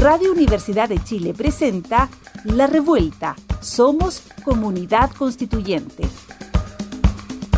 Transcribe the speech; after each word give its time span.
Radio 0.00 0.30
Universidad 0.30 0.88
de 0.88 1.02
Chile 1.02 1.34
presenta 1.34 2.08
La 2.44 2.68
Revuelta. 2.68 3.34
Somos 3.60 4.22
Comunidad 4.44 5.10
Constituyente. 5.10 6.04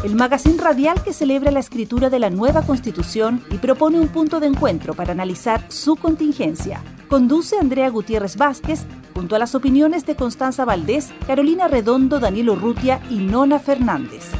El 0.02 0.14
magazine 0.14 0.56
radial 0.56 1.02
que 1.04 1.12
celebra 1.12 1.50
la 1.50 1.60
escritura 1.60 2.08
de 2.08 2.18
la 2.18 2.30
nueva 2.30 2.62
constitución 2.62 3.44
y 3.50 3.58
propone 3.58 4.00
un 4.00 4.08
punto 4.08 4.40
de 4.40 4.46
encuentro 4.46 4.94
para 4.94 5.12
analizar 5.12 5.70
su 5.70 5.96
contingencia. 5.96 6.82
Conduce 7.10 7.58
Andrea 7.58 7.90
Gutiérrez 7.90 8.38
Vázquez 8.38 8.86
junto 9.12 9.36
a 9.36 9.38
las 9.38 9.54
opiniones 9.54 10.06
de 10.06 10.16
Constanza 10.16 10.64
Valdés, 10.64 11.12
Carolina 11.26 11.68
Redondo, 11.68 12.20
Daniel 12.20 12.50
Urrutia 12.50 13.02
y 13.10 13.16
Nona 13.16 13.58
Fernández. 13.58 14.30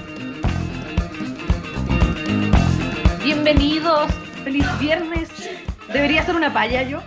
Bienvenidos, 3.22 4.10
feliz 4.42 4.66
viernes. 4.80 5.28
Debería 5.92 6.24
ser 6.24 6.36
una 6.36 6.50
paya 6.50 6.82
yo. 6.82 7.00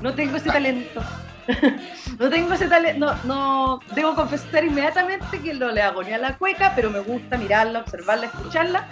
No 0.00 0.14
tengo 0.14 0.36
ese 0.36 0.50
talento. 0.50 1.02
no 2.18 2.30
tengo 2.30 2.54
ese 2.54 2.68
talento. 2.68 2.98
No, 3.06 3.24
no, 3.24 3.80
debo 3.94 4.14
confesar 4.14 4.64
inmediatamente 4.64 5.40
que 5.42 5.54
no 5.54 5.70
le 5.70 5.82
hago 5.82 6.02
ni 6.02 6.12
a 6.12 6.18
la 6.18 6.36
cueca, 6.36 6.72
pero 6.74 6.90
me 6.90 7.00
gusta 7.00 7.36
mirarla, 7.36 7.80
observarla, 7.80 8.26
escucharla. 8.26 8.86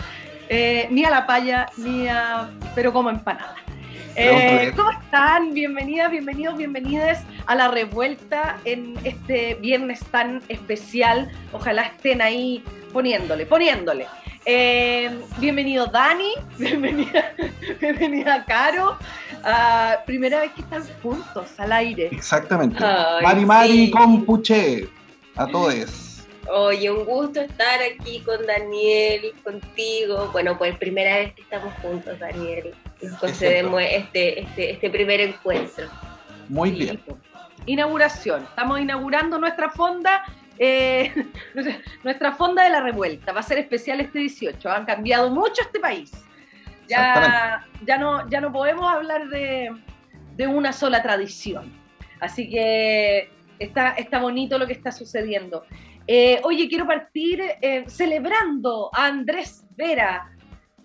Eh, 0.51 0.89
ni 0.91 1.05
a 1.05 1.11
la 1.11 1.27
paya, 1.27 1.67
ni 1.77 2.09
a. 2.09 2.49
pero 2.75 2.93
como 2.93 3.11
empanada. 3.11 3.57
Eh, 4.17 4.73
¿Cómo 4.75 4.91
están? 4.91 5.55
Bienvenidas, 5.55 6.11
bienvenidos, 6.11 6.57
bienvenidas 6.57 7.23
a 7.47 7.55
la 7.55 7.69
revuelta 7.69 8.59
en 8.65 8.97
este 9.05 9.55
viernes 9.55 10.01
tan 10.11 10.43
especial. 10.49 11.31
Ojalá 11.53 11.83
estén 11.83 12.21
ahí 12.21 12.65
poniéndole, 12.93 13.47
poniéndole. 13.47 14.07
Eh, 14.45 15.11
bienvenido 15.39 15.87
Dani, 15.87 16.33
bienvenida, 16.59 17.33
bienvenida 17.81 18.45
Caro. 18.47 18.97
Uh, 19.45 20.05
primera 20.05 20.41
vez 20.41 20.53
que 20.53 20.63
están 20.63 20.83
juntos 21.03 21.49
al 21.59 21.73
aire. 21.73 22.09
Exactamente. 22.13 22.79
Mari 22.81 23.45
Mari 23.45 23.91
con 23.91 24.25
Puche. 24.25 24.89
A 25.37 25.47
todos. 25.47 26.27
Oye, 26.51 26.91
un 26.91 27.05
gusto 27.05 27.41
estar 27.41 27.81
aquí 27.81 28.21
con 28.21 28.45
Daniel, 28.47 29.33
contigo. 29.45 30.31
Bueno, 30.33 30.57
pues 30.59 30.77
primera 30.79 31.17
vez 31.17 31.35
que 31.35 31.43
estamos 31.43 31.73
juntos, 31.83 32.19
Daniel. 32.19 32.75
Nos 33.03 33.19
concedemos 33.19 33.83
este, 33.83 34.41
este, 34.41 34.71
este 34.73 34.91
primer 34.91 35.21
encuentro. 35.21 35.87
Muy 36.49 36.73
bien. 36.73 37.01
Inauguración. 37.67 38.45
Estamos 38.45 38.81
inaugurando 38.81 39.39
nuestra 39.39 39.71
fonda 39.71 40.25
eh, 40.59 41.13
nuestra 42.03 42.33
fonda 42.33 42.65
de 42.65 42.71
la 42.71 42.81
revuelta 42.81 43.33
va 43.33 43.41
a 43.41 43.45
ser 43.45 43.59
especial 43.59 44.01
este 44.01 44.19
18. 44.19 44.69
Han 44.69 44.85
cambiado 44.85 45.31
mucho 45.31 45.63
este 45.63 45.79
país. 45.79 46.11
Ya, 46.89 47.67
ya, 47.87 47.99
no, 47.99 48.29
ya 48.29 48.41
no 48.41 48.53
podemos 48.53 48.91
hablar 48.91 49.29
de, 49.29 49.71
una 50.47 50.73
sola 50.73 51.03
tradición. 51.03 51.73
Así 52.21 52.49
que 52.49 53.31
está, 53.59 53.91
está 53.91 54.21
bonito 54.21 54.59
lo 54.59 54.67
que 54.67 54.73
está 54.73 54.93
sucediendo. 54.93 55.65
Eh, 56.07 56.41
oye, 56.45 56.69
quiero 56.69 56.87
partir 56.87 57.41
eh, 57.61 57.85
celebrando 57.87 58.91
a 58.95 59.07
Andrés 59.07 59.67
Vera, 59.77 60.31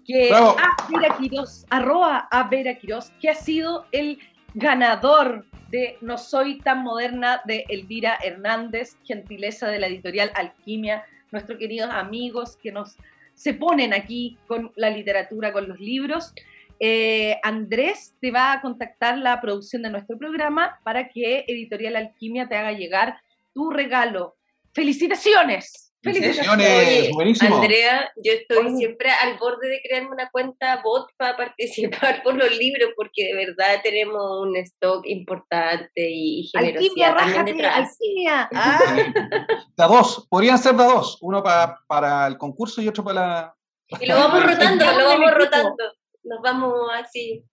que 0.05 0.33
a 0.33 0.75
Vera 0.89 1.17
Quiroz, 1.17 1.65
arroba 1.69 2.27
a 2.29 2.43
Vera 2.49 2.75
Quiroz, 2.75 3.09
que 3.21 3.29
ha 3.29 3.35
sido 3.35 3.85
el 3.91 4.19
ganador 4.53 5.45
de 5.69 5.97
No 6.01 6.17
Soy 6.17 6.59
tan 6.59 6.83
moderna 6.83 7.41
de 7.45 7.65
Elvira 7.69 8.17
Hernández, 8.21 8.97
gentileza 9.05 9.67
de 9.67 9.79
la 9.79 9.87
editorial 9.87 10.31
Alquimia, 10.35 11.05
nuestros 11.31 11.57
queridos 11.57 11.89
amigos 11.89 12.57
que 12.61 12.71
nos 12.71 12.97
se 13.33 13.53
ponen 13.53 13.93
aquí 13.93 14.37
con 14.47 14.71
la 14.75 14.89
literatura, 14.89 15.51
con 15.51 15.67
los 15.67 15.79
libros. 15.79 16.33
Eh, 16.79 17.37
Andrés 17.43 18.15
te 18.19 18.31
va 18.31 18.53
a 18.53 18.61
contactar 18.61 19.17
la 19.17 19.39
producción 19.41 19.81
de 19.83 19.89
nuestro 19.89 20.17
programa 20.17 20.79
para 20.83 21.09
que 21.09 21.45
Editorial 21.47 21.95
Alquimia 21.95 22.47
te 22.47 22.55
haga 22.55 22.71
llegar 22.71 23.17
tu 23.53 23.69
regalo. 23.69 24.35
¡Felicitaciones! 24.73 25.82
Felicitaciones, 26.03 27.11
buenísimo. 27.11 27.55
Andrea, 27.55 28.11
yo 28.17 28.33
estoy 28.33 28.75
siempre 28.75 29.09
al 29.09 29.37
borde 29.37 29.69
de 29.69 29.81
crearme 29.81 30.09
una 30.09 30.29
cuenta 30.29 30.81
bot 30.83 31.07
para 31.15 31.37
participar 31.37 32.21
por 32.23 32.35
los 32.35 32.51
libros, 32.57 32.91
porque 32.97 33.23
de 33.27 33.33
verdad 33.33 33.79
tenemos 33.81 34.21
un 34.41 34.57
stock 34.57 35.05
importante 35.05 36.09
y 36.09 36.49
generosidad 36.51 37.45
detrás. 37.45 37.97
Ah. 38.53 38.97
Da 39.77 39.87
dos, 39.87 40.27
podrían 40.29 40.57
ser 40.57 40.75
de 40.75 40.83
dos, 40.83 41.17
uno 41.21 41.41
para, 41.41 41.79
para 41.87 42.27
el 42.27 42.37
concurso 42.37 42.81
y 42.81 42.89
otro 42.89 43.03
para 43.03 43.15
la... 43.15 43.55
Y 44.01 44.05
lo 44.05 44.15
vamos 44.15 44.43
rotando, 44.51 44.85
lo 44.85 45.05
vamos 45.05 45.31
rotando, 45.33 45.83
nos 46.23 46.41
vamos 46.41 46.73
así. 46.95 47.45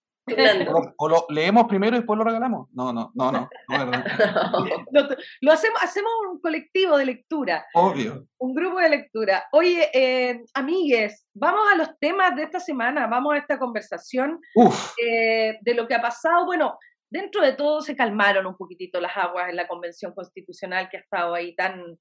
O, 0.99 1.09
lo 1.09 1.27
leemos 1.29 1.67
primero 1.67 1.97
y 1.97 2.01
después 2.01 2.19
lo 2.19 2.25
regalamos. 2.25 2.69
No, 2.73 2.93
no, 2.93 3.11
no, 3.15 3.33
no. 3.33 3.49
lo, 5.41 5.53
hacemos, 5.53 5.83
hacemos 5.83 6.13
un 6.31 6.41
colectivo 6.41 6.97
de 6.97 7.07
lectura. 7.07 7.67
Obvio. 7.75 8.27
Un 8.39 8.55
grupo 8.55 8.79
de 8.79 8.91
lectura. 8.91 9.45
Oye, 9.53 9.91
eh, 9.93 10.43
amigues, 10.55 11.27
vamos 11.35 11.63
a 11.73 11.77
los 11.77 11.99
temas 11.99 12.35
de 12.37 12.45
esta 12.45 12.61
semana, 12.61 13.07
vamos 13.07 13.35
a 13.35 13.39
esta 13.39 13.59
conversación 13.59 14.41
eh, 15.05 15.59
de 15.61 15.75
lo 15.75 15.87
que 15.87 15.95
ha 15.95 16.03
pasado. 16.03 16.47
Bueno, 16.47 16.79
dentro 17.11 17.43
de 17.43 17.53
todo 17.53 17.81
se 17.81 17.97
calmaron 17.97 18.47
un 18.47 18.57
poquitito 18.57 19.01
las 19.01 19.17
aguas 19.17 19.51
en 19.51 19.57
la 19.57 19.67
convención 19.69 20.12
constitucional 20.15 20.89
que 20.89 20.99
ha 20.99 21.01
estado 21.01 21.35
ahí 21.35 21.55
tan 21.55 21.99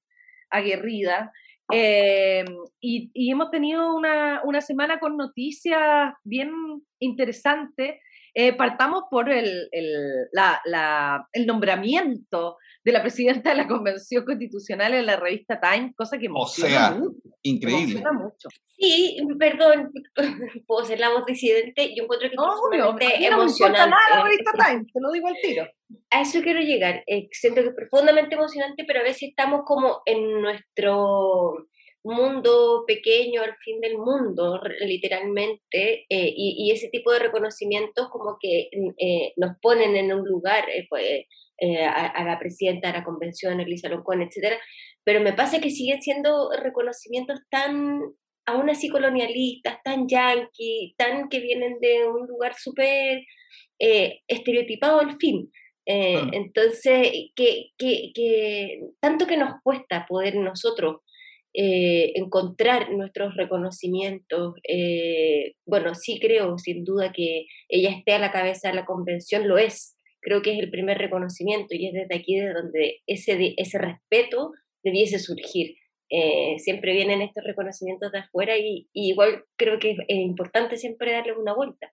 aguerrida. 0.50 1.32
Eh, 1.72 2.44
y, 2.80 3.10
y, 3.14 3.30
hemos 3.30 3.50
tenido 3.52 3.94
una, 3.94 4.40
una, 4.42 4.60
semana 4.60 4.98
con 4.98 5.16
noticias 5.16 6.12
bien 6.24 6.50
interesantes 6.98 8.00
eh, 8.34 8.54
partamos 8.54 9.04
por 9.10 9.30
el, 9.30 9.68
el, 9.72 10.28
la, 10.32 11.26
el, 11.32 11.46
nombramiento 11.46 12.56
de 12.84 12.92
la 12.92 13.02
presidenta 13.02 13.50
de 13.50 13.56
la 13.56 13.68
Convención 13.68 14.24
Constitucional 14.24 14.94
en 14.94 15.06
la 15.06 15.16
revista 15.16 15.60
Time, 15.60 15.92
cosa 15.96 16.18
que 16.18 16.26
emociona 16.26 16.92
mucho. 16.92 17.16
Increíble. 17.42 18.02
mucho. 18.12 18.48
Sí, 18.64 19.18
perdón, 19.38 19.92
puedo 20.66 20.84
ser 20.84 21.00
la 21.00 21.10
voz 21.10 21.24
disidente. 21.26 21.94
Yo 21.94 22.04
encuentro 22.04 22.28
que 22.28 23.06
es 23.06 23.30
emocionante. 23.30 23.90
No 23.90 24.16
la 24.16 24.24
revista 24.24 24.52
Time, 24.52 24.84
te 24.92 25.00
lo 25.00 25.12
digo 25.12 25.28
al 25.28 25.36
tiro. 25.42 25.66
A 26.10 26.22
eso 26.22 26.40
quiero 26.42 26.60
llegar. 26.60 27.02
Eh, 27.06 27.28
siento 27.32 27.62
que 27.62 27.68
es 27.68 27.74
profundamente 27.74 28.34
emocionante, 28.34 28.84
pero 28.86 29.00
a 29.00 29.04
veces 29.04 29.30
estamos 29.30 29.62
como 29.64 30.02
en 30.06 30.40
nuestro 30.40 31.66
mundo 32.02 32.84
pequeño 32.86 33.42
al 33.42 33.56
fin 33.58 33.80
del 33.80 33.98
mundo, 33.98 34.60
literalmente, 34.80 36.06
eh, 36.08 36.32
y, 36.36 36.70
ese 36.70 36.88
tipo 36.88 37.12
de 37.12 37.18
reconocimientos 37.18 38.08
como 38.10 38.38
que 38.40 38.70
eh, 38.98 39.32
nos 39.36 39.58
ponen 39.60 39.96
en 39.96 40.12
un 40.12 40.26
lugar, 40.26 40.68
eh, 40.70 40.86
pues, 40.88 41.24
a, 41.62 42.24
la 42.24 42.38
presidenta 42.38 42.88
de 42.88 42.98
la 42.98 43.04
convención, 43.04 43.60
Elisa 43.60 43.90
Loncón, 43.90 44.22
etcétera, 44.22 44.58
pero 45.04 45.20
me 45.20 45.34
pasa 45.34 45.60
que 45.60 45.70
siguen 45.70 46.00
siendo 46.00 46.50
reconocimientos 46.52 47.40
tan, 47.50 48.00
aún 48.46 48.70
así 48.70 48.88
colonialistas, 48.88 49.82
tan 49.84 50.08
yanqui, 50.08 50.94
tan 50.96 51.28
que 51.28 51.40
vienen 51.40 51.78
de 51.80 52.08
un 52.08 52.26
lugar 52.26 52.54
súper 52.56 53.24
estereotipado 53.78 55.00
al 55.00 55.16
fin. 55.18 55.50
Entonces, 55.84 57.10
que, 57.34 57.70
que, 57.76 58.12
que, 58.14 58.80
tanto 59.00 59.26
que 59.26 59.36
nos 59.36 59.54
cuesta 59.62 60.06
poder 60.08 60.36
nosotros 60.36 61.00
eh, 61.52 62.12
encontrar 62.14 62.92
nuestros 62.92 63.34
reconocimientos. 63.34 64.54
Eh, 64.68 65.54
bueno, 65.66 65.96
sí 65.96 66.20
creo 66.20 66.58
sin 66.58 66.84
duda 66.84 67.12
que 67.12 67.46
ella 67.68 67.90
esté 67.90 68.12
a 68.12 68.20
la 68.20 68.30
cabeza 68.30 68.68
de 68.68 68.74
la 68.74 68.84
convención, 68.84 69.48
lo 69.48 69.58
es. 69.58 69.96
Creo 70.20 70.42
que 70.42 70.52
es 70.52 70.60
el 70.60 70.70
primer 70.70 70.98
reconocimiento 70.98 71.74
y 71.74 71.88
es 71.88 71.94
desde 71.94 72.14
aquí 72.14 72.38
de 72.38 72.52
donde 72.52 73.00
ese, 73.06 73.54
ese 73.56 73.78
respeto 73.78 74.52
debiese 74.84 75.18
surgir. 75.18 75.74
Eh, 76.08 76.56
siempre 76.58 76.92
vienen 76.92 77.22
estos 77.22 77.42
reconocimientos 77.42 78.12
de 78.12 78.18
afuera 78.20 78.56
y, 78.56 78.88
igual 78.92 79.44
creo 79.56 79.80
que 79.80 79.92
es, 79.92 79.98
importante 80.08 80.76
siempre 80.76 81.12
darles 81.12 81.36
una 81.36 81.54
vuelta. 81.54 81.92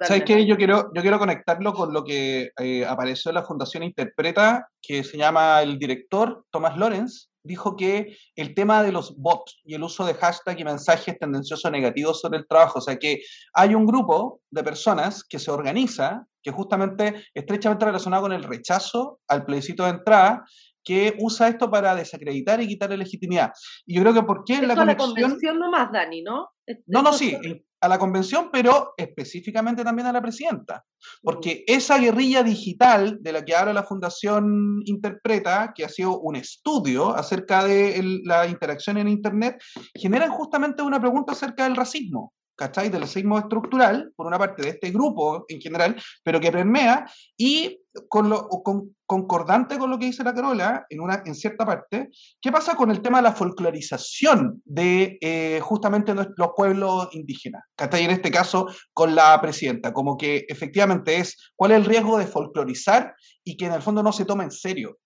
¿Sabes 0.00 0.24
qué? 0.24 0.46
Yo 0.46 0.56
quiero, 0.56 0.90
yo 0.94 1.02
quiero 1.02 1.18
conectarlo 1.18 1.74
con 1.74 1.92
lo 1.92 2.04
que 2.04 2.50
apareció 2.88 3.30
en 3.30 3.34
la 3.34 3.42
Fundación 3.42 3.82
Interpreta, 3.82 4.68
que 4.80 5.04
se 5.04 5.18
llama 5.18 5.60
el 5.62 5.78
director 5.78 6.44
Tomás 6.50 6.78
Lorenz, 6.78 7.28
dijo 7.44 7.76
que 7.76 8.16
el 8.34 8.54
tema 8.54 8.82
de 8.82 8.90
los 8.90 9.16
bots 9.16 9.60
y 9.64 9.74
el 9.74 9.82
uso 9.82 10.04
de 10.04 10.14
hashtag 10.14 10.58
y 10.58 10.64
mensajes 10.64 11.18
tendenciosos 11.18 11.70
negativos 11.70 12.20
sobre 12.20 12.38
el 12.38 12.48
trabajo, 12.48 12.78
o 12.78 12.82
sea 12.82 12.96
que 12.96 13.22
hay 13.52 13.74
un 13.74 13.86
grupo 13.86 14.40
de 14.50 14.64
personas 14.64 15.22
que 15.22 15.38
se 15.38 15.50
organiza, 15.50 16.26
que 16.42 16.50
justamente 16.50 17.26
estrechamente 17.34 17.84
relacionado 17.84 18.22
con 18.24 18.32
el 18.32 18.42
rechazo 18.42 19.20
al 19.28 19.44
plebiscito 19.44 19.84
de 19.84 19.90
entrada, 19.90 20.44
que 20.84 21.14
usa 21.18 21.48
esto 21.48 21.70
para 21.70 21.94
desacreditar 21.94 22.60
y 22.60 22.68
quitarle 22.68 22.96
legitimidad. 22.96 23.52
Y 23.86 23.96
yo 23.96 24.02
creo 24.02 24.14
que 24.14 24.22
por 24.22 24.44
qué 24.44 24.60
la 24.62 24.74
conexión... 24.74 24.86
la 24.86 24.96
convención 24.96 25.58
nomás, 25.58 25.90
Dani, 25.92 26.22
¿no? 26.22 26.50
No, 26.86 27.02
no, 27.02 27.12
sí, 27.12 27.36
a 27.80 27.88
la 27.88 27.98
convención, 27.98 28.48
pero 28.50 28.94
específicamente 28.96 29.84
también 29.84 30.06
a 30.08 30.12
la 30.12 30.22
presidenta. 30.22 30.84
Porque 31.22 31.64
esa 31.66 31.98
guerrilla 31.98 32.42
digital 32.42 33.18
de 33.20 33.32
la 33.32 33.44
que 33.44 33.54
ahora 33.54 33.74
la 33.74 33.82
Fundación 33.82 34.80
interpreta, 34.86 35.72
que 35.74 35.84
ha 35.84 35.88
sido 35.90 36.18
un 36.20 36.36
estudio 36.36 37.14
acerca 37.14 37.64
de 37.64 38.20
la 38.24 38.46
interacción 38.46 38.96
en 38.96 39.08
Internet, 39.08 39.62
generan 39.94 40.30
justamente 40.30 40.82
una 40.82 40.98
pregunta 41.00 41.32
acerca 41.32 41.64
del 41.64 41.76
racismo. 41.76 42.32
¿Cachai? 42.56 42.88
Del 42.88 43.02
racismo 43.02 43.38
estructural, 43.38 44.12
por 44.16 44.26
una 44.26 44.38
parte 44.38 44.62
de 44.62 44.70
este 44.70 44.90
grupo 44.90 45.44
en 45.48 45.60
general, 45.60 45.96
pero 46.22 46.40
que 46.40 46.52
permea, 46.52 47.06
y 47.36 47.80
con 48.08 48.28
lo, 48.28 48.48
con, 48.48 48.94
concordante 49.06 49.78
con 49.78 49.90
lo 49.90 49.98
que 49.98 50.06
dice 50.06 50.24
la 50.24 50.34
Carola, 50.34 50.86
en, 50.88 51.00
una, 51.00 51.22
en 51.24 51.34
cierta 51.34 51.64
parte, 51.64 52.10
¿qué 52.40 52.50
pasa 52.50 52.74
con 52.74 52.90
el 52.90 53.00
tema 53.00 53.18
de 53.18 53.24
la 53.24 53.32
folclorización 53.32 54.62
de 54.64 55.18
eh, 55.20 55.60
justamente 55.62 56.14
los 56.14 56.48
pueblos 56.56 57.08
indígenas? 57.12 57.62
¿Cachai? 57.76 58.04
En 58.04 58.10
este 58.10 58.30
caso, 58.30 58.66
con 58.92 59.14
la 59.14 59.40
presidenta, 59.40 59.92
como 59.92 60.16
que 60.16 60.44
efectivamente 60.48 61.18
es, 61.18 61.52
¿cuál 61.56 61.72
es 61.72 61.78
el 61.78 61.84
riesgo 61.84 62.18
de 62.18 62.26
folclorizar 62.26 63.14
y 63.44 63.56
que 63.56 63.66
en 63.66 63.72
el 63.72 63.82
fondo 63.82 64.02
no 64.02 64.12
se 64.12 64.24
toma 64.24 64.44
en 64.44 64.50
serio? 64.50 64.98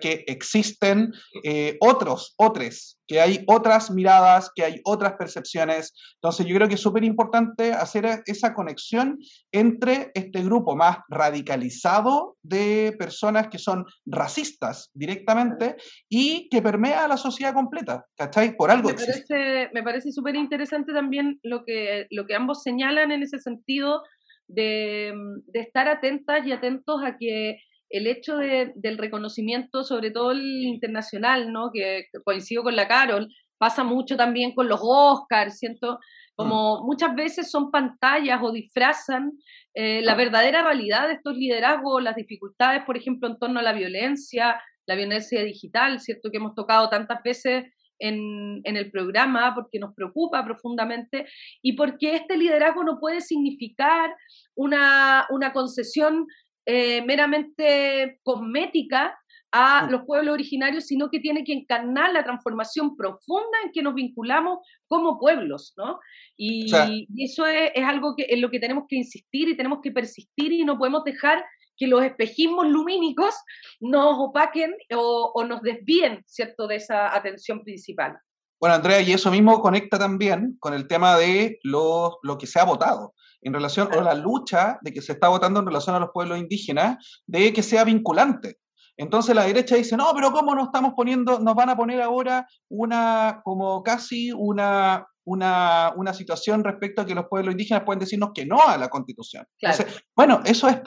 Que 0.00 0.24
existen 0.26 1.12
eh, 1.44 1.76
otros, 1.80 2.34
otros, 2.36 2.98
que 3.06 3.20
hay 3.20 3.44
otras 3.46 3.90
miradas, 3.90 4.50
que 4.54 4.64
hay 4.64 4.80
otras 4.84 5.14
percepciones. 5.14 5.92
Entonces 6.14 6.46
yo 6.46 6.54
creo 6.56 6.68
que 6.68 6.74
es 6.74 6.80
súper 6.80 7.04
importante 7.04 7.72
hacer 7.72 8.22
esa 8.26 8.54
conexión 8.54 9.18
entre 9.52 10.10
este 10.14 10.42
grupo 10.42 10.76
más 10.76 10.98
radicalizado 11.08 12.36
de 12.42 12.94
personas 12.98 13.48
que 13.48 13.58
son 13.58 13.84
racistas 14.06 14.90
directamente 14.94 15.76
y 16.08 16.48
que 16.48 16.62
permea 16.62 17.04
a 17.04 17.08
la 17.08 17.16
sociedad 17.16 17.54
completa, 17.54 18.04
¿cachai? 18.16 18.56
Por 18.56 18.70
algo. 18.70 18.88
Me 18.88 18.94
parece, 18.94 19.70
me 19.72 19.82
parece 19.82 20.12
súper 20.12 20.36
interesante 20.36 20.92
también 20.92 21.38
lo 21.42 21.64
que, 21.64 22.06
lo 22.10 22.26
que 22.26 22.34
ambos 22.34 22.62
señalan 22.62 23.12
en 23.12 23.22
ese 23.22 23.38
sentido 23.38 24.02
de, 24.46 25.12
de 25.46 25.60
estar 25.60 25.88
atentas 25.88 26.46
y 26.46 26.52
atentos 26.52 27.02
a 27.04 27.18
que 27.18 27.58
el 27.90 28.06
hecho 28.06 28.36
del 28.36 28.98
reconocimiento, 28.98 29.82
sobre 29.82 30.10
todo 30.10 30.32
el 30.32 30.64
internacional, 30.64 31.52
¿no? 31.52 31.70
que, 31.72 32.04
coincido 32.24 32.62
con 32.62 32.76
la 32.76 32.88
Carol, 32.88 33.28
pasa 33.58 33.84
mucho 33.84 34.16
también 34.16 34.54
con 34.54 34.68
los 34.68 34.80
Oscars, 34.82 35.58
siento 35.58 35.98
como 36.36 36.80
mm. 36.80 36.86
muchas 36.86 37.14
veces 37.16 37.50
son 37.50 37.70
pantallas 37.72 38.40
o 38.42 38.52
disfrazan 38.52 39.32
eh, 39.74 40.00
la 40.02 40.14
verdadera 40.14 40.62
realidad 40.62 41.08
de 41.08 41.14
estos 41.14 41.36
liderazgos, 41.36 42.02
las 42.02 42.14
dificultades, 42.14 42.84
por 42.84 42.96
ejemplo, 42.96 43.28
en 43.28 43.38
torno 43.38 43.58
a 43.58 43.62
la 43.62 43.72
violencia, 43.72 44.60
la 44.86 44.94
violencia 44.94 45.42
digital, 45.42 46.00
¿cierto? 46.00 46.30
Que 46.30 46.36
hemos 46.36 46.54
tocado 46.54 46.88
tantas 46.88 47.22
veces 47.24 47.64
en, 47.98 48.60
en, 48.62 48.76
el 48.76 48.92
programa 48.92 49.52
porque 49.56 49.80
nos 49.80 49.92
preocupa 49.94 50.44
profundamente 50.44 51.26
y 51.60 51.72
porque 51.72 52.14
este 52.14 52.36
liderazgo 52.36 52.84
no 52.84 53.00
puede 53.00 53.20
significar 53.20 54.14
una, 54.54 55.26
una 55.30 55.52
concesión 55.52 56.26
eh, 56.70 57.00
meramente 57.00 58.20
cosmética 58.22 59.18
a 59.50 59.88
los 59.90 60.02
pueblos 60.04 60.34
originarios, 60.34 60.84
sino 60.84 61.08
que 61.08 61.18
tiene 61.18 61.42
que 61.42 61.54
encarnar 61.54 62.12
la 62.12 62.22
transformación 62.22 62.94
profunda 62.94 63.56
en 63.64 63.72
que 63.72 63.80
nos 63.80 63.94
vinculamos 63.94 64.58
como 64.86 65.18
pueblos, 65.18 65.72
¿no? 65.78 65.98
Y, 66.36 66.70
eso 67.16 67.46
es, 67.46 67.72
algo 67.82 68.14
que, 68.14 68.26
en 68.28 68.42
lo 68.42 68.50
que 68.50 68.60
tenemos 68.60 68.84
que 68.86 68.96
insistir 68.96 69.48
y 69.48 69.56
tenemos 69.56 69.78
que 69.82 69.92
persistir 69.92 70.52
y 70.52 70.66
no 70.66 70.76
podemos 70.76 71.04
dejar 71.04 71.42
que 71.78 71.86
los 71.86 72.02
espejismos 72.02 72.66
lumínicos 72.68 73.34
nos 73.80 74.16
opaquen 74.18 74.74
o, 74.94 75.32
o 75.34 75.44
nos 75.44 75.62
desvíen, 75.62 76.22
¿cierto?, 76.26 76.66
de 76.66 76.76
esa 76.76 77.16
atención 77.16 77.64
principal. 77.64 78.18
Bueno, 78.60 78.74
Andrea, 78.74 79.00
y 79.00 79.12
eso 79.12 79.30
mismo 79.30 79.60
conecta 79.60 79.98
también 79.98 80.56
con 80.58 80.74
el 80.74 80.88
tema 80.88 81.16
de 81.16 81.58
lo, 81.62 82.18
lo 82.22 82.38
que 82.38 82.46
se 82.46 82.58
ha 82.58 82.64
votado 82.64 83.14
en 83.40 83.54
relación 83.54 83.92
a 83.92 84.00
la 84.00 84.14
lucha 84.14 84.78
de 84.82 84.92
que 84.92 85.02
se 85.02 85.12
está 85.12 85.28
votando 85.28 85.60
en 85.60 85.66
relación 85.66 85.94
a 85.94 86.00
los 86.00 86.10
pueblos 86.12 86.38
indígenas, 86.38 87.22
de 87.26 87.52
que 87.52 87.62
sea 87.62 87.84
vinculante. 87.84 88.58
Entonces 88.96 89.34
la 89.34 89.44
derecha 89.44 89.76
dice, 89.76 89.96
no, 89.96 90.10
pero 90.12 90.32
¿cómo 90.32 90.54
nos 90.54 90.66
estamos 90.66 90.92
poniendo, 90.96 91.38
nos 91.38 91.54
van 91.54 91.70
a 91.70 91.76
poner 91.76 92.02
ahora 92.02 92.48
una, 92.68 93.40
como 93.44 93.80
casi 93.84 94.32
una, 94.32 95.06
una, 95.24 95.92
una 95.94 96.12
situación 96.12 96.64
respecto 96.64 97.02
a 97.02 97.06
que 97.06 97.14
los 97.14 97.26
pueblos 97.26 97.52
indígenas 97.52 97.84
pueden 97.84 98.00
decirnos 98.00 98.30
que 98.34 98.44
no 98.44 98.60
a 98.66 98.76
la 98.76 98.88
constitución? 98.88 99.46
bueno, 100.16 100.40
eso 100.44 100.68
es, 100.68 100.80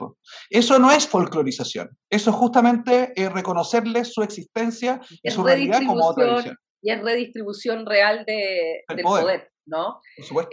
eso 0.50 0.77
no 0.77 0.91
es 0.91 1.07
folclorización, 1.07 1.89
eso 2.09 2.31
es 2.31 2.35
justamente 2.35 3.13
eh, 3.15 3.29
reconocerles 3.29 4.13
su 4.13 4.23
existencia 4.23 5.00
y 5.23 5.31
su 5.31 5.41
realidad 5.41 5.81
como 5.88 6.06
otra 6.06 6.35
visión. 6.35 6.57
Y 6.81 6.92
es 6.92 7.01
redistribución 7.01 7.86
real 7.86 8.25
de, 8.25 8.83
del 8.88 9.04
poder. 9.04 9.51
¿no? 9.66 10.01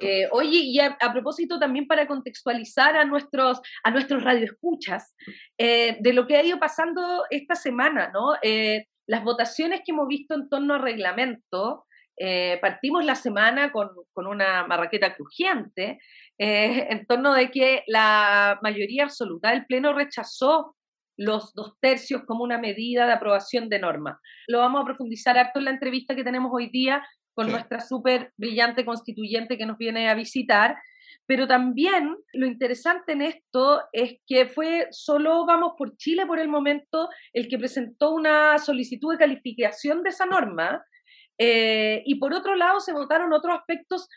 Eh, 0.01 0.29
oye, 0.31 0.59
y 0.59 0.79
a, 0.81 0.97
propósito 1.13 1.59
también 1.59 1.87
para 1.87 2.07
contextualizar 2.07 2.97
a 2.97 3.05
nuestros, 3.05 3.61
a 3.83 3.91
nuestros 3.91 4.23
radioescuchas 4.23 5.15
eh, 5.59 5.97
de 6.01 6.13
lo 6.13 6.27
que 6.27 6.37
ha 6.37 6.45
ido 6.45 6.59
pasando 6.59 7.25
esta 7.31 7.55
semana, 7.55 8.11
¿no? 8.13 8.35
Eh, 8.43 8.87
las 9.07 9.25
votaciones 9.25 9.81
que 9.85 9.93
hemos 9.93 10.07
visto 10.07 10.35
en 10.35 10.49
torno 10.49 10.75
al 10.75 10.83
reglamento, 10.83 11.85
partimos 12.61 13.05
la 13.05 13.15
semana 13.15 13.71
con, 13.71 13.91
con 14.13 14.27
una 14.27 14.67
marraqueta 14.67 15.15
crujiente 15.15 16.01
en 16.37 17.07
torno 17.07 17.33
de 17.33 17.49
que 17.49 17.85
la 17.87 18.59
mayoría 18.61 19.05
absoluta 19.05 19.51
del 19.51 19.67
Pleno 19.67 19.93
rechazó 19.93 20.75
los 21.19 21.53
dos 21.53 21.75
tercios 21.81 22.23
como 22.25 22.45
una 22.45 22.59
medida 22.59 23.07
de 23.07 23.13
aprobación 23.13 23.69
de 23.69 23.81
norma. 23.81 24.21
Lo 24.47 24.61
vamos 24.61 24.81
a 24.81 24.85
profundizar 24.87 25.37
harto 25.37 25.59
en 25.59 25.67
la 25.67 25.73
entrevista 25.73 26.15
que 26.15 26.25
tenemos 26.25 26.51
hoy 26.55 26.71
día 26.71 27.07
con 27.35 27.51
nuestra 27.51 27.81
súper 27.81 28.33
brillante 28.37 28.85
constituyente 28.85 29.59
que 29.59 29.67
nos 29.67 29.77
viene 29.77 30.09
a 30.09 30.15
visitar. 30.15 30.77
Pero 31.27 31.47
también 31.47 32.17
lo 32.33 32.47
interesante 32.47 33.13
en 33.13 33.23
esto 33.23 33.83
es 33.93 34.15
que 34.27 34.47
fue 34.47 34.89
solo 34.91 35.45
Vamos 35.45 35.73
por 35.77 35.97
Chile 35.97 36.25
por 36.25 36.39
el 36.39 36.49
momento 36.49 37.09
el 37.33 37.49
que 37.49 37.59
presentó 37.59 38.13
una 38.13 38.59
solicitud 38.59 39.13
de 39.13 39.19
calificación 39.19 40.03
de 40.03 40.11
esa 40.11 40.25
norma. 40.25 40.83
Eh, 41.37 42.03
y 42.07 42.17
por 42.17 42.33
otro 42.33 42.57
lado 42.57 42.81
se 42.81 42.93
votaron 42.93 43.33
otros 43.33 43.57
aspectos, 43.57 44.09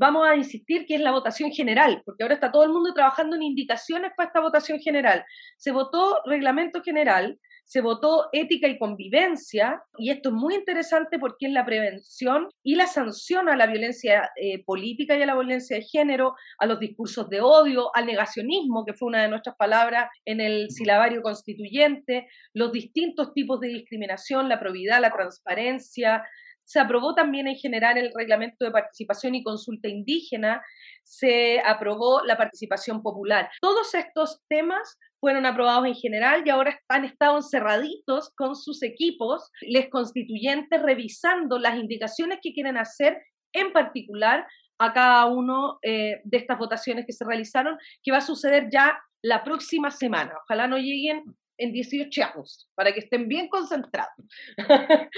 vamos 0.00 0.26
a 0.26 0.34
insistir 0.34 0.86
que 0.86 0.94
es 0.94 1.00
la 1.02 1.12
votación 1.12 1.50
general, 1.52 2.00
porque 2.06 2.22
ahora 2.22 2.34
está 2.34 2.50
todo 2.50 2.64
el 2.64 2.70
mundo 2.70 2.94
trabajando 2.94 3.36
en 3.36 3.42
indicaciones 3.42 4.12
para 4.16 4.28
esta 4.28 4.40
votación 4.40 4.80
general. 4.80 5.22
Se 5.58 5.72
votó 5.72 6.22
reglamento 6.24 6.82
general, 6.82 7.38
se 7.66 7.82
votó 7.82 8.30
ética 8.32 8.66
y 8.66 8.78
convivencia, 8.78 9.82
y 9.98 10.10
esto 10.10 10.30
es 10.30 10.34
muy 10.34 10.54
interesante 10.54 11.18
porque 11.18 11.46
es 11.46 11.52
la 11.52 11.66
prevención 11.66 12.48
y 12.62 12.76
la 12.76 12.86
sanción 12.86 13.50
a 13.50 13.56
la 13.56 13.66
violencia 13.66 14.30
eh, 14.36 14.64
política 14.64 15.16
y 15.16 15.22
a 15.22 15.26
la 15.26 15.34
violencia 15.34 15.76
de 15.76 15.82
género, 15.82 16.34
a 16.58 16.64
los 16.64 16.80
discursos 16.80 17.28
de 17.28 17.42
odio, 17.42 17.94
al 17.94 18.06
negacionismo, 18.06 18.86
que 18.86 18.94
fue 18.94 19.08
una 19.08 19.22
de 19.22 19.28
nuestras 19.28 19.54
palabras 19.56 20.08
en 20.24 20.40
el 20.40 20.70
silabario 20.70 21.20
constituyente, 21.20 22.26
los 22.54 22.72
distintos 22.72 23.34
tipos 23.34 23.60
de 23.60 23.68
discriminación, 23.68 24.48
la 24.48 24.58
probidad, 24.58 24.98
la 25.02 25.12
transparencia, 25.12 26.24
se 26.70 26.78
aprobó 26.78 27.16
también 27.16 27.48
en 27.48 27.56
general 27.56 27.98
el 27.98 28.12
reglamento 28.14 28.64
de 28.64 28.70
participación 28.70 29.34
y 29.34 29.42
consulta 29.42 29.88
indígena, 29.88 30.62
se 31.02 31.60
aprobó 31.66 32.22
la 32.24 32.36
participación 32.36 33.02
popular. 33.02 33.50
Todos 33.60 33.92
estos 33.92 34.40
temas 34.48 34.96
fueron 35.18 35.46
aprobados 35.46 35.86
en 35.86 35.96
general 35.96 36.44
y 36.46 36.50
ahora 36.50 36.80
han 36.88 37.04
estado 37.04 37.38
encerraditos 37.38 38.30
con 38.36 38.54
sus 38.54 38.84
equipos, 38.84 39.50
les 39.62 39.90
constituyentes, 39.90 40.80
revisando 40.80 41.58
las 41.58 41.76
indicaciones 41.76 42.38
que 42.40 42.52
quieren 42.52 42.78
hacer 42.78 43.20
en 43.52 43.72
particular 43.72 44.46
a 44.78 44.92
cada 44.92 45.26
uno 45.26 45.80
eh, 45.82 46.20
de 46.22 46.38
estas 46.38 46.56
votaciones 46.56 47.04
que 47.04 47.12
se 47.12 47.24
realizaron, 47.24 47.78
que 48.04 48.12
va 48.12 48.18
a 48.18 48.20
suceder 48.20 48.68
ya 48.70 48.96
la 49.22 49.42
próxima 49.42 49.90
semana. 49.90 50.34
Ojalá 50.44 50.68
no 50.68 50.78
lleguen 50.78 51.24
en 51.60 51.72
18 51.72 52.22
años, 52.24 52.68
para 52.74 52.92
que 52.92 53.00
estén 53.00 53.28
bien 53.28 53.48
concentrados. 53.48 54.14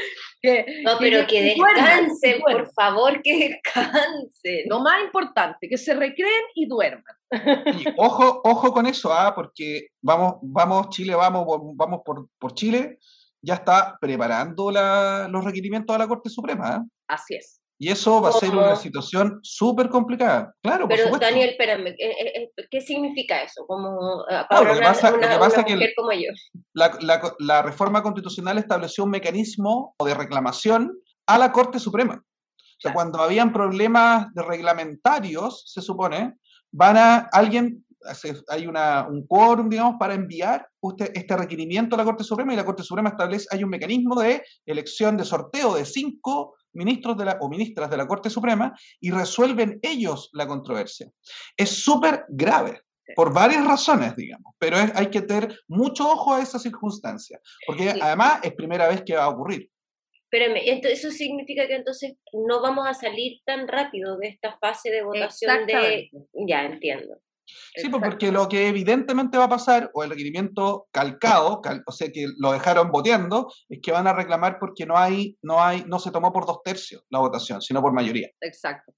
no, 0.85 0.93
pero 0.99 1.27
que, 1.27 1.43
descansen, 1.43 2.41
por 2.41 2.71
favor, 2.73 3.23
que 3.23 3.49
descansen. 3.49 4.69
Lo 4.69 4.81
más 4.81 5.03
importante, 5.05 5.69
que 5.69 5.79
se 5.79 5.95
recreen 5.95 6.45
y 6.55 6.67
duerman. 6.67 7.15
Y 7.31 7.85
ojo, 7.97 8.43
ojo 8.45 8.73
con 8.73 8.87
eso, 8.87 9.13
¿ah? 9.13 9.33
porque 9.35 9.87
vamos, 10.03 10.35
vamos, 10.43 10.91
Chile, 10.91 11.15
vamos, 11.15 11.47
vamos 11.77 12.01
por, 12.05 12.29
por 12.39 12.55
Chile, 12.55 12.99
ya 13.41 13.55
está 13.55 13.97
preparando 14.01 14.71
los 14.71 15.45
requerimientos 15.45 15.95
a 15.95 15.99
la 16.01 16.09
Corte 16.09 16.29
Suprema. 16.29 16.77
¿ah? 16.77 16.85
Así 17.09 17.37
es. 17.37 17.62
Y 17.83 17.89
eso 17.89 18.21
va 18.21 18.29
a 18.29 18.33
ser 18.33 18.51
una 18.51 18.77
situación 18.77 19.41
súper 19.43 19.89
complicada. 19.89 20.55
Claro, 20.63 20.87
Pero, 20.87 21.11
por 21.11 21.19
Daniel, 21.19 21.51
espérame, 21.51 21.97
¿qué, 22.71 22.81
significa 22.81 23.43
eso? 23.43 23.67
Como, 23.67 24.25
para 24.49 24.73
lo 24.73 24.75
que 24.75 24.81
pasa, 24.83 25.65
que 25.65 25.93
como 25.97 26.13
yo. 26.13 26.31
La, 26.75 26.97
la, 27.41 27.61
reforma 27.63 28.01
constitucional 28.01 28.59
estableció 28.59 29.03
un 29.03 29.11
mecanismo 29.11 29.97
de 29.99 30.15
reclamación 30.15 30.97
a 31.27 31.39
la 31.39 31.51
Corte 31.51 31.81
Suprema. 31.81 32.23
O 32.25 32.81
sea, 32.81 32.93
cuando 32.93 33.21
habían 33.21 33.53
problemas 33.53 34.33
de 34.33 34.43
reglamentarios, 34.43 35.65
se 35.67 35.83
supone, 35.83 36.37
van 36.71 36.97
a 36.97 37.17
alguien, 37.33 37.85
hay 38.47 38.69
una, 38.69 39.09
un 39.09 39.27
quórum, 39.27 39.69
digamos, 39.69 39.97
para 39.99 40.15
enviar 40.15 40.69
usted, 40.79 41.11
este 41.15 41.37
requerimiento 41.37 41.97
a 41.97 41.99
la 41.99 42.05
Corte 42.05 42.23
Suprema 42.23 42.53
y 42.53 42.57
la 42.57 42.65
Corte 42.65 42.85
Suprema 42.85 43.09
establece, 43.09 43.49
hay 43.51 43.65
un 43.65 43.71
mecanismo 43.71 44.21
de 44.21 44.41
elección 44.67 45.17
de 45.17 45.25
sorteo 45.25 45.75
de 45.75 45.85
cinco 45.85 46.55
ministros 46.75 47.17
de 47.17 47.25
la, 47.25 47.39
o 47.41 47.49
ministras 47.49 47.91
de 47.91 47.97
la 47.97 48.07
Corte 48.07 48.31
Suprema 48.31 48.77
y 49.01 49.11
resuelven 49.11 49.79
ellos 49.83 50.31
la 50.33 50.47
controversia. 50.47 51.11
Es 51.57 51.71
súper 51.83 52.25
grave 52.29 52.81
por 53.15 53.33
varias 53.33 53.67
razones, 53.67 54.15
digamos, 54.17 54.55
pero 54.59 54.77
hay 54.95 55.09
que 55.09 55.23
tener 55.23 55.59
mucho 55.69 56.09
ojo 56.09 56.35
a 56.35 56.43
esa 56.43 56.59
circunstancia, 56.59 57.41
porque 57.67 57.91
además 58.01 58.41
es 58.43 58.55
primera 58.55 58.89
vez 58.89 59.03
que 59.03 59.17
va 59.17 59.25
a 59.25 59.29
ocurrir. 59.29 59.69
Espérame, 60.31 60.63
eso 60.65 61.11
significa 61.11 61.67
que 61.67 61.75
entonces 61.75 62.15
no 62.33 62.63
vamos 62.63 62.87
a 62.89 62.95
salir 62.95 63.41
tan 63.45 63.69
rápido 63.69 64.17
de 64.17 64.29
esta 64.29 64.57
fase 64.57 64.91
de 64.91 65.03
votación 65.03 65.67
de... 65.67 66.11
Ya, 66.49 66.65
entiendo. 66.65 67.19
Sí, 67.75 67.89
pues 67.89 68.03
porque 68.03 68.33
lo 68.33 68.49
que 68.49 68.69
evidentemente 68.69 69.39
va 69.39 69.45
a 69.45 69.49
pasar, 69.49 69.91
o 69.95 70.05
el 70.05 70.11
requerimiento 70.11 70.87
calcado, 70.93 71.61
o 71.87 71.93
sea 71.93 72.11
que 72.13 72.27
lo 72.39 72.53
dejaron 72.53 72.91
voteando, 72.91 73.53
es 73.69 73.81
que 73.83 73.93
van 73.93 74.07
a 74.07 74.13
reclamar 74.13 74.59
porque 74.59 74.87
no 74.87 74.97
hay, 74.97 75.37
no 75.43 75.63
hay, 75.63 75.85
no 75.87 75.99
se 75.99 76.11
tomó 76.11 76.33
por 76.33 76.47
dos 76.47 76.63
tercios 76.63 77.05
la 77.11 77.19
votación, 77.19 77.63
sino 77.63 77.81
por 77.81 77.93
mayoría. 77.93 78.31
Exacto. 78.41 78.93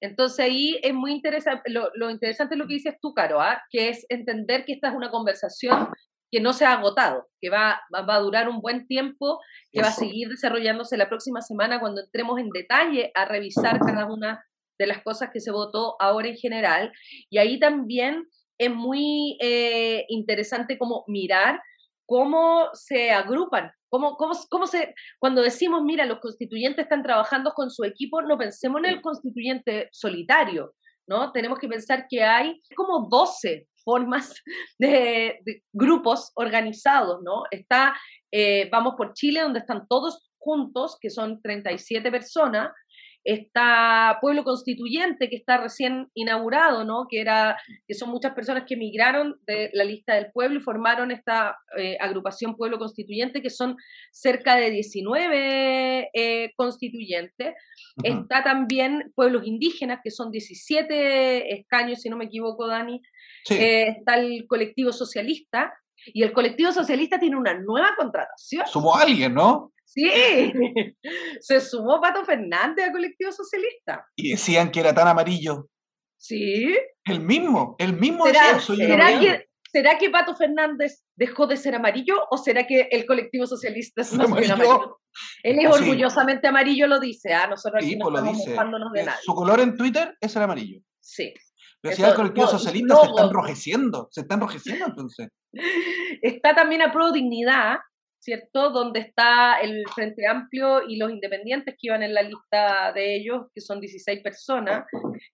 Entonces 0.00 0.40
ahí 0.40 0.78
es 0.82 0.94
muy 0.94 1.12
interesante, 1.12 1.70
lo, 1.70 2.10
interesante 2.10 2.54
es 2.54 2.58
lo 2.58 2.66
que 2.66 2.74
dices 2.74 2.94
tú, 3.02 3.12
Caro, 3.12 3.40
¿ah? 3.40 3.62
que 3.70 3.90
es 3.90 4.06
entender 4.08 4.64
que 4.64 4.72
esta 4.72 4.88
es 4.88 4.94
una 4.94 5.10
conversación 5.10 5.88
que 6.30 6.40
no 6.40 6.52
se 6.52 6.64
ha 6.64 6.74
agotado, 6.74 7.28
que 7.40 7.50
va, 7.50 7.80
va, 7.92 8.14
a 8.14 8.20
durar 8.20 8.48
un 8.48 8.60
buen 8.60 8.86
tiempo, 8.86 9.40
que 9.72 9.82
va 9.82 9.88
a 9.88 9.92
seguir 9.92 10.28
desarrollándose 10.28 10.96
la 10.96 11.08
próxima 11.08 11.42
semana 11.42 11.80
cuando 11.80 12.02
entremos 12.02 12.38
en 12.38 12.50
detalle 12.50 13.10
a 13.14 13.24
revisar 13.24 13.80
cada 13.80 14.06
una 14.06 14.42
de 14.80 14.86
las 14.86 15.02
cosas 15.02 15.28
que 15.30 15.40
se 15.40 15.52
votó 15.52 15.94
ahora 16.00 16.28
en 16.28 16.36
general. 16.36 16.90
Y 17.28 17.36
ahí 17.36 17.60
también 17.60 18.26
es 18.58 18.70
muy 18.70 19.36
eh, 19.40 20.06
interesante 20.08 20.78
como 20.78 21.04
mirar 21.06 21.60
cómo 22.06 22.70
se 22.72 23.10
agrupan, 23.10 23.70
cómo, 23.90 24.16
cómo, 24.16 24.32
cómo 24.48 24.66
se, 24.66 24.94
cuando 25.18 25.42
decimos, 25.42 25.82
mira, 25.82 26.06
los 26.06 26.18
constituyentes 26.18 26.84
están 26.84 27.02
trabajando 27.02 27.52
con 27.52 27.70
su 27.70 27.84
equipo, 27.84 28.22
no 28.22 28.38
pensemos 28.38 28.80
en 28.82 28.86
el 28.86 29.02
constituyente 29.02 29.90
solitario, 29.92 30.74
¿no? 31.06 31.30
Tenemos 31.30 31.58
que 31.58 31.68
pensar 31.68 32.06
que 32.08 32.24
hay 32.24 32.60
como 32.74 33.06
12 33.08 33.68
formas 33.84 34.34
de, 34.78 35.40
grupos 35.72 36.32
organizados, 36.34 37.22
¿no? 37.22 37.42
Está 37.50 37.94
eh, 38.32 38.68
Vamos 38.72 38.94
por 38.96 39.12
Chile, 39.12 39.42
donde 39.42 39.58
están 39.58 39.86
todos 39.86 40.30
juntos, 40.38 40.96
que 40.98 41.10
son 41.10 41.40
37 41.42 42.10
personas, 42.10 42.72
está 43.24 44.18
Pueblo 44.20 44.44
Constituyente, 44.44 45.28
que 45.28 45.36
está 45.36 45.58
recién 45.58 46.08
inaugurado, 46.14 46.84
¿no? 46.84 47.06
que, 47.08 47.20
era, 47.20 47.56
que 47.86 47.94
son 47.94 48.10
muchas 48.10 48.32
personas 48.34 48.64
que 48.66 48.74
emigraron 48.74 49.36
de 49.46 49.70
la 49.74 49.84
lista 49.84 50.14
del 50.14 50.32
pueblo 50.32 50.58
y 50.58 50.62
formaron 50.62 51.10
esta 51.10 51.58
eh, 51.76 51.96
agrupación 52.00 52.56
Pueblo 52.56 52.78
Constituyente, 52.78 53.42
que 53.42 53.50
son 53.50 53.76
cerca 54.10 54.56
de 54.56 54.70
19 54.70 56.10
eh, 56.14 56.52
constituyentes. 56.56 57.54
Está 58.02 58.42
también 58.42 59.12
Pueblos 59.14 59.46
Indígenas, 59.46 60.00
que 60.02 60.10
son 60.10 60.30
17 60.30 61.52
escaños, 61.52 62.00
si 62.00 62.08
no 62.08 62.16
me 62.16 62.24
equivoco, 62.24 62.66
Dani. 62.66 63.02
Eh, 63.50 63.96
está 63.98 64.14
el 64.14 64.46
colectivo 64.46 64.92
socialista, 64.92 65.72
y 66.06 66.22
el 66.22 66.32
colectivo 66.32 66.72
socialista 66.72 67.18
tiene 67.18 67.36
una 67.36 67.52
nueva 67.52 67.90
contratación. 67.96 68.66
Somos 68.66 68.98
alguien, 68.98 69.34
¿no? 69.34 69.72
Sí, 69.92 70.08
se 71.40 71.60
sumó 71.60 72.00
Pato 72.00 72.24
Fernández 72.24 72.86
al 72.86 72.92
colectivo 72.92 73.32
socialista. 73.32 74.06
Y 74.14 74.30
decían 74.30 74.70
que 74.70 74.80
era 74.80 74.94
tan 74.94 75.08
amarillo. 75.08 75.68
Sí. 76.16 76.76
El 77.04 77.20
mismo, 77.20 77.74
el 77.78 77.94
mismo 77.94 78.24
¿Será, 78.26 78.60
¿será 78.60 79.18
que, 79.18 79.48
¿Será 79.72 79.98
que 79.98 80.10
Pato 80.10 80.36
Fernández 80.36 81.02
dejó 81.16 81.46
de 81.46 81.56
ser 81.56 81.74
amarillo 81.74 82.14
o 82.30 82.36
será 82.36 82.66
que 82.66 82.88
el 82.90 83.04
colectivo 83.04 83.46
socialista 83.46 84.02
es 84.02 84.16
bien 84.16 84.50
amarillo? 84.50 85.00
Él 85.42 85.58
es 85.58 85.66
orgullosamente 85.66 86.46
amarillo, 86.46 86.86
lo 86.86 87.00
dice. 87.00 87.32
¿ah? 87.32 87.48
Nosotros 87.48 87.82
aquí 87.82 87.96
no 87.96 88.06
pues 88.06 88.22
estamos 88.22 88.46
mofándonos 88.46 88.92
de 88.92 89.04
nadie. 89.04 89.20
Su 89.24 89.34
color 89.34 89.60
en 89.60 89.76
Twitter 89.76 90.16
es 90.20 90.36
el 90.36 90.42
amarillo. 90.42 90.80
Sí. 91.00 91.34
Pero 91.80 91.96
si 91.96 92.02
el 92.02 92.14
colectivo 92.14 92.46
socialista 92.46 92.94
se 92.96 93.06
está 93.06 93.24
enrojeciendo, 93.24 94.08
se 94.10 94.20
está 94.20 94.34
enrojeciendo 94.34 94.86
entonces. 94.86 95.28
Está 96.22 96.54
también 96.54 96.80
a 96.80 96.92
pro 96.92 97.10
dignidad, 97.10 97.78
¿cierto? 98.20 98.70
Donde 98.70 99.00
está 99.00 99.60
el 99.60 99.84
Frente 99.94 100.26
Amplio 100.26 100.86
y 100.86 100.96
los 100.96 101.10
independientes 101.10 101.74
que 101.74 101.88
iban 101.88 102.02
en 102.02 102.14
la 102.14 102.22
lista 102.22 102.92
de 102.92 103.16
ellos, 103.16 103.46
que 103.54 103.60
son 103.60 103.80
16 103.80 104.22
personas. 104.22 104.84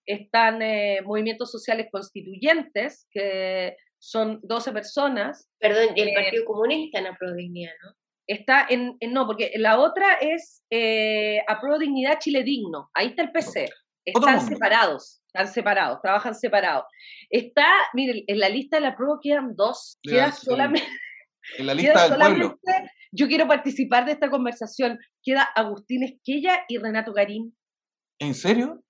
Están 0.06 0.62
eh, 0.62 1.00
movimientos 1.04 1.50
sociales 1.50 1.88
constituyentes, 1.90 3.06
que 3.10 3.76
son 3.98 4.40
12 4.42 4.72
personas. 4.72 5.48
Perdón, 5.58 5.96
y 5.96 6.00
el 6.00 6.08
eh, 6.08 6.14
Partido 6.14 6.44
Comunista 6.44 7.00
en 7.00 7.14
pro 7.16 7.34
dignidad, 7.34 7.72
¿no? 7.84 7.92
Está 8.28 8.66
en, 8.68 8.96
no, 9.08 9.26
porque 9.26 9.52
la 9.56 9.78
otra 9.78 10.14
es 10.14 10.62
eh, 10.70 11.42
dignidad 11.78 12.18
Chile 12.18 12.42
Digno. 12.42 12.90
Ahí 12.94 13.08
está 13.08 13.22
el 13.22 13.30
PC. 13.30 13.68
Están 14.04 14.40
separados, 14.40 15.20
están 15.26 15.48
separados, 15.48 16.00
trabajan 16.00 16.34
separados. 16.34 16.84
Está, 17.28 17.68
miren, 17.92 18.22
en 18.28 18.38
la 18.38 18.48
lista 18.48 18.76
de 18.76 18.82
la 18.82 18.96
prueba 18.96 19.18
quedan 19.20 19.56
dos, 19.56 19.98
queda 20.02 20.30
solamente... 20.30 20.86
En 21.58 21.66
la 21.66 21.74
lista 21.74 22.08
del 22.08 22.18
pueblo. 22.18 22.58
Yo 23.12 23.28
quiero 23.28 23.46
participar 23.48 24.04
de 24.04 24.12
esta 24.12 24.30
conversación. 24.30 24.98
Queda 25.22 25.42
Agustín 25.54 26.02
Esquella 26.02 26.64
y 26.68 26.78
Renato 26.78 27.12
Garín. 27.12 27.56
¿En 28.18 28.34
serio? 28.34 28.82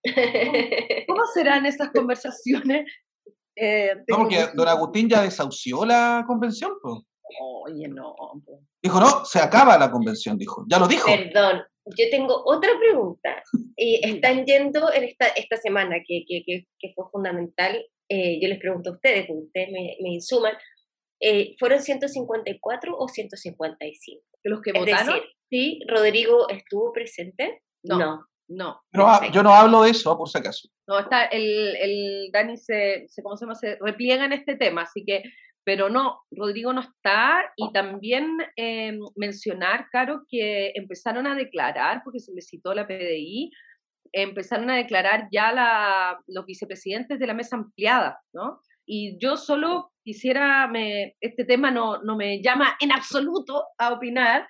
¿Cómo, 1.07 1.27
serán 1.35 1.67
esas 1.67 1.91
conversaciones? 1.91 2.87
Eh, 3.59 3.95
no, 4.07 4.19
porque 4.19 4.49
don 4.55 4.69
Agustín 4.69 5.09
ya 5.09 5.23
desahució 5.23 5.87
la 5.87 6.25
convención, 6.27 6.73
pues. 6.83 6.97
Oye, 7.65 7.89
no. 7.89 8.15
Dijo, 8.83 9.01
no, 9.01 9.25
se 9.25 9.39
acaba 9.39 9.79
la 9.79 9.91
convención, 9.91 10.37
dijo. 10.37 10.67
Ya 10.69 10.79
lo 10.79 10.87
dijo. 10.87 11.07
Perdón, 11.07 11.63
yo 11.87 12.05
tengo 12.11 12.43
otra 12.45 12.71
pregunta. 12.79 13.43
Y 13.79 14.01
están 14.07 14.45
yendo 14.47 14.93
en 14.93 15.05
esta, 15.05 15.29
esta 15.29 15.57
semana, 15.59 15.97
que, 16.07 16.25
que, 16.27 16.45
que, 16.47 16.93
fue 16.95 17.05
fundamental. 17.11 17.83
Eh, 18.09 18.39
yo 18.41 18.49
les 18.49 18.59
pregunto 18.59 18.91
a 18.91 18.93
ustedes, 18.95 19.27
porque 19.27 19.45
ustedes 19.45 19.69
me, 19.71 19.97
me 20.03 20.15
insuman. 20.15 20.55
Eh, 21.21 21.55
¿Fueron 21.59 21.81
154 21.81 22.97
o 22.97 23.09
155? 23.09 24.23
¿Los 24.45 24.61
que 24.61 24.73
votaron? 24.73 25.21
¿sí? 25.51 25.81
¿Rodrigo 25.89 26.49
estuvo 26.49 26.93
presente? 26.93 27.63
No. 27.83 28.27
no. 28.49 28.81
yo 29.33 29.43
no 29.43 29.55
hablo 29.55 29.83
de 29.83 29.91
eso, 29.91 30.17
por 30.17 30.29
si 30.29 30.39
acaso. 30.39 30.69
No, 30.87 30.99
está, 30.99 31.25
el, 31.27 31.77
el 31.77 32.31
Dani 32.33 32.57
se, 32.57 33.07
se, 33.09 33.23
¿cómo 33.23 33.37
se, 33.37 33.45
llama? 33.45 33.55
se 33.55 33.77
repliega 33.81 34.25
en 34.25 34.33
este 34.33 34.57
tema, 34.57 34.83
así 34.83 35.05
que 35.05 35.23
pero 35.67 35.91
no, 35.91 36.21
Rodrigo 36.31 36.73
no 36.73 36.81
está 36.81 37.53
y 37.57 37.73
también 37.73 38.39
eh, 38.55 38.97
mencionar, 39.17 39.89
Caro, 39.91 40.23
que 40.29 40.71
empezaron 40.77 41.27
a 41.27 41.35
declarar, 41.35 42.03
porque 42.05 42.21
se 42.21 42.33
les 42.33 42.47
citó 42.47 42.73
la 42.73 42.87
PDI, 42.87 43.51
empezaron 44.13 44.71
a 44.71 44.77
declarar 44.77 45.27
ya 45.33 45.51
la, 45.51 46.21
los 46.29 46.47
vicepresidentes 46.47 47.19
de 47.19 47.27
la 47.27 47.35
mesa 47.35 47.57
ampliada, 47.57 48.21
¿no? 48.33 48.61
Y 48.87 49.19
yo 49.19 49.37
solo 49.37 49.91
quisiera, 50.07 50.69
me, 50.69 51.17
este 51.21 51.45
tema 51.45 51.73
no, 51.73 52.01
no 52.01 52.17
me 52.17 52.41
llama 52.41 52.77
en 52.81 52.93
absoluto 52.93 53.65
a 53.77 53.93
opinar, 53.93 54.47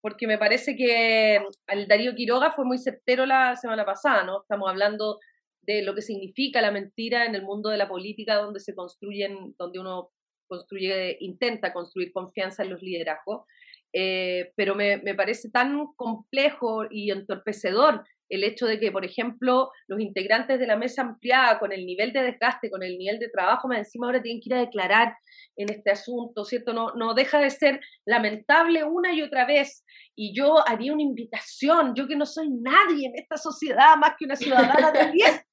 porque 0.00 0.28
me 0.28 0.38
parece 0.38 0.76
que 0.76 1.40
el 1.66 1.88
Darío 1.88 2.14
Quiroga 2.14 2.52
fue 2.52 2.64
muy 2.64 2.78
certero 2.78 3.26
la 3.26 3.56
semana 3.56 3.84
pasada, 3.84 4.22
¿no? 4.22 4.42
Estamos 4.42 4.70
hablando 4.70 5.18
de 5.62 5.82
lo 5.82 5.92
que 5.96 6.02
significa 6.02 6.62
la 6.62 6.70
mentira 6.70 7.26
en 7.26 7.34
el 7.34 7.42
mundo 7.42 7.68
de 7.68 7.78
la 7.78 7.88
política, 7.88 8.36
donde 8.36 8.60
se 8.60 8.76
construyen, 8.76 9.56
donde 9.58 9.80
uno 9.80 10.10
construye, 10.46 11.16
intenta 11.18 11.72
construir 11.72 12.12
confianza 12.12 12.62
en 12.62 12.70
los 12.70 12.80
liderazgos, 12.80 13.44
eh, 13.92 14.52
pero 14.54 14.76
me, 14.76 14.98
me, 14.98 15.16
parece 15.16 15.50
tan 15.50 15.84
complejo 15.96 16.84
y 16.88 17.10
entorpecedor 17.10 18.04
el 18.32 18.44
hecho 18.44 18.64
de 18.66 18.80
que, 18.80 18.90
por 18.90 19.04
ejemplo, 19.04 19.70
los 19.86 20.00
integrantes 20.00 20.58
de 20.58 20.66
la 20.66 20.76
mesa 20.76 21.02
ampliada, 21.02 21.58
con 21.58 21.70
el 21.70 21.84
nivel 21.84 22.14
de 22.14 22.22
desgaste, 22.22 22.70
con 22.70 22.82
el 22.82 22.96
nivel 22.96 23.18
de 23.18 23.28
trabajo, 23.28 23.68
me 23.68 23.76
encima 23.76 24.06
ahora 24.06 24.22
tienen 24.22 24.40
que 24.40 24.48
ir 24.48 24.54
a 24.54 24.60
declarar 24.60 25.14
en 25.54 25.70
este 25.70 25.90
asunto, 25.90 26.42
¿cierto? 26.46 26.72
No, 26.72 26.94
no 26.94 27.12
deja 27.12 27.38
de 27.38 27.50
ser 27.50 27.80
lamentable 28.06 28.84
una 28.84 29.12
y 29.12 29.20
otra 29.20 29.44
vez. 29.44 29.84
Y 30.16 30.34
yo 30.34 30.66
haría 30.66 30.94
una 30.94 31.02
invitación, 31.02 31.94
yo 31.94 32.08
que 32.08 32.16
no 32.16 32.24
soy 32.24 32.48
nadie 32.48 33.08
en 33.08 33.12
esta 33.16 33.36
sociedad 33.36 33.98
más 33.98 34.14
que 34.18 34.24
una 34.24 34.36
ciudadana 34.36 34.90
de 34.92 35.12
10, 35.12 35.46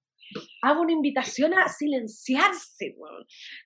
hago 0.62 0.82
una 0.82 0.94
invitación 0.94 1.54
a 1.56 1.68
silenciarse, 1.68 2.96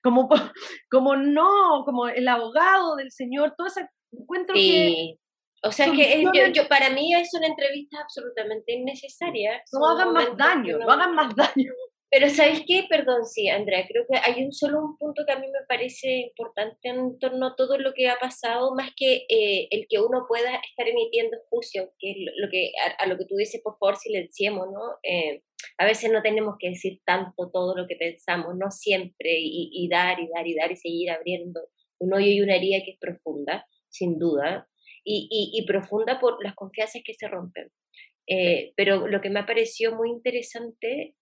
como, 0.02 0.28
como 0.90 1.14
no, 1.14 1.84
como 1.84 2.08
el 2.08 2.26
abogado 2.26 2.96
del 2.96 3.12
señor, 3.12 3.54
todo 3.56 3.68
ese 3.68 3.86
encuentro 4.10 4.54
que... 4.56 5.18
O 5.64 5.72
sea 5.72 5.90
que 5.90 6.22
yo, 6.52 6.68
para 6.68 6.90
mí 6.90 7.14
es 7.14 7.32
una 7.34 7.46
entrevista 7.46 7.98
absolutamente 8.00 8.72
innecesaria. 8.72 9.62
No 9.72 9.88
hagan 9.88 10.12
más 10.12 10.36
daño, 10.36 10.78
no 10.78 10.90
hagan 10.90 11.14
más 11.14 11.34
daño. 11.36 11.72
Pero 12.10 12.28
¿sabes 12.28 12.62
qué? 12.64 12.84
Perdón, 12.88 13.24
sí, 13.24 13.48
Andrea, 13.48 13.84
creo 13.88 14.04
que 14.08 14.16
hay 14.16 14.44
un 14.44 14.52
solo 14.52 14.78
un 14.78 14.96
punto 14.96 15.24
que 15.26 15.32
a 15.32 15.38
mí 15.38 15.48
me 15.48 15.66
parece 15.66 16.30
importante 16.30 16.88
en 16.88 17.18
torno 17.18 17.48
a 17.48 17.56
todo 17.56 17.76
lo 17.76 17.92
que 17.92 18.08
ha 18.08 18.16
pasado, 18.20 18.72
más 18.76 18.90
que 18.96 19.26
eh, 19.28 19.66
el 19.70 19.86
que 19.88 19.98
uno 19.98 20.24
pueda 20.28 20.54
estar 20.54 20.86
emitiendo 20.86 21.38
juicio, 21.50 21.90
que 21.98 22.12
es 22.12 22.16
lo 22.36 22.48
que, 22.50 22.70
a, 22.98 23.06
lo 23.06 23.18
que 23.18 23.24
tú 23.24 23.34
dices, 23.34 23.60
por 23.64 23.78
favor, 23.78 23.96
silenciemos, 23.96 24.68
¿no? 24.70 24.98
Eh, 25.02 25.42
a 25.76 25.86
veces 25.86 26.12
no 26.12 26.22
tenemos 26.22 26.54
que 26.60 26.68
decir 26.68 27.00
tanto 27.04 27.50
todo 27.52 27.74
lo 27.74 27.88
que 27.88 27.96
pensamos, 27.96 28.54
no 28.56 28.70
siempre, 28.70 29.36
y, 29.40 29.88
dar 29.90 30.20
y 30.20 30.28
dar 30.28 30.46
y 30.46 30.54
dar 30.54 30.70
y 30.70 30.76
seguir 30.76 31.10
abriendo 31.10 31.62
un 31.98 32.14
hoyo 32.14 32.28
y 32.28 32.40
una 32.42 32.54
herida 32.54 32.84
que 32.84 32.92
es 32.92 32.98
profunda, 33.00 33.66
sin 33.88 34.20
duda, 34.20 34.68
y, 35.04 35.28
y 35.52 35.66
profunda 35.66 36.18
por 36.18 36.42
las 36.42 36.54
confianzas 36.54 37.02
que 37.04 37.14
se 37.14 37.28
rompen. 37.28 37.70
Eh, 38.26 38.72
pero 38.76 39.06
lo 39.06 39.20
que 39.20 39.30
me 39.30 39.40
ha 39.40 39.46
parecido 39.46 39.94
muy 39.94 40.10
interesante 40.10 41.14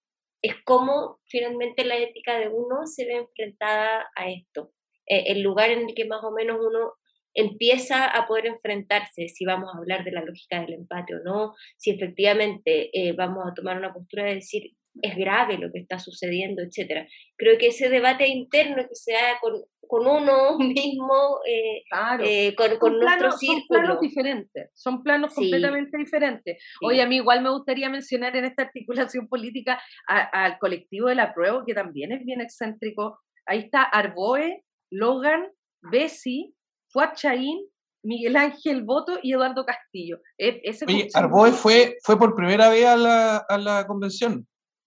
es 0.42 0.54
cómo 0.64 1.20
finalmente 1.26 1.84
la 1.84 1.96
ética 1.96 2.38
de 2.38 2.48
uno 2.48 2.86
se 2.86 3.04
ve 3.04 3.14
enfrentada 3.14 4.10
a 4.14 4.30
esto. 4.30 4.72
Eh, 5.06 5.24
el 5.28 5.42
lugar 5.42 5.70
en 5.70 5.88
el 5.88 5.94
que 5.94 6.04
más 6.04 6.22
o 6.24 6.32
menos 6.32 6.58
uno 6.60 6.94
empieza 7.34 8.06
a 8.06 8.26
poder 8.26 8.46
enfrentarse 8.46 9.28
si 9.28 9.44
vamos 9.44 9.70
a 9.72 9.78
hablar 9.78 10.04
de 10.04 10.12
la 10.12 10.22
lógica 10.22 10.60
del 10.60 10.74
empate 10.74 11.14
o 11.14 11.20
no, 11.20 11.54
si 11.76 11.90
efectivamente 11.90 12.90
eh, 12.92 13.12
vamos 13.12 13.44
a 13.46 13.54
tomar 13.54 13.78
una 13.78 13.92
postura 13.92 14.24
de 14.24 14.34
decir 14.34 14.72
es 15.00 15.16
grave 15.16 15.58
lo 15.58 15.70
que 15.72 15.80
está 15.80 15.98
sucediendo, 15.98 16.62
etcétera. 16.62 17.06
Creo 17.36 17.56
que 17.58 17.68
ese 17.68 17.88
debate 17.88 18.28
interno 18.28 18.82
que 18.88 18.94
se 18.94 19.16
haga 19.16 19.38
con, 19.40 19.54
con 19.86 20.06
uno 20.06 20.58
mismo, 20.58 21.40
eh, 21.46 21.82
eh, 22.24 22.54
con, 22.54 22.76
con 22.78 22.98
nuestro 22.98 23.32
círculo. 23.32 23.60
Son 23.60 23.68
planos 23.68 24.00
diferentes, 24.00 24.70
son 24.74 25.02
planos 25.02 25.34
completamente 25.34 25.96
diferentes. 25.96 26.62
Oye, 26.82 27.02
a 27.02 27.06
mí 27.06 27.16
igual 27.16 27.42
me 27.42 27.50
gustaría 27.50 27.88
mencionar 27.88 28.36
en 28.36 28.44
esta 28.44 28.64
articulación 28.64 29.28
política 29.28 29.80
al 30.06 30.58
colectivo 30.58 31.08
de 31.08 31.14
la 31.14 31.32
prueba, 31.32 31.64
que 31.66 31.74
también 31.74 32.12
es 32.12 32.24
bien 32.24 32.40
excéntrico. 32.40 33.20
Ahí 33.46 33.60
está 33.60 33.82
Arboe, 33.82 34.62
Logan, 34.90 35.48
Bessie, 35.80 36.54
Fuad 36.88 37.14
Chaín, 37.14 37.66
Miguel 38.04 38.36
Ángel 38.36 38.82
Boto 38.82 39.18
y 39.22 39.32
Eduardo 39.32 39.64
Castillo. 39.64 40.20
E, 40.36 40.60
ese 40.64 40.84
Oye, 40.86 41.08
Arboe 41.14 41.52
fue, 41.52 41.96
fue 42.02 42.18
por 42.18 42.34
primera 42.34 42.68
vez 42.68 42.84
a 42.86 42.96
la, 42.96 43.36
a 43.48 43.58
la 43.58 43.86
convención. 43.86 44.46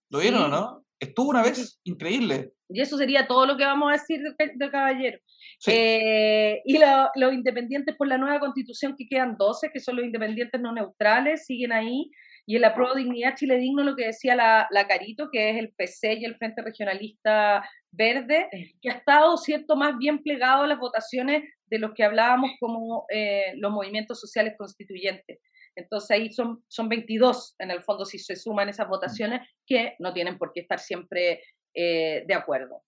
¿Lo 0.09 0.19
vieron 0.19 0.43
o 0.43 0.47
no? 0.47 0.85
Estuvo 0.99 1.29
una 1.29 1.43
vez 1.43 1.79
increíble. 1.83 2.51
Y 2.69 2.81
eso 2.81 2.97
sería 2.97 3.27
todo 3.27 3.45
lo 3.45 3.57
que 3.57 3.65
vamos 3.65 3.89
a 3.89 3.93
decir 3.93 4.21
del, 4.55 4.71
caballero. 4.71 5.19
Eh, 5.67 6.61
y 6.65 6.79
los 7.15 7.33
independientes 7.33 7.95
por 7.95 8.07
la 8.07 8.17
nueva 8.17 8.39
constitución, 8.39 8.95
que 8.97 9.07
quedan 9.07 9.35
12, 9.37 9.69
que 9.71 9.79
son 9.79 9.97
los 9.97 10.05
independientes 10.05 10.59
no 10.61 10.73
neutrales, 10.73 11.45
siguen 11.45 11.73
ahí. 11.73 12.09
Y 12.47 12.55
el 12.55 12.63
apruebo 12.63 12.95
Dignidad 12.95 13.35
Chile 13.35 13.57
Digno, 13.57 13.83
lo 13.83 13.95
que 13.95 14.07
decía 14.07 14.35
la, 14.35 14.67
la, 14.69 14.87
Carito, 14.87 15.29
que 15.31 15.49
es 15.49 15.57
el 15.57 15.73
PC 15.73 16.13
y 16.13 16.25
el 16.25 16.37
Frente 16.37 16.61
Regionalista 16.61 17.67
Verde, 17.91 18.47
que 18.81 18.89
ha 18.89 18.93
estado, 18.93 19.35
cierto, 19.37 19.75
más 19.75 19.97
bien 19.97 20.21
plegado 20.21 20.63
a 20.63 20.67
las 20.67 20.77
votaciones 20.77 21.43
de 21.65 21.79
los 21.79 21.93
que 21.93 22.03
hablábamos 22.03 22.51
como 22.59 23.05
eh, 23.09 23.53
los 23.55 23.71
movimientos 23.71 24.19
sociales 24.19 24.53
constituyentes. 24.57 25.39
Entonces 25.75 26.11
ahí 26.11 26.31
son, 26.31 26.63
son 26.67 26.89
22 26.89 27.55
en 27.59 27.71
el 27.71 27.81
fondo 27.81 28.05
si 28.05 28.19
se 28.19 28.35
suman 28.35 28.69
esas 28.69 28.87
votaciones 28.87 29.47
que 29.65 29.95
no 29.99 30.13
tienen 30.13 30.37
por 30.37 30.51
qué 30.53 30.61
estar 30.61 30.79
siempre 30.79 31.43
eh, 31.73 32.23
de 32.25 32.33
acuerdo. 32.33 32.83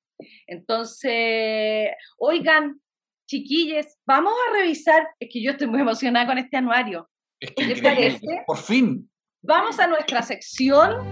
Entonces, 0.48 1.90
oigan, 2.18 2.82
chiquilles, 3.28 3.98
vamos 4.06 4.34
a 4.48 4.54
revisar, 4.54 5.08
es 5.20 5.30
que 5.32 5.42
yo 5.42 5.52
estoy 5.52 5.68
muy 5.68 5.82
emocionada 5.82 6.26
con 6.26 6.38
este 6.38 6.58
anuario. 6.58 7.10
¿Qué 7.40 7.80
parece? 7.82 8.44
Por 8.48 8.58
fin. 8.58 9.10
Vamos 9.42 9.80
a 9.80 9.88
nuestra 9.88 10.22
sección. 10.22 11.06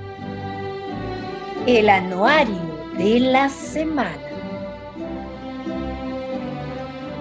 El 1.68 1.90
anuario 1.90 2.90
de 2.98 3.20
la 3.20 3.50
semana. 3.50 4.25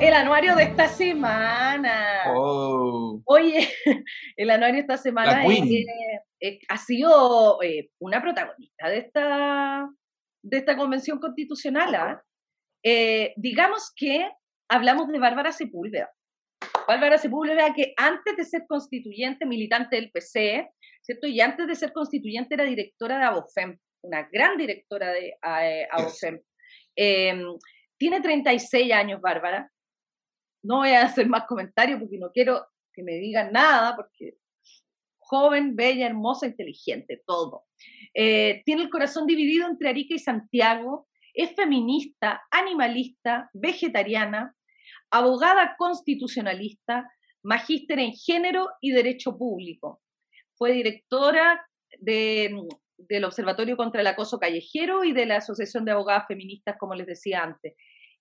El 0.05 0.13
anuario 0.13 0.55
de 0.55 0.65
esta 0.65 0.87
semana. 0.87 2.25
Oh. 2.29 3.23
Oye, 3.25 3.71
el 4.37 4.51
anuario 4.51 4.75
de 4.75 4.81
esta 4.83 4.99
semana 4.99 5.43
ha 6.69 6.77
sido 6.77 7.63
eh, 7.63 7.89
una 7.99 8.21
protagonista 8.21 8.91
de 8.91 8.99
esta, 8.99 9.89
de 10.43 10.59
esta 10.59 10.77
convención 10.77 11.19
constitucional. 11.19 11.95
¿ah? 11.95 12.23
Eh, 12.83 13.33
digamos 13.39 13.95
que 13.97 14.31
hablamos 14.69 15.09
de 15.09 15.19
Bárbara 15.19 15.53
Sepúlveda. 15.53 16.13
Bárbara 16.87 17.17
Sepúlveda, 17.17 17.73
que 17.73 17.95
antes 17.97 18.37
de 18.37 18.45
ser 18.45 18.67
constituyente, 18.69 19.47
militante 19.47 19.97
del 19.97 20.11
PC, 20.11 20.69
¿cierto? 21.01 21.29
Y 21.29 21.41
antes 21.41 21.67
de 21.67 21.77
ser 21.77 21.95
constituyente 21.95 22.57
era 22.57 22.65
directora 22.65 23.17
de 23.19 23.25
ABOFEM, 23.25 23.79
una 24.03 24.29
gran 24.31 24.59
directora 24.59 25.13
de 25.13 25.29
eh, 25.63 25.89
ABOFEM. 25.91 26.43
Em, 26.95 27.43
tiene 27.97 28.21
36 28.21 28.93
años, 28.93 29.23
Bárbara. 29.23 29.71
No 30.65 30.79
voy 30.79 30.91
a 30.91 31.03
hacer 31.03 31.29
más 31.29 31.45
comentarios 31.47 32.01
porque 32.01 32.19
no 32.19 32.33
quiero 32.33 32.67
que 32.93 33.03
me 33.03 33.13
digan 33.17 33.53
nada, 33.53 33.95
porque 33.95 34.39
joven, 35.19 35.77
bella, 35.77 36.07
hermosa, 36.07 36.47
inteligente, 36.47 37.23
todo. 37.27 37.65
Eh, 38.15 38.63
tiene 38.65 38.83
el 38.83 38.91
corazón 38.91 39.27
dividido 39.27 39.69
entre 39.69 39.89
Arica 39.89 40.15
y 40.15 40.19
Santiago, 40.19 41.07
es 41.35 41.55
feminista, 41.55 42.43
animalista, 42.51 43.51
vegetariana, 43.53 44.55
abogada 45.11 45.75
constitucionalista, 45.77 47.11
magíster 47.43 47.99
en 47.99 48.13
género 48.13 48.71
y 48.81 48.93
derecho 48.93 49.37
público. 49.37 50.01
Fue 50.57 50.73
directora 50.73 51.67
del 51.99 53.25
Observatorio 53.25 53.77
contra 53.77 54.01
el 54.01 54.07
Acoso 54.07 54.39
Callejero 54.39 55.05
y 55.05 55.13
de 55.13 55.27
la 55.27 55.37
Asociación 55.37 55.85
de 55.85 55.93
Abogadas 55.93 56.27
Feministas, 56.29 56.77
como 56.79 56.95
les 56.95 57.07
decía 57.07 57.43
antes. 57.43 57.75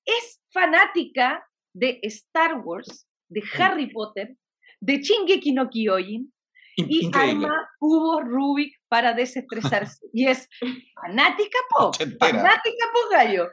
Es 0.04 0.42
fanática 0.52 1.48
de 1.74 2.00
Star 2.04 2.62
Wars, 2.64 3.08
de. 3.28 3.42
Harry 3.58 3.92
Potter, 3.92 4.36
de 4.80 5.02
Shingeki 5.02 5.54
no 5.54 5.70
Kyojin 5.70 6.32
y 6.76 7.10
arma 7.14 7.70
cubos 7.80 8.24
Rubik 8.24 8.76
para 8.88 9.14
desestresarse. 9.14 10.06
y 10.14 10.28
es 10.28 10.48
fanática 10.96 11.58
po, 11.70 11.92
fanática 11.94 12.86
po 12.94 13.10
gallo. 13.12 13.50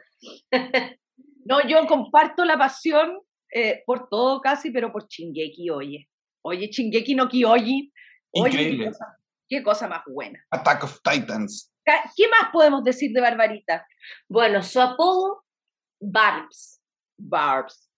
No, 1.45 1.67
yo 1.67 1.85
comparto 1.87 2.45
la 2.45 2.57
pasión 2.57 3.19
eh, 3.53 3.83
por 3.85 4.09
todo 4.09 4.41
casi, 4.41 4.71
pero 4.71 4.91
por 4.91 5.07
Shingeki, 5.07 5.69
oye. 5.69 6.07
Oye, 6.43 6.67
Shingeki 6.71 7.15
no 7.15 7.27
Kyojin. 7.27 7.91
Oye, 8.33 8.91
qué 9.49 9.63
cosa, 9.63 9.87
más 9.87 10.03
buena. 10.07 10.39
Attack 10.51 10.83
of 10.83 11.01
Titans. 11.03 11.71
¿Qué 11.83 12.27
más 12.29 12.51
podemos 12.51 12.83
decir 12.83 13.11
de 13.11 13.21
Barbarita? 13.21 13.85
Bueno, 14.29 14.63
su 14.63 14.79
apodo, 14.79 15.43
Barbs. 15.99 16.81
Barbs. 17.17 17.90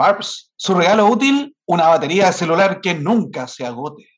Barbs, 0.00 0.50
su 0.56 0.74
regalo 0.74 1.06
útil, 1.08 1.54
una 1.66 1.88
batería 1.88 2.28
de 2.28 2.32
celular 2.32 2.80
que 2.80 2.94
nunca 2.94 3.46
se 3.46 3.66
agote. 3.66 4.08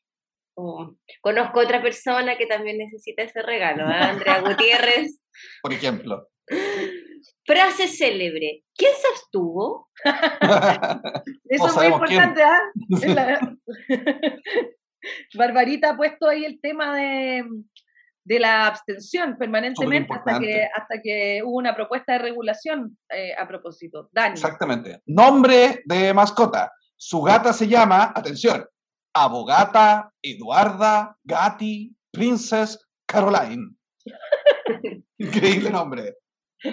Oh, 0.55 0.95
conozco 1.19 1.59
otra 1.59 1.81
persona 1.81 2.37
que 2.37 2.45
también 2.45 2.77
necesita 2.77 3.23
ese 3.23 3.41
regalo, 3.41 3.83
¿eh? 3.91 3.95
Andrea 3.95 4.39
Gutiérrez. 4.47 5.19
Por 5.61 5.73
ejemplo. 5.73 6.29
Frase 7.45 7.89
célebre. 7.89 8.63
¿Quién 8.77 8.93
se 8.95 9.07
abstuvo? 9.09 9.89
Eso 11.49 11.67
es 11.67 11.75
muy 11.75 11.87
importante, 11.87 12.43
¿ah? 12.43 12.61
Barbarita 15.33 15.89
ha 15.89 15.97
puesto 15.97 16.29
ahí 16.29 16.45
el 16.45 16.61
tema 16.61 16.95
de, 16.95 17.43
de 18.25 18.39
la 18.39 18.67
abstención 18.67 19.37
permanentemente 19.37 20.13
hasta 20.13 20.39
que, 20.39 20.63
hasta 20.73 21.01
que 21.01 21.41
hubo 21.43 21.57
una 21.57 21.75
propuesta 21.75 22.13
de 22.13 22.19
regulación 22.19 22.97
eh, 23.09 23.33
a 23.37 23.47
propósito. 23.47 24.09
Dani. 24.11 24.33
Exactamente. 24.33 25.01
Nombre 25.05 25.81
de 25.85 26.13
mascota. 26.13 26.71
Su 26.95 27.21
gata 27.21 27.51
se 27.51 27.67
llama, 27.67 28.13
atención, 28.15 28.65
Abogata 29.13 30.11
Eduarda 30.21 31.17
Gatti 31.23 31.93
Princess 32.11 32.79
Caroline. 33.05 33.75
Increíble 35.17 35.69
nombre. 35.69 36.15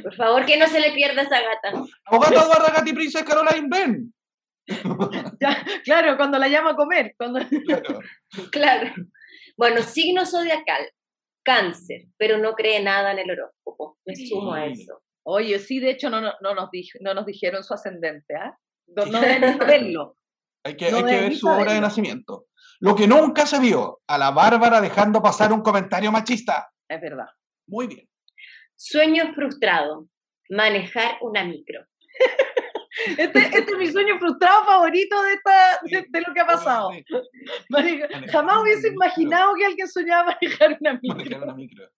Por 0.03 0.15
favor, 0.15 0.47
que 0.47 0.57
no 0.57 0.69
se 0.69 0.81
le 0.81 0.93
pierda 0.93 1.23
esa 1.23 1.41
gata. 1.41 1.85
Abogata 2.05 2.43
Eduarda 2.45 2.73
Gatti 2.77 2.93
Princess 2.93 3.25
Caroline, 3.25 3.69
ven. 3.69 4.15
claro, 5.85 6.17
cuando 6.17 6.39
la 6.39 6.47
llama 6.47 6.71
a 6.71 6.77
comer. 6.77 7.15
Cuando... 7.19 7.41
Claro. 7.67 8.01
claro. 8.53 8.95
Bueno, 9.57 9.83
signo 9.83 10.25
zodiacal 10.25 10.89
cáncer, 11.43 12.03
pero 12.17 12.39
no 12.39 12.55
cree 12.55 12.83
nada 12.83 13.13
en 13.13 13.19
el 13.21 13.31
horóscopo. 13.31 13.99
Me 14.05 14.17
sumo 14.17 14.55
a 14.55 14.67
eso. 14.67 15.03
Oye, 15.23 15.59
sí, 15.59 15.81
de 15.81 15.91
hecho 15.91 16.11
no, 16.11 16.21
no, 16.21 16.55
nos, 16.55 16.71
no 17.01 17.15
nos 17.15 17.27
dijeron 17.27 17.63
su 17.63 17.75
ascendente, 17.75 18.35
¿ah? 18.37 18.57
No, 18.87 19.21
deben 19.21 19.59
verlo. 19.59 20.17
Hay 20.63 20.77
que, 20.77 20.87
hay 20.89 21.05
que 21.05 21.21
ver 21.21 21.35
su 21.35 21.49
hora 21.49 21.73
de 21.73 21.81
nacimiento. 21.81 22.45
Lo 22.81 22.95
que 22.95 23.09
nunca 23.09 23.47
se 23.47 23.59
vio, 23.59 24.03
a 24.07 24.19
la 24.19 24.31
Bárbara 24.31 24.83
dejando 24.83 25.23
pasar 25.23 25.55
un 25.55 25.63
comentario 25.63 26.13
machista. 26.13 26.71
Es 26.87 27.01
verdad. 27.01 27.29
Muy 27.67 27.87
bien. 27.87 28.07
Sueño 28.77 29.33
frustrado, 29.35 30.07
manejar 30.51 31.17
una 31.23 31.45
micro. 31.45 31.81
Este, 33.19 33.39
este, 33.39 33.59
es 33.59 33.79
mi 33.79 33.87
sueño 33.87 34.19
frustrado 34.19 34.65
favorito 34.65 35.23
de, 35.23 35.33
esta, 35.35 36.07
de, 36.11 36.21
lo 36.21 36.35
que 36.35 36.41
ha 36.41 36.47
pasado. 36.47 36.91
jamás 38.31 38.63
hubiese 38.63 38.89
imaginado 38.89 39.55
que 39.55 39.67
alguien 39.67 39.89
soñaba 39.89 40.37
manejar 40.41 40.77
una 40.81 40.93
micro. 40.95 41.17
Manejar 41.17 41.43
una 41.43 41.55
micro. 41.55 41.89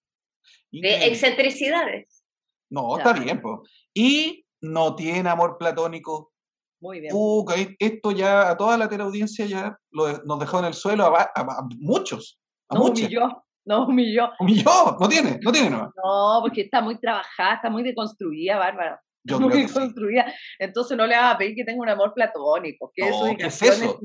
De 0.71 1.07
excentricidades. 1.07 2.25
No, 2.71 2.97
está 2.97 3.13
bien, 3.13 3.41
pues. 3.41 3.61
Y 3.93 4.47
no 4.63 4.95
tiene 4.95 5.29
amor 5.29 5.59
platónico. 5.59 6.33
Muy 6.81 7.01
bien. 7.01 7.13
Uh, 7.15 7.45
esto 7.79 8.11
ya 8.11 8.51
a 8.51 8.57
toda 8.57 8.77
la 8.77 8.89
teleaudiencia 8.89 9.47
ya 9.47 9.79
nos 9.91 10.39
dejó 10.41 10.59
en 10.59 10.65
el 10.65 10.75
suelo 10.75 11.15
a, 11.17 11.31
muchos. 11.79 12.41
A 12.69 12.75
no 12.75 12.87
humilló, 12.87 13.45
no 13.65 13.87
humilló. 13.87 14.31
Humilló, 14.41 14.97
no 14.99 15.09
tiene, 15.09 15.39
no 15.43 15.53
tiene 15.53 15.71
no. 15.71 15.93
No, 16.03 16.39
porque 16.41 16.63
está 16.63 16.81
muy 16.81 16.99
trabajada, 16.99 17.55
está 17.57 17.71
muy 17.71 17.83
deconstruida, 17.83 18.59
Bárbara. 18.59 19.01
Yo 19.25 19.41
muy 19.41 19.67
construida. 19.67 20.33
Entonces 20.59 20.97
no 20.97 21.07
le 21.07 21.17
vas 21.17 21.35
a 21.35 21.39
pedir 21.39 21.55
que 21.55 21.65
tenga 21.65 21.81
un 21.81 21.89
amor 21.89 22.13
platónico. 22.15 22.93
¿Qué, 22.95 23.09
es 23.39 23.63
eso? 23.63 24.01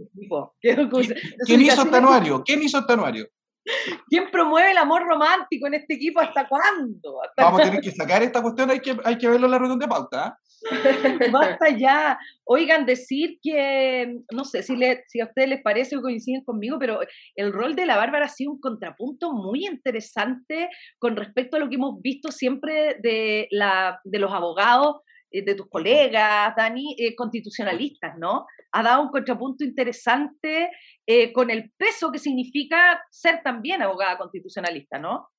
¿Quién 0.62 1.62
hizo 1.62 1.82
este 1.82 1.98
anuario? 1.98 2.44
¿Quién 2.44 2.64
hizo 2.64 2.80
este 2.80 2.94
anuario? 2.94 3.28
¿Quién 4.10 4.30
promueve 4.32 4.72
el 4.72 4.78
amor 4.78 5.04
romántico 5.04 5.68
en 5.68 5.76
este 5.76 5.96
equipo? 5.96 6.20
¿Hasta 6.20 6.48
cuándo? 6.48 7.20
Vamos 7.36 7.62
a 7.62 7.64
tener 7.66 7.82
que 7.82 7.92
sacar 7.92 8.24
esta 8.24 8.42
cuestión, 8.42 8.72
hay 8.72 8.80
que, 8.80 8.96
hay 9.04 9.18
que 9.18 9.30
verlo 9.30 9.48
en 9.48 9.52
la 9.52 9.60
reunión 9.60 9.80
de 9.80 9.88
pauta. 9.88 10.26
¿ah? 10.26 10.40
Basta 11.32 11.70
ya. 11.70 12.18
Oigan, 12.46 12.86
decir 12.86 13.40
que, 13.42 14.20
no 14.32 14.46
sé 14.46 14.64
si, 14.64 14.76
le, 14.76 15.04
si 15.08 15.20
a 15.20 15.26
ustedes 15.26 15.50
les 15.50 15.62
parece 15.62 15.98
o 15.98 16.02
coinciden 16.02 16.44
conmigo, 16.44 16.78
pero 16.80 17.00
el 17.36 17.54
rol 17.54 17.76
de 17.76 17.86
la 17.86 17.98
Bárbara 17.98 18.26
ha 18.26 18.30
sido 18.30 18.52
un 18.52 18.60
contrapunto 18.60 19.34
muy 19.34 19.66
interesante 19.66 20.70
con 20.98 21.16
respecto 21.16 21.58
a 21.58 21.60
lo 21.60 21.70
que 21.70 21.76
hemos 21.76 22.02
visto 22.02 22.32
siempre 22.32 22.98
de, 23.02 23.48
la, 23.52 24.00
de 24.04 24.20
los 24.20 24.32
abogados 24.32 24.98
de 25.32 25.56
tus 25.56 25.68
colegas, 25.70 26.54
Dani, 26.56 26.96
eh, 26.98 27.16
constitucionalistas, 27.16 28.18
¿no? 28.18 28.46
Ha 28.72 28.84
dado 28.84 29.04
un 29.04 29.10
contrapunto 29.10 29.64
interesante 29.64 30.70
eh, 31.06 31.34
con 31.34 31.50
el 31.50 31.72
peso 31.78 32.12
que 32.12 32.20
significa 32.20 33.02
ser 33.12 33.42
también 33.44 33.82
abogada 33.82 34.18
constitucionalista, 34.18 35.00
¿no? 35.00 35.30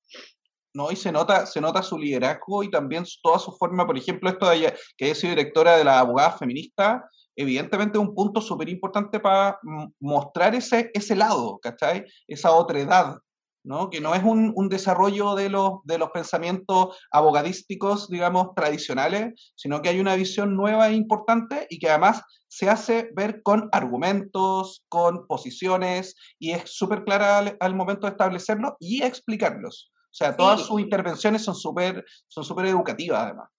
¿no? 0.73 0.91
Y 0.91 0.95
se 0.95 1.11
nota, 1.11 1.45
se 1.45 1.61
nota 1.61 1.81
su 1.81 1.97
liderazgo 1.97 2.63
y 2.63 2.69
también 2.69 3.03
toda 3.23 3.39
su 3.39 3.51
forma, 3.53 3.85
por 3.85 3.97
ejemplo, 3.97 4.29
esto 4.29 4.49
de 4.49 4.55
ella, 4.57 4.73
que 4.97 5.05
haya 5.05 5.15
sido 5.15 5.31
directora 5.31 5.77
de 5.77 5.83
la 5.83 5.99
abogada 5.99 6.37
feminista, 6.37 7.09
evidentemente 7.35 7.97
es 7.97 8.03
un 8.03 8.13
punto 8.13 8.41
súper 8.41 8.69
importante 8.69 9.19
para 9.19 9.59
mostrar 9.99 10.53
ese, 10.55 10.91
ese 10.93 11.15
lado, 11.15 11.57
¿cachai? 11.59 12.05
Esa 12.27 12.51
otra 12.51 12.79
edad, 12.79 13.17
¿no? 13.63 13.89
Que 13.89 14.01
no 14.01 14.15
es 14.15 14.23
un, 14.23 14.53
un, 14.55 14.69
desarrollo 14.69 15.35
de 15.35 15.49
los, 15.49 15.79
de 15.83 15.97
los 15.97 16.09
pensamientos 16.11 16.97
abogadísticos, 17.11 18.09
digamos, 18.09 18.53
tradicionales, 18.55 19.33
sino 19.55 19.81
que 19.81 19.89
hay 19.89 19.99
una 19.99 20.15
visión 20.15 20.55
nueva 20.55 20.89
e 20.89 20.93
importante 20.93 21.67
y 21.69 21.79
que 21.79 21.89
además 21.89 22.21
se 22.47 22.69
hace 22.69 23.09
ver 23.15 23.41
con 23.43 23.69
argumentos, 23.71 24.83
con 24.89 25.27
posiciones, 25.27 26.15
y 26.39 26.51
es 26.51 26.63
súper 26.65 27.03
clara 27.03 27.37
al, 27.37 27.57
al 27.59 27.75
momento 27.75 28.07
de 28.07 28.11
establecerlo 28.11 28.75
y 28.79 29.03
explicarlos. 29.03 29.91
O 30.11 30.13
sea, 30.13 30.35
todas 30.35 30.61
sus 30.61 30.81
intervenciones 30.81 31.43
son 31.43 31.53
súper 31.53 32.03
son 32.27 32.43
super 32.43 32.65
educativas 32.65 33.21
además. 33.25 33.49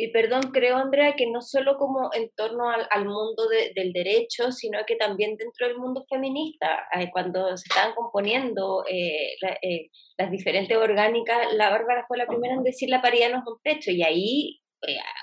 Y 0.00 0.12
perdón, 0.12 0.52
creo, 0.52 0.76
Andrea, 0.76 1.16
que 1.16 1.26
no 1.26 1.40
solo 1.40 1.76
como 1.76 2.10
en 2.14 2.30
torno 2.36 2.70
al, 2.70 2.86
al 2.88 3.04
mundo 3.04 3.48
del 3.74 3.92
derecho, 3.92 4.52
sino 4.52 4.78
que 4.86 4.94
también 4.94 5.36
dentro 5.36 5.66
del 5.66 5.76
mundo 5.76 6.04
feminista, 6.08 6.86
eh, 6.94 7.10
cuando 7.12 7.56
se 7.56 7.64
estaban 7.68 7.96
componiendo 7.96 8.84
eh, 8.88 9.34
eh, 9.60 9.90
las 10.16 10.30
diferentes 10.30 10.76
orgánicas, 10.76 11.52
la 11.54 11.70
Bárbara 11.70 12.04
fue 12.06 12.16
la 12.16 12.28
primera 12.28 12.54
en 12.54 12.62
decir 12.62 12.88
la 12.88 13.02
paridad 13.02 13.30
no 13.30 13.38
es 13.38 13.46
un 13.48 13.60
techo, 13.60 13.90
y 13.90 14.04
ahí 14.04 14.60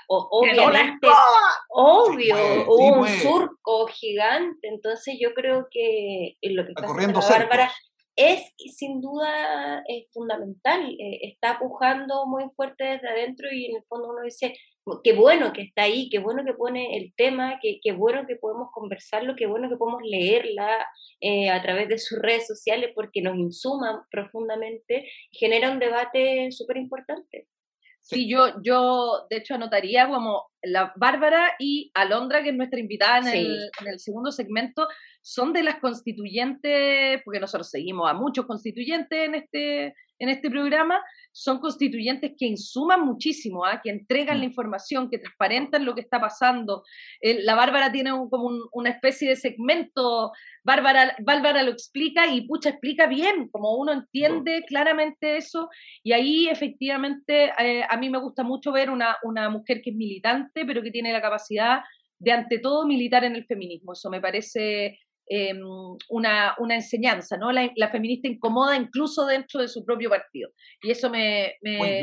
obviamente, 0.08 1.08
obvio, 1.70 2.36
hubo 2.68 3.00
un 3.00 3.08
surco 3.08 3.86
gigante, 3.86 4.68
entonces 4.68 5.16
yo 5.18 5.32
creo 5.32 5.68
que 5.70 6.36
lo 6.42 6.66
que 6.66 6.72
está 6.72 6.86
haciendo 6.86 7.20
la 7.20 7.26
Bárbara 7.26 7.72
es 8.16 8.52
sin 8.74 9.00
duda 9.00 9.84
es 9.86 10.10
fundamental, 10.12 10.90
eh, 10.98 11.20
está 11.22 11.58
pujando 11.58 12.26
muy 12.26 12.44
fuerte 12.56 12.84
desde 12.84 13.08
adentro 13.08 13.48
y 13.52 13.66
en 13.66 13.76
el 13.76 13.84
fondo 13.84 14.08
uno 14.08 14.22
dice, 14.22 14.56
qué 15.02 15.12
bueno 15.12 15.52
que 15.52 15.62
está 15.62 15.82
ahí, 15.82 16.08
qué 16.08 16.18
bueno 16.18 16.44
que 16.44 16.54
pone 16.54 16.96
el 16.96 17.12
tema, 17.16 17.58
qué, 17.60 17.78
qué 17.82 17.92
bueno 17.92 18.26
que 18.26 18.36
podemos 18.36 18.70
conversarlo, 18.72 19.34
qué 19.36 19.46
bueno 19.46 19.68
que 19.68 19.76
podemos 19.76 20.02
leerla 20.02 20.86
eh, 21.20 21.50
a 21.50 21.60
través 21.62 21.88
de 21.88 21.98
sus 21.98 22.18
redes 22.18 22.46
sociales 22.46 22.92
porque 22.94 23.20
nos 23.20 23.36
insuman 23.36 24.00
profundamente 24.10 25.10
genera 25.32 25.70
un 25.70 25.78
debate 25.78 26.50
súper 26.52 26.78
importante. 26.78 27.48
Sí, 28.00 28.30
yo, 28.30 28.62
yo 28.62 29.26
de 29.28 29.38
hecho 29.38 29.54
anotaría 29.54 30.06
como 30.08 30.44
la 30.62 30.92
Bárbara 30.94 31.56
y 31.58 31.90
Alondra, 31.92 32.40
que 32.40 32.50
es 32.50 32.54
nuestra 32.54 32.78
invitada 32.78 33.18
en, 33.18 33.26
el, 33.26 33.70
en, 33.80 33.88
el, 33.88 33.98
segundo 33.98 34.30
segmento, 34.30 34.86
son 35.26 35.52
de 35.52 35.64
las 35.64 35.80
constituyentes, 35.80 37.20
porque 37.24 37.40
nosotros 37.40 37.68
seguimos 37.68 38.08
a 38.08 38.14
muchos 38.14 38.46
constituyentes 38.46 39.26
en 39.26 39.34
este, 39.34 39.86
en 40.20 40.28
este 40.28 40.48
programa, 40.48 41.02
son 41.32 41.58
constituyentes 41.58 42.34
que 42.38 42.46
insuman 42.46 43.04
muchísimo, 43.04 43.64
¿ah? 43.64 43.80
que 43.82 43.90
entregan 43.90 44.38
la 44.38 44.44
mm. 44.44 44.50
información, 44.50 45.10
que 45.10 45.18
transparentan 45.18 45.84
lo 45.84 45.96
que 45.96 46.02
está 46.02 46.20
pasando. 46.20 46.84
la 47.20 47.56
Bárbara 47.56 47.90
tiene 47.90 48.12
como 48.30 48.68
una 48.70 48.90
especie 48.90 49.30
de 49.30 49.34
segmento, 49.34 50.30
Bárbara, 50.62 51.16
Bárbara 51.18 51.64
lo 51.64 51.72
explica 51.72 52.28
y 52.28 52.46
Pucha 52.46 52.70
explica 52.70 53.08
bien, 53.08 53.48
como 53.48 53.74
uno 53.78 53.92
entiende 53.92 54.64
claramente 54.64 55.38
eso, 55.38 55.68
y 56.04 56.12
ahí 56.12 56.48
efectivamente 56.48 57.50
eh, 57.58 57.82
a 57.88 57.96
mí 57.96 58.08
me 58.10 58.20
gusta 58.20 58.44
mucho 58.44 58.70
ver 58.70 58.90
una, 58.90 59.16
una 59.24 59.50
mujer 59.50 59.82
que 59.82 59.90
es 59.90 59.96
militante, 59.96 60.64
pero 60.64 60.82
que 60.82 60.92
tiene 60.92 61.12
la 61.12 61.20
capacidad 61.20 61.80
de 62.18 62.32
ante 62.32 62.60
todo 62.60 62.86
militar 62.86 63.24
en 63.24 63.36
el 63.36 63.44
feminismo. 63.44 63.92
Eso 63.92 64.08
me 64.08 64.20
parece 64.20 64.98
Em, 65.28 65.58
una, 66.08 66.54
una, 66.58 66.76
enseñanza, 66.76 67.36
¿no? 67.36 67.50
La, 67.50 67.90
feminista 67.90 68.28
incomoda 68.28 68.76
incluso 68.76 69.26
dentro 69.26 69.60
de 69.60 69.66
su 69.66 69.84
propio 69.84 70.08
partido. 70.08 70.50
Y 70.82 70.92
eso 70.92 71.10
me, 71.10 71.56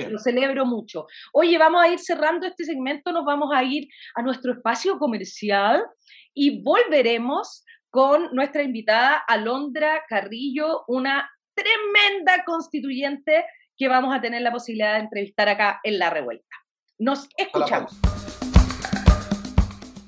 lo 0.09 0.19
celebro 0.19 0.65
mucho. 0.65 1.05
Oye, 1.31 1.57
vamos 1.57 1.81
a 1.81 1.87
ir 1.87 1.99
cerrando 1.99 2.45
este 2.45 2.65
segmento, 2.65 3.13
nos 3.13 3.23
vamos 3.23 3.49
a 3.53 3.63
ir 3.63 3.87
a 4.15 4.21
nuestro 4.21 4.51
espacio 4.51 4.99
comercial 4.99 5.85
y 6.33 6.61
volveremos 6.61 7.63
con 7.89 8.35
nuestra 8.35 8.61
invitada 8.61 9.23
Alondra 9.25 10.03
Carrillo, 10.09 10.83
una 10.87 11.29
tremenda 11.53 12.43
constituyente 12.43 13.45
que 13.77 13.87
vamos 13.87 14.13
a 14.13 14.19
tener 14.19 14.41
la 14.41 14.51
posibilidad 14.51 14.95
de 14.95 14.99
entrevistar 14.99 15.47
acá 15.47 15.79
en 15.83 15.97
La 15.97 16.09
Revuelta. 16.09 16.57
Nos 16.99 17.29
escuchamos. 17.37 17.97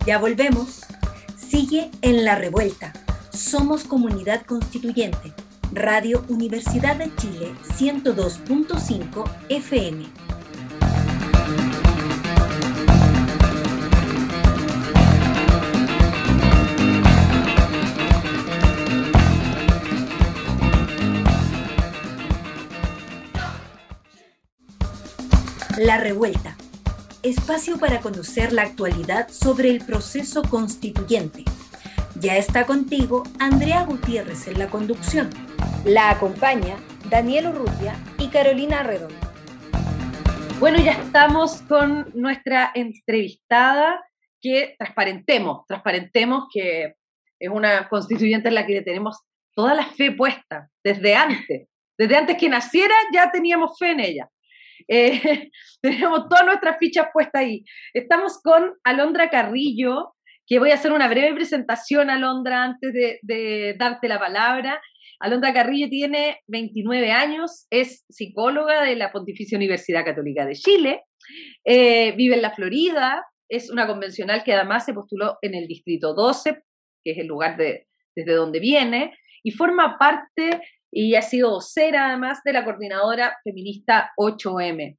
Ya 0.05 0.17
volvemos. 0.17 0.81
Sigue 1.37 1.89
en 2.01 2.25
La 2.25 2.35
Revuelta 2.35 2.91
somos 3.35 3.83
Comunidad 3.83 4.45
Constituyente. 4.45 5.33
Radio 5.71 6.23
Universidad 6.29 6.95
de 6.95 7.13
Chile 7.15 7.53
102.5 7.77 9.29
FM. 9.49 10.05
La 25.77 25.97
Revuelta. 25.97 26.55
Espacio 27.21 27.77
para 27.77 27.99
conocer 27.99 28.53
la 28.53 28.61
actualidad 28.61 29.27
sobre 29.29 29.71
el 29.71 29.83
proceso 29.83 30.43
constituyente 30.43 31.43
ya 32.19 32.37
está 32.37 32.65
contigo 32.65 33.23
Andrea 33.39 33.83
Gutiérrez 33.83 34.47
en 34.47 34.59
la 34.59 34.67
conducción. 34.67 35.29
La 35.83 36.09
acompaña 36.09 36.77
Daniel 37.09 37.47
Urrutia 37.47 37.95
y 38.17 38.29
Carolina 38.29 38.83
Redondo. 38.83 39.15
Bueno, 40.59 40.79
ya 40.79 40.93
estamos 40.93 41.61
con 41.63 42.09
nuestra 42.13 42.71
entrevistada 42.73 44.01
que 44.41 44.75
transparentemos, 44.77 45.65
transparentemos 45.67 46.45
que 46.53 46.95
es 47.39 47.49
una 47.49 47.89
constituyente 47.89 48.47
en 48.47 48.55
la 48.55 48.65
que 48.65 48.81
tenemos 48.81 49.21
toda 49.53 49.73
la 49.73 49.85
fe 49.85 50.11
puesta, 50.11 50.69
desde 50.83 51.15
antes, 51.15 51.67
desde 51.97 52.15
antes 52.15 52.37
que 52.37 52.49
naciera 52.49 52.95
ya 53.13 53.31
teníamos 53.31 53.77
fe 53.77 53.91
en 53.91 53.99
ella. 53.99 54.29
Eh, 54.87 55.51
tenemos 55.81 56.29
todas 56.29 56.45
nuestras 56.45 56.77
fichas 56.77 57.07
puestas 57.13 57.41
ahí. 57.41 57.65
Estamos 57.93 58.41
con 58.41 58.75
Alondra 58.83 59.29
Carrillo, 59.29 60.14
que 60.47 60.59
voy 60.59 60.71
a 60.71 60.75
hacer 60.75 60.91
una 60.91 61.07
breve 61.07 61.33
presentación, 61.33 62.09
Alondra, 62.09 62.63
antes 62.63 62.93
de, 62.93 63.75
darte 63.77 64.07
la 64.07 64.19
palabra. 64.19 64.81
Alondra 65.19 65.53
Carrillo 65.53 65.89
tiene 65.89 66.41
29 66.47 67.11
años, 67.11 67.67
es 67.69 68.05
psicóloga 68.09 68.83
de 68.83 68.95
la 68.95 69.11
Pontificia 69.11 69.57
Universidad 69.57 70.05
Católica 70.05 70.45
de 70.45 70.55
Chile, 70.55 71.03
eh, 71.63 72.13
vive 72.15 72.35
en 72.35 72.41
la 72.41 72.51
Florida, 72.53 73.23
es 73.49 73.69
una 73.69 73.87
convencional 73.87 74.43
que 74.43 74.53
además 74.53 74.85
se 74.85 74.93
postuló 74.93 75.37
en 75.41 75.55
el 75.55 75.67
Distrito 75.67 76.13
12, 76.13 76.61
que 77.03 77.11
es 77.11 77.17
el 77.17 77.27
lugar 77.27 77.57
de, 77.57 77.87
desde 78.15 78.33
donde 78.33 78.59
viene, 78.59 79.15
y 79.41 79.51
forma 79.51 79.97
parte 79.97 80.61
y 80.91 81.15
ha 81.15 81.21
sido 81.21 81.51
vocera 81.51 82.07
además 82.07 82.39
de 82.43 82.53
la 82.53 82.63
coordinadora 82.63 83.37
feminista 83.43 84.11
8M. 84.17 84.97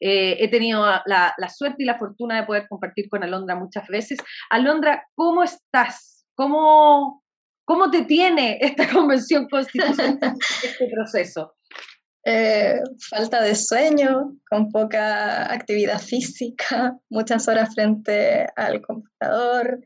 Eh, 0.00 0.36
he 0.40 0.48
tenido 0.48 0.84
la, 1.06 1.34
suerte 1.54 1.82
y 1.82 1.86
la 1.86 1.98
fortuna 1.98 2.40
de 2.40 2.46
poder 2.46 2.66
compartir 2.68 3.08
con 3.08 3.22
Alondra 3.22 3.56
muchas 3.56 3.86
veces. 3.88 4.18
Alondra, 4.50 5.04
¿cómo 5.14 5.42
estás? 5.42 6.26
¿Cómo, 6.34 7.24
cómo 7.64 7.90
te 7.90 8.04
tiene 8.04 8.58
esta 8.60 8.88
convención 8.92 9.48
constitucional, 9.48 10.36
este 10.62 10.88
proceso? 10.88 11.54
Eh, 12.24 12.80
falta 13.10 13.42
de 13.42 13.54
sueño, 13.54 14.36
con 14.50 14.70
poca 14.70 15.52
actividad 15.52 15.98
física, 15.98 16.96
muchas 17.08 17.48
horas 17.48 17.74
frente 17.74 18.46
al 18.54 18.82
computador, 18.82 19.80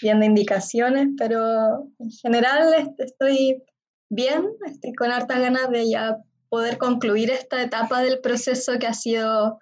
viendo 0.00 0.24
indicaciones, 0.24 1.08
pero 1.18 1.90
en 1.98 2.10
general 2.22 2.94
estoy 2.98 3.62
bien, 4.08 4.46
estoy 4.66 4.92
con 4.92 5.10
hartas 5.10 5.40
ganas 5.40 5.70
de 5.70 5.90
ya 5.90 6.18
poder 6.52 6.76
concluir 6.76 7.30
esta 7.30 7.62
etapa 7.62 8.02
del 8.02 8.20
proceso 8.20 8.78
que 8.78 8.86
ha 8.86 8.92
sido 8.92 9.58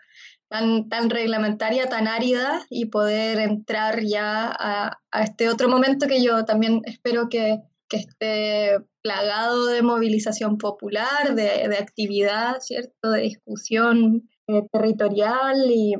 tan, 0.48 1.08
reglamentaria, 1.08 1.88
tan 1.88 2.08
árida 2.08 2.66
y 2.68 2.86
poder 2.86 3.38
entrar 3.38 4.02
ya 4.02 4.50
a, 4.50 4.98
este 5.22 5.48
otro 5.48 5.68
momento 5.68 6.08
que 6.08 6.20
yo 6.20 6.44
también 6.44 6.82
espero 6.84 7.28
que 7.28 7.60
que 7.88 7.96
esté 7.96 8.78
plagado 9.02 9.66
de 9.66 9.82
movilización 9.82 10.58
popular, 10.58 11.34
de, 11.34 11.68
de 11.68 11.76
actividad, 11.76 12.60
¿cierto? 12.60 13.10
De 13.10 13.22
discusión 13.22 14.28
eh, 14.46 14.62
territorial 14.72 15.56
y, 15.68 15.94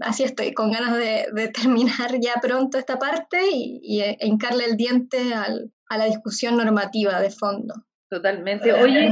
así 0.00 0.24
estoy, 0.24 0.52
con 0.52 0.72
ganas 0.72 0.96
de, 0.96 1.48
terminar 1.54 2.18
ya 2.20 2.34
pronto 2.42 2.76
esta 2.76 2.98
parte 2.98 3.38
y, 3.52 3.80
y 3.82 4.00
e 4.00 4.16
hincarle 4.20 4.64
el 4.64 4.76
diente 4.76 5.32
al, 5.32 5.72
a 5.88 5.96
la 5.96 6.06
discusión 6.06 6.56
normativa 6.56 7.20
de 7.20 7.30
fondo. 7.30 7.74
Totalmente. 8.10 8.72
Oye, 8.72 9.10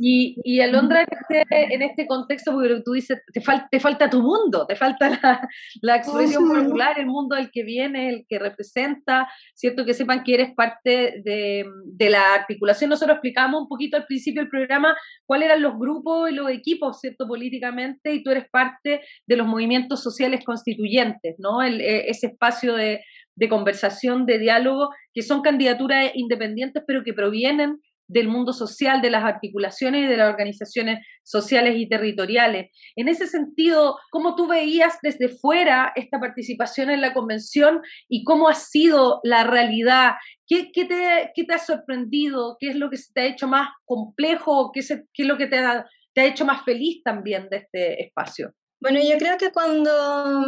y, 0.00 0.36
y 0.42 0.60
Alondra, 0.60 1.02
en 1.02 1.06
este, 1.20 1.74
en 1.74 1.82
este 1.82 2.06
contexto, 2.06 2.52
porque 2.52 2.80
tú 2.84 2.92
dices, 2.92 3.22
te, 3.32 3.40
fal, 3.40 3.66
te 3.70 3.78
falta 3.78 4.08
tu 4.08 4.22
mundo, 4.22 4.66
te 4.66 4.74
falta 4.76 5.10
la, 5.22 5.48
la 5.82 5.96
expresión 5.96 6.48
popular, 6.48 6.98
el 6.98 7.06
mundo 7.06 7.36
al 7.36 7.50
que 7.50 7.62
viene, 7.62 8.08
el 8.08 8.24
que 8.26 8.38
representa, 8.38 9.28
¿cierto? 9.54 9.84
Que 9.84 9.92
sepan 9.92 10.24
que 10.24 10.34
eres 10.34 10.54
parte 10.54 11.22
de, 11.22 11.64
de, 11.84 12.10
la 12.10 12.34
articulación. 12.34 12.90
Nosotros 12.90 13.16
explicamos 13.16 13.60
un 13.60 13.68
poquito 13.68 13.96
al 13.98 14.06
principio 14.06 14.40
del 14.40 14.50
programa 14.50 14.96
cuáles 15.26 15.46
eran 15.46 15.62
los 15.62 15.78
grupos 15.78 16.30
y 16.30 16.34
los 16.34 16.50
equipos, 16.50 17.00
¿cierto? 17.00 17.28
Políticamente, 17.28 18.14
y 18.14 18.22
tú 18.24 18.30
eres 18.30 18.48
parte 18.50 19.02
de 19.26 19.36
los 19.36 19.46
movimientos 19.46 20.02
sociales 20.02 20.42
constituyentes, 20.44 21.36
¿no? 21.38 21.62
El, 21.62 21.80
e, 21.80 22.08
ese 22.08 22.28
espacio 22.28 22.74
de, 22.74 23.04
de 23.36 23.48
conversación, 23.48 24.26
de 24.26 24.38
diálogo, 24.38 24.88
que 25.12 25.22
son 25.22 25.42
candidaturas 25.42 26.10
independientes, 26.14 26.82
pero 26.86 27.04
que 27.04 27.12
provienen 27.12 27.80
del 28.06 28.28
mundo 28.28 28.52
social, 28.52 29.00
de 29.00 29.10
las 29.10 29.24
articulaciones 29.24 30.04
y 30.04 30.06
de 30.06 30.16
las 30.16 30.30
organizaciones 30.30 31.06
sociales 31.22 31.74
y 31.76 31.88
territoriales. 31.88 32.70
En 32.96 33.08
ese 33.08 33.26
sentido, 33.26 33.98
¿cómo 34.10 34.34
tú 34.34 34.46
veías 34.46 34.98
desde 35.02 35.28
fuera 35.28 35.92
esta 35.96 36.20
participación 36.20 36.90
en 36.90 37.00
la 37.00 37.14
convención 37.14 37.80
y 38.08 38.24
cómo 38.24 38.48
ha 38.48 38.54
sido 38.54 39.20
la 39.24 39.44
realidad? 39.44 40.12
¿Qué, 40.46 40.70
te, 40.74 41.54
ha 41.54 41.58
sorprendido? 41.58 42.56
¿Qué 42.60 42.68
es 42.68 42.76
lo 42.76 42.90
que 42.90 42.98
se 42.98 43.12
te 43.12 43.20
ha 43.22 43.26
hecho 43.26 43.48
más 43.48 43.68
complejo? 43.84 44.70
¿Qué, 44.72 44.80
es 44.80 44.90
lo 45.18 45.38
que 45.38 45.46
te 45.46 45.58
ha, 45.58 45.86
te 46.12 46.20
ha 46.20 46.26
hecho 46.26 46.44
más 46.44 46.64
feliz 46.64 47.02
también 47.02 47.48
de 47.50 47.58
este 47.58 48.02
espacio? 48.04 48.52
Bueno, 48.80 49.00
yo 49.00 49.16
creo 49.18 49.38
que 49.38 49.50
cuando, 49.50 50.44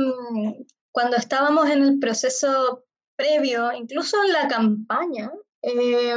cuando 0.92 1.16
estábamos 1.16 1.70
en 1.70 1.82
el 1.82 1.98
proceso 1.98 2.84
previo, 3.16 3.72
incluso 3.72 4.22
en 4.24 4.32
la 4.32 4.46
campaña, 4.46 5.30
eh, 5.62 6.14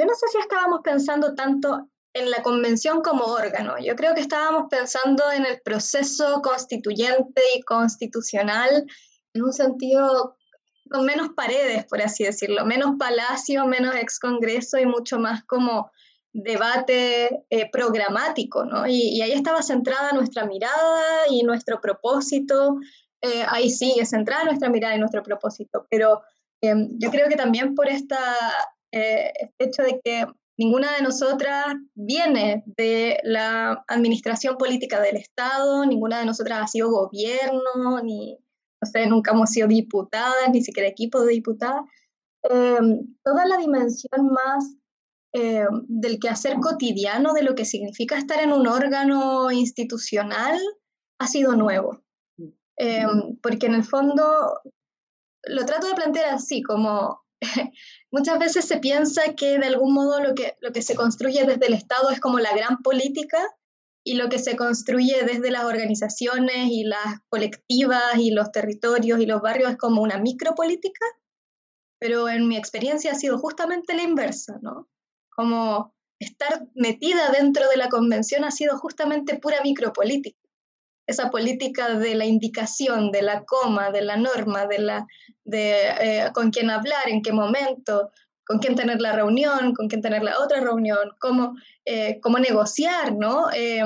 yo 0.00 0.06
no 0.06 0.14
sé 0.14 0.28
si 0.32 0.38
estábamos 0.38 0.80
pensando 0.82 1.34
tanto 1.34 1.90
en 2.14 2.30
la 2.30 2.42
convención 2.42 3.02
como 3.02 3.24
órgano, 3.24 3.74
yo 3.78 3.94
creo 3.96 4.14
que 4.14 4.22
estábamos 4.22 4.64
pensando 4.70 5.30
en 5.30 5.44
el 5.44 5.60
proceso 5.60 6.40
constituyente 6.42 7.42
y 7.54 7.60
constitucional 7.60 8.86
en 9.34 9.44
un 9.44 9.52
sentido 9.52 10.36
con 10.90 11.04
menos 11.04 11.28
paredes, 11.36 11.84
por 11.84 12.00
así 12.00 12.24
decirlo, 12.24 12.64
menos 12.64 12.96
palacio, 12.98 13.66
menos 13.66 13.94
ex 13.94 14.18
congreso 14.18 14.78
y 14.78 14.86
mucho 14.86 15.18
más 15.18 15.44
como 15.44 15.90
debate 16.32 17.44
eh, 17.50 17.70
programático, 17.70 18.64
¿no? 18.64 18.86
Y, 18.86 19.16
y, 19.16 19.20
ahí 19.20 19.32
estaba 19.32 19.62
centrada 19.62 20.12
nuestra 20.12 20.46
mirada 20.46 21.26
y 21.28 21.42
nuestro 21.42 21.80
propósito, 21.80 22.78
eh, 23.20 23.44
ahí 23.48 23.68
sigue 23.68 24.06
centrada 24.06 24.44
nuestra 24.44 24.70
mirada 24.70 24.96
y 24.96 24.98
nuestro 24.98 25.22
propósito, 25.22 25.86
pero 25.90 26.22
eh, 26.62 26.74
yo 26.98 27.10
creo 27.10 27.28
que 27.28 27.36
también 27.36 27.74
por 27.74 27.88
esta 27.88 28.18
eh, 28.92 29.32
hecho 29.58 29.82
de 29.82 30.00
que 30.02 30.26
ninguna 30.58 30.94
de 30.96 31.02
nosotras 31.02 31.74
viene 31.94 32.62
de 32.66 33.18
la 33.22 33.82
administración 33.88 34.56
política 34.56 35.00
del 35.00 35.16
Estado, 35.16 35.86
ninguna 35.86 36.18
de 36.18 36.26
nosotras 36.26 36.60
ha 36.62 36.66
sido 36.66 36.90
gobierno, 36.90 38.02
ni, 38.02 38.36
no 38.82 38.90
sé, 38.90 39.06
nunca 39.06 39.32
hemos 39.32 39.50
sido 39.50 39.68
diputadas, 39.68 40.50
ni 40.52 40.62
siquiera 40.62 40.88
equipo 40.88 41.22
de 41.22 41.32
diputadas. 41.32 41.82
Eh, 42.42 42.78
toda 43.22 43.46
la 43.46 43.56
dimensión 43.56 44.26
más 44.26 44.76
eh, 45.32 45.66
del 45.86 46.18
quehacer 46.18 46.56
cotidiano, 46.56 47.32
de 47.32 47.42
lo 47.42 47.54
que 47.54 47.64
significa 47.64 48.18
estar 48.18 48.40
en 48.40 48.52
un 48.52 48.66
órgano 48.66 49.50
institucional, 49.50 50.58
ha 51.20 51.26
sido 51.26 51.54
nuevo. 51.54 52.02
Eh, 52.78 53.06
porque 53.42 53.66
en 53.66 53.74
el 53.74 53.84
fondo 53.84 54.22
lo 55.44 55.64
trato 55.66 55.86
de 55.86 55.94
plantear 55.94 56.34
así, 56.34 56.62
como 56.62 57.22
muchas 58.10 58.38
veces 58.38 58.64
se 58.66 58.78
piensa 58.78 59.34
que 59.34 59.58
de 59.58 59.66
algún 59.66 59.94
modo 59.94 60.20
lo 60.20 60.34
que, 60.34 60.56
lo 60.60 60.72
que 60.72 60.82
se 60.82 60.94
construye 60.94 61.44
desde 61.44 61.66
el 61.66 61.74
Estado 61.74 62.10
es 62.10 62.20
como 62.20 62.38
la 62.38 62.54
gran 62.54 62.78
política 62.78 63.38
y 64.04 64.14
lo 64.14 64.28
que 64.28 64.38
se 64.38 64.56
construye 64.56 65.24
desde 65.24 65.50
las 65.50 65.64
organizaciones 65.64 66.68
y 66.70 66.84
las 66.84 67.20
colectivas 67.28 68.16
y 68.16 68.30
los 68.30 68.50
territorios 68.50 69.20
y 69.20 69.26
los 69.26 69.42
barrios 69.42 69.72
es 69.72 69.76
como 69.76 70.02
una 70.02 70.18
micropolítica, 70.18 71.04
pero 71.98 72.28
en 72.28 72.48
mi 72.48 72.56
experiencia 72.56 73.12
ha 73.12 73.14
sido 73.14 73.38
justamente 73.38 73.94
la 73.94 74.02
inversa, 74.02 74.58
¿no? 74.62 74.88
Como 75.28 75.94
estar 76.18 76.66
metida 76.74 77.30
dentro 77.30 77.68
de 77.68 77.76
la 77.76 77.88
convención 77.88 78.44
ha 78.44 78.50
sido 78.50 78.78
justamente 78.78 79.38
pura 79.38 79.60
micropolítica 79.62 80.39
esa 81.10 81.30
política 81.30 81.94
de 81.98 82.14
la 82.14 82.24
indicación, 82.24 83.10
de 83.10 83.22
la 83.22 83.44
coma, 83.44 83.90
de 83.90 84.02
la 84.02 84.16
norma, 84.16 84.66
de, 84.66 84.78
la, 84.78 85.06
de 85.44 85.74
eh, 86.00 86.30
con 86.32 86.50
quién 86.50 86.70
hablar, 86.70 87.08
en 87.08 87.20
qué 87.20 87.32
momento, 87.32 88.10
con 88.46 88.58
quién 88.58 88.74
tener 88.74 89.00
la 89.00 89.12
reunión, 89.12 89.74
con 89.74 89.88
quién 89.88 90.00
tener 90.00 90.22
la 90.22 90.38
otra 90.38 90.60
reunión, 90.60 91.10
cómo, 91.18 91.56
eh, 91.84 92.20
cómo 92.22 92.38
negociar, 92.38 93.14
¿no? 93.14 93.50
Eh, 93.52 93.82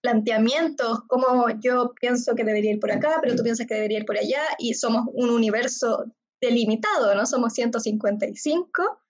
planteamientos, 0.00 1.00
cómo 1.08 1.48
yo 1.60 1.92
pienso 2.00 2.34
que 2.34 2.44
debería 2.44 2.72
ir 2.72 2.80
por 2.80 2.92
acá, 2.92 3.18
pero 3.20 3.34
tú 3.34 3.42
piensas 3.42 3.66
que 3.66 3.74
debería 3.74 3.98
ir 3.98 4.06
por 4.06 4.16
allá, 4.16 4.42
y 4.58 4.74
somos 4.74 5.06
un 5.12 5.30
universo 5.30 6.04
delimitado, 6.40 7.14
¿no? 7.14 7.26
Somos 7.26 7.52
155 7.54 9.00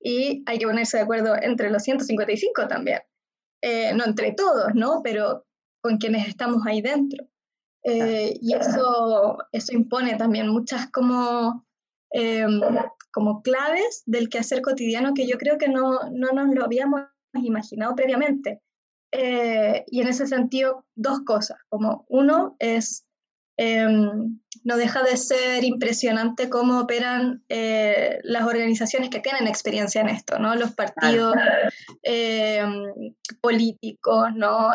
y 0.00 0.42
hay 0.46 0.58
que 0.58 0.66
ponerse 0.66 0.96
de 0.96 1.02
acuerdo 1.02 1.34
entre 1.40 1.70
los 1.70 1.82
155 1.82 2.66
también. 2.66 3.00
no 3.94 4.04
entre 4.04 4.32
todos, 4.32 4.74
¿no? 4.74 5.02
Pero 5.02 5.44
con 5.80 5.98
quienes 5.98 6.28
estamos 6.28 6.66
ahí 6.66 6.80
dentro. 6.80 7.26
Eh, 7.84 8.38
y 8.40 8.54
eso, 8.54 9.38
eso 9.52 9.72
impone 9.72 10.16
también 10.16 10.48
muchas 10.48 10.90
como, 10.90 11.64
em, 12.10 12.60
como 13.12 13.42
claves 13.42 14.02
del 14.06 14.28
quehacer 14.28 14.62
cotidiano 14.62 15.14
que 15.14 15.26
yo 15.26 15.38
creo 15.38 15.58
que 15.58 15.68
no, 15.68 15.98
no 16.10 16.32
nos 16.32 16.54
lo 16.54 16.64
habíamos 16.64 17.02
imaginado 17.34 17.94
previamente. 17.94 18.60
Eh, 19.12 19.84
y 19.86 20.02
en 20.02 20.08
ese 20.08 20.26
sentido, 20.26 20.84
dos 20.94 21.20
cosas. 21.24 21.58
Como 21.68 22.04
uno 22.08 22.56
es, 22.58 23.06
em, 23.56 24.38
no 24.64 24.76
deja 24.76 25.02
de 25.02 25.16
ser 25.16 25.64
impresionante 25.64 26.50
cómo 26.50 26.80
operan 26.80 27.42
eh, 27.48 28.18
las 28.22 28.44
organizaciones 28.44 29.08
que 29.08 29.20
tienen 29.20 29.46
experiencia 29.46 30.02
en 30.02 30.10
esto, 30.10 30.38
¿no? 30.38 30.54
Los 30.56 30.72
partidos 30.72 31.34
em, 32.02 33.14
políticos, 33.40 34.28
¿no? 34.34 34.72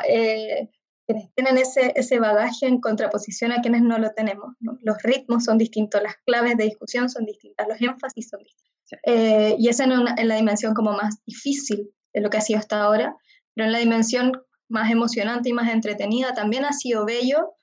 Quienes 1.13 1.34
tienen 1.36 1.58
ese, 1.58 1.93
ese 1.95 2.19
bagaje 2.19 2.67
en 2.67 2.80
contraposición 2.80 3.52
a 3.52 3.62
quienes 3.62 3.82
no 3.82 3.97
lo 3.97 4.12
tenemos. 4.12 4.56
Los 4.82 5.02
ritmos 5.04 5.45
son 5.45 5.58
distintos, 5.58 6.02
las 6.02 6.15
claves 6.26 6.58
de 6.58 6.65
discusión 6.65 7.10
son 7.10 7.26
distintas, 7.26 7.67
los 7.67 7.82
énfasis 7.82 8.30
son 8.30 8.41
distintos. 8.43 8.73
Eh, 9.06 9.56
y 9.58 9.69
esa 9.69 9.86
en, 9.86 9.91
en 9.91 10.28
la 10.28 10.36
dimensión 10.36 10.73
como 10.73 10.93
más 10.93 11.23
difícil 11.26 11.89
de 12.13 12.21
lo 12.21 12.30
que 12.30 12.38
ha 12.38 12.41
sido 12.41 12.60
hasta 12.60 12.82
ahora, 12.82 13.15
pero 13.54 13.65
en 13.65 13.71
la 13.71 13.80
dimensión 13.80 14.32
más 14.69 14.91
emocionante 14.91 15.49
y 15.49 15.54
más 15.54 15.71
entretenida 15.71 16.34
también 16.34 16.65
ha 16.65 16.73
sido 16.73 17.06
bello 17.06 17.54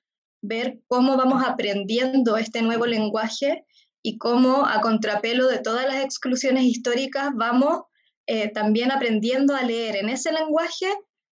ver 0.43 0.81
cómo 0.87 1.17
vamos 1.17 1.43
aprendiendo 1.47 2.37
este 2.37 2.63
nuevo 2.63 2.87
lenguaje 2.87 3.65
y 4.03 4.19
cómo 4.19 4.67
a 4.67 4.81
contrapelo 4.81 5.47
de 5.49 5.59
todas 5.59 5.87
las 5.87 6.03
exclusiones 6.03 6.65
históricas 6.65 7.31
vamos 7.35 7.83
eh, 8.27 8.49
también 8.49 8.91
aprendiendo 8.91 9.55
a 9.55 9.63
leer 9.63 9.97
en 9.97 10.09
ese 10.09 10.33
lenguaje 10.33 10.87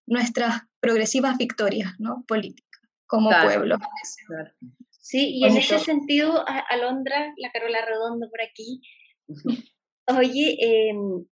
nuestras 0.09 0.62
progresivas 0.81 1.37
victorias 1.38 1.92
¿no? 1.99 2.25
políticas 2.27 2.81
como 3.07 3.31
pueblo. 3.31 3.77
Sí, 5.01 5.38
y 5.38 5.44
en 5.47 5.57
ese 5.57 5.79
sentido, 5.79 6.44
Alondra, 6.71 7.33
la 7.38 7.51
Carola 7.51 7.85
Redondo 7.85 8.29
por 8.29 8.42
aquí, 8.42 8.83
oye, 10.07 10.57
em, 10.61 11.25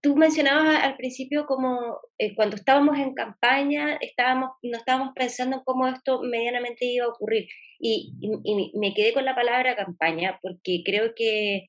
tú 0.00 0.16
mencionabas 0.16 0.82
al 0.82 0.96
principio 0.96 1.44
como 1.46 2.00
eh, 2.18 2.34
cuando 2.34 2.56
estábamos 2.56 2.98
en 2.98 3.14
campaña, 3.14 3.98
estábamos, 4.00 4.50
no 4.62 4.78
estábamos 4.78 5.12
pensando 5.14 5.58
en 5.58 5.62
cómo 5.64 5.86
esto 5.86 6.22
medianamente 6.22 6.86
iba 6.86 7.04
a 7.04 7.10
ocurrir. 7.10 7.46
Y, 7.78 8.14
y, 8.20 8.72
me 8.78 8.94
quedé 8.94 9.12
con 9.12 9.24
la 9.24 9.34
palabra 9.34 9.76
campaña 9.76 10.38
porque 10.42 10.82
creo 10.84 11.12
que 11.14 11.68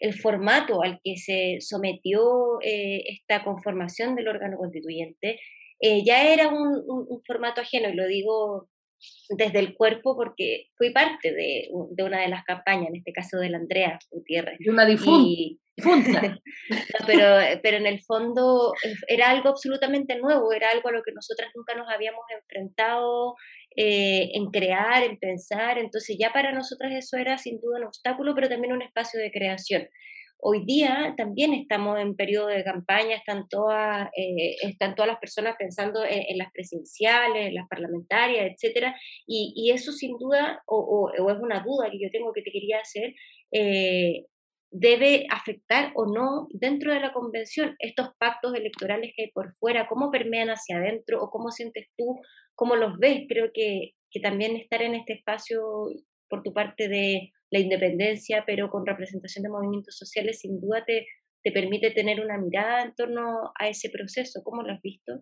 el 0.00 0.12
formato 0.12 0.82
al 0.82 1.00
que 1.02 1.16
se 1.16 1.58
sometió 1.60 2.60
eh, 2.62 3.04
esta 3.06 3.44
conformación 3.44 4.14
del 4.14 4.28
órgano 4.28 4.58
constituyente 4.58 5.40
eh, 5.80 6.04
ya 6.04 6.32
era 6.32 6.48
un, 6.48 6.82
un, 6.86 7.22
formato 7.26 7.60
ajeno, 7.60 7.88
y 7.88 7.94
lo 7.94 8.06
digo 8.06 8.68
desde 9.28 9.58
el 9.58 9.74
cuerpo 9.74 10.16
porque 10.16 10.68
fui 10.76 10.90
parte 10.90 11.32
de, 11.32 11.68
de, 11.90 12.02
una 12.02 12.22
de 12.22 12.28
las 12.28 12.44
campañas, 12.44 12.88
en 12.88 12.96
este 12.96 13.12
caso 13.12 13.38
de 13.38 13.50
la 13.50 13.58
Andrea 13.58 13.98
Gutiérrez. 14.10 14.58
De 14.58 14.70
una 14.70 14.86
difunta. 14.86 15.58
pero, 17.06 17.60
pero 17.62 17.76
en 17.76 17.86
el 17.86 18.00
fondo 18.00 18.72
era 19.08 19.30
algo 19.30 19.50
absolutamente 19.50 20.16
nuevo, 20.16 20.50
era 20.52 20.70
algo 20.70 20.88
a 20.88 20.92
lo 20.92 21.02
que 21.02 21.12
nosotras 21.12 21.50
nunca 21.54 21.74
nos 21.74 21.88
habíamos 21.90 22.24
enfrentado 22.34 23.34
eh, 23.76 24.30
en 24.32 24.46
crear, 24.46 25.02
en 25.02 25.18
pensar, 25.18 25.76
entonces 25.76 26.16
ya 26.18 26.32
para 26.32 26.52
nosotras 26.52 26.92
eso 26.94 27.18
era 27.18 27.36
sin 27.36 27.60
duda 27.60 27.78
un 27.78 27.84
obstáculo, 27.84 28.34
pero 28.34 28.48
también 28.48 28.72
un 28.72 28.80
espacio 28.80 29.20
de 29.20 29.30
creación. 29.30 29.86
Hoy 30.38 30.64
día 30.64 31.14
también 31.16 31.54
estamos 31.54 31.98
en 31.98 32.14
periodo 32.14 32.48
de 32.48 32.62
campaña, 32.62 33.16
están 33.16 33.48
todas, 33.48 34.08
eh, 34.16 34.56
están 34.62 34.94
todas 34.94 35.08
las 35.08 35.18
personas 35.18 35.56
pensando 35.58 36.04
en, 36.04 36.36
las 36.36 36.52
presidenciales, 36.52 37.48
en 37.48 37.54
las 37.54 37.66
parlamentarias, 37.68 38.52
etcétera, 38.52 38.94
y, 39.26 39.70
eso 39.72 39.92
sin 39.92 40.18
duda, 40.18 40.62
o, 40.66 41.10
es 41.10 41.38
una 41.40 41.60
duda 41.64 41.90
que 41.90 41.98
yo 42.00 42.10
tengo 42.10 42.32
que 42.32 42.42
te 42.42 42.50
quería 42.50 42.78
hacer, 42.80 43.14
eh, 43.52 44.26
debe 44.70 45.26
afectar 45.30 45.92
o 45.94 46.06
no 46.06 46.48
dentro 46.50 46.92
de 46.92 47.00
la 47.00 47.12
convención 47.12 47.74
estos 47.78 48.10
pactos 48.18 48.54
electorales 48.54 49.12
que 49.16 49.24
hay 49.24 49.30
por 49.30 49.52
fuera, 49.54 49.88
cómo 49.88 50.10
permean 50.10 50.48
hacia 50.48 50.76
adentro 50.76 51.22
o 51.22 51.30
cómo 51.30 51.50
sientes 51.50 51.88
tú, 51.96 52.20
cómo 52.54 52.76
los 52.76 52.98
ves. 52.98 53.24
Creo 53.28 53.50
que, 53.54 53.92
que 54.10 54.20
también 54.20 54.56
estar 54.56 54.82
en 54.82 54.94
este 54.94 55.14
espacio 55.14 55.62
por 56.28 56.42
tu 56.42 56.52
parte 56.52 56.88
de 56.88 57.32
la 57.50 57.58
independencia, 57.58 58.44
pero 58.46 58.70
con 58.70 58.86
representación 58.86 59.42
de 59.42 59.50
movimientos 59.50 59.96
sociales, 59.96 60.40
sin 60.40 60.60
duda 60.60 60.84
te, 60.84 61.06
te 61.42 61.52
permite 61.52 61.90
tener 61.90 62.20
una 62.20 62.38
mirada 62.38 62.82
en 62.82 62.94
torno 62.94 63.52
a 63.58 63.68
ese 63.68 63.90
proceso. 63.90 64.42
¿Cómo 64.42 64.62
lo 64.62 64.72
has 64.72 64.82
visto? 64.82 65.20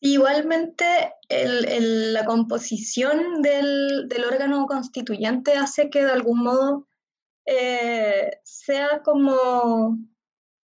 Igualmente, 0.00 0.84
la 1.30 2.24
composición 2.26 3.40
del, 3.40 4.06
del, 4.08 4.24
órgano 4.24 4.66
constituyente 4.66 5.52
hace 5.54 5.88
que 5.88 6.04
de 6.04 6.12
algún 6.12 6.42
modo 6.42 6.86
eh, 7.46 8.30
sea 8.44 9.00
como, 9.02 9.96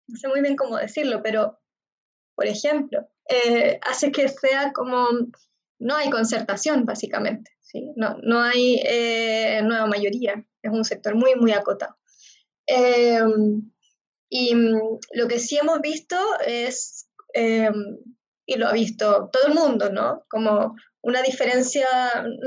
no 0.06 0.16
sé 0.16 0.28
muy 0.28 0.40
bien 0.40 0.54
cómo 0.54 0.76
decirlo, 0.76 1.20
pero, 1.22 1.58
por 2.36 2.46
ejemplo, 2.46 3.08
eh, 3.28 3.80
hace 3.82 4.12
que 4.12 4.28
sea 4.28 4.72
como, 4.72 5.08
no 5.80 5.96
hay 5.96 6.10
concertación, 6.10 6.84
básicamente. 6.84 7.50
No, 7.96 8.16
no 8.22 8.40
hay 8.40 8.80
eh, 8.86 9.60
nueva 9.64 9.86
mayoría, 9.86 10.46
es 10.68 10.72
un 10.72 10.84
sector 10.84 11.14
muy, 11.14 11.34
muy 11.36 11.52
acotado. 11.52 11.96
Em, 12.66 13.70
y 14.28 14.54
mm, 14.54 14.98
lo 15.12 15.28
que 15.28 15.38
sí 15.38 15.58
hemos 15.58 15.80
visto 15.80 16.16
es, 16.46 17.08
em, 17.34 17.98
y 18.46 18.56
lo 18.56 18.68
ha 18.68 18.72
visto 18.72 19.30
todo 19.32 19.46
el 19.48 19.54
mundo, 19.54 19.90
¿no? 19.90 20.24
Como 20.28 20.74
una 21.02 21.22
diferencia, 21.22 21.86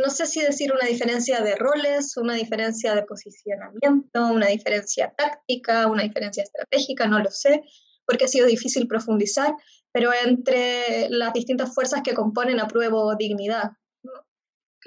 no 0.03 0.09
sé 0.09 0.25
si 0.25 0.41
decir 0.41 0.73
una 0.73 0.85
diferencia 0.87 1.41
de 1.41 1.55
roles, 1.55 2.17
una 2.17 2.33
diferencia 2.33 2.95
de 2.95 3.03
posicionamiento, 3.03 4.27
una 4.33 4.47
diferencia 4.47 5.13
táctica, 5.15 5.87
una 5.87 6.03
diferencia 6.03 6.43
estratégica, 6.43 7.07
no 7.07 7.19
lo 7.19 7.29
sé, 7.29 7.61
porque 8.05 8.25
ha 8.25 8.27
sido 8.27 8.47
difícil 8.47 8.87
profundizar, 8.87 9.53
pero 9.91 10.11
entre 10.25 11.07
las 11.09 11.33
distintas 11.33 11.73
fuerzas 11.73 12.01
que 12.03 12.15
componen 12.15 12.59
apruebo 12.59 13.15
dignidad, 13.15 13.71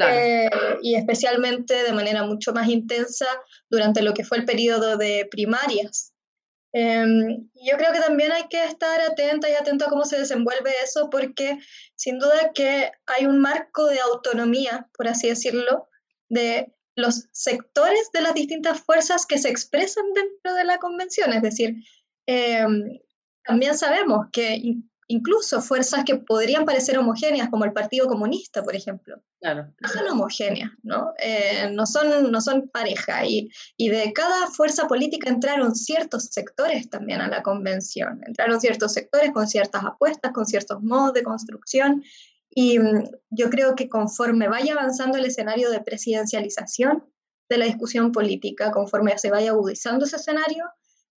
eh, 0.01 0.51
y 0.83 0.95
especialmente 0.95 1.83
de 1.83 1.93
manera 1.93 2.25
mucho 2.25 2.53
más 2.53 2.69
intensa 2.69 3.27
durante 3.69 4.03
lo 4.03 4.15
que 4.15 4.25
fue 4.25 4.39
el 4.39 4.45
periodo 4.45 4.97
de 4.97 5.27
primarias. 5.31 6.13
Em, 6.73 7.51
yo 7.55 7.77
creo 7.77 7.93
que 7.93 8.01
también 8.01 8.31
hay 8.31 8.47
que 8.49 8.65
estar 8.65 9.01
atenta 9.01 9.51
y 9.51 9.55
atento 9.55 9.87
a 9.87 9.89
cómo 9.89 10.05
se 10.05 10.19
desenvuelve 10.19 10.71
eso, 10.85 11.11
porque 11.11 11.59
sin 11.97 12.19
duda 12.19 12.53
que 12.55 12.93
hay 13.07 13.27
un 13.27 13.41
marco 13.41 13.87
de 13.87 14.01
autonomía, 14.01 14.89
por 14.97 15.09
así 15.09 15.29
decirlo, 15.29 15.89
de 16.29 16.73
los 16.95 17.29
sectores 17.33 18.11
de 18.13 18.21
las 18.21 18.35
distintas 18.35 18.81
fuerzas 18.81 19.27
que 19.27 19.39
se 19.39 19.49
expresan 19.49 20.05
dentro 20.15 20.55
de 20.55 20.65
la 20.65 20.79
convención. 20.79 21.33
Es 21.33 21.43
decir, 21.43 21.75
em, 22.27 23.01
también 23.45 23.77
sabemos 23.77 24.27
que 24.33 24.61
incluso 25.11 25.61
fuerzas 25.61 26.05
que 26.05 26.15
podrían 26.17 26.65
parecer 26.65 26.97
homogéneas, 26.97 27.51
como 27.51 27.65
el 27.65 27.73
Partido 27.73 28.07
Comunista, 28.07 28.63
por 28.63 28.77
ejemplo. 28.77 29.21
Claro. 29.41 29.75
No 29.81 29.89
son 29.89 30.09
homogéneas, 30.09 30.71
¿no? 30.85 31.13
Eh, 31.19 31.69
no, 31.73 31.85
son, 31.85 32.31
no 32.31 32.41
son 32.41 32.69
pareja. 32.69 33.27
Y, 33.27 33.51
y, 33.77 33.89
de 33.89 34.13
cada 34.13 34.47
fuerza 34.47 34.87
política 34.87 35.29
entraron 35.29 35.75
ciertos 35.75 36.27
sectores 36.27 36.89
también 36.89 37.21
a 37.21 37.27
la 37.27 37.43
convención. 37.43 38.21
Entraron 38.25 38.61
ciertos 38.61 38.93
sectores 38.93 39.33
con 39.33 39.49
ciertas 39.49 39.83
apuestas, 39.85 40.31
con 40.33 40.47
ciertos 40.47 40.81
modos 40.81 41.13
de 41.15 41.25
construcción. 41.25 42.05
Y 42.49 42.79
mm, 42.79 43.11
yo 43.31 43.51
creo 43.51 43.75
que 43.75 43.89
conforme 43.89 44.47
vaya 44.47 44.75
avanzando 44.75 45.19
el 45.19 45.25
escenario 45.25 45.71
de 45.73 45.81
presidencialización 45.81 47.05
de 47.49 47.59
la 47.59 47.65
discusión 47.65 48.13
política, 48.13 48.71
conforme 48.71 49.19
se 49.19 49.33
vaya 49.33 49.51
agudizando 49.51 50.05
ese 50.05 50.17
escenario, 50.17 50.67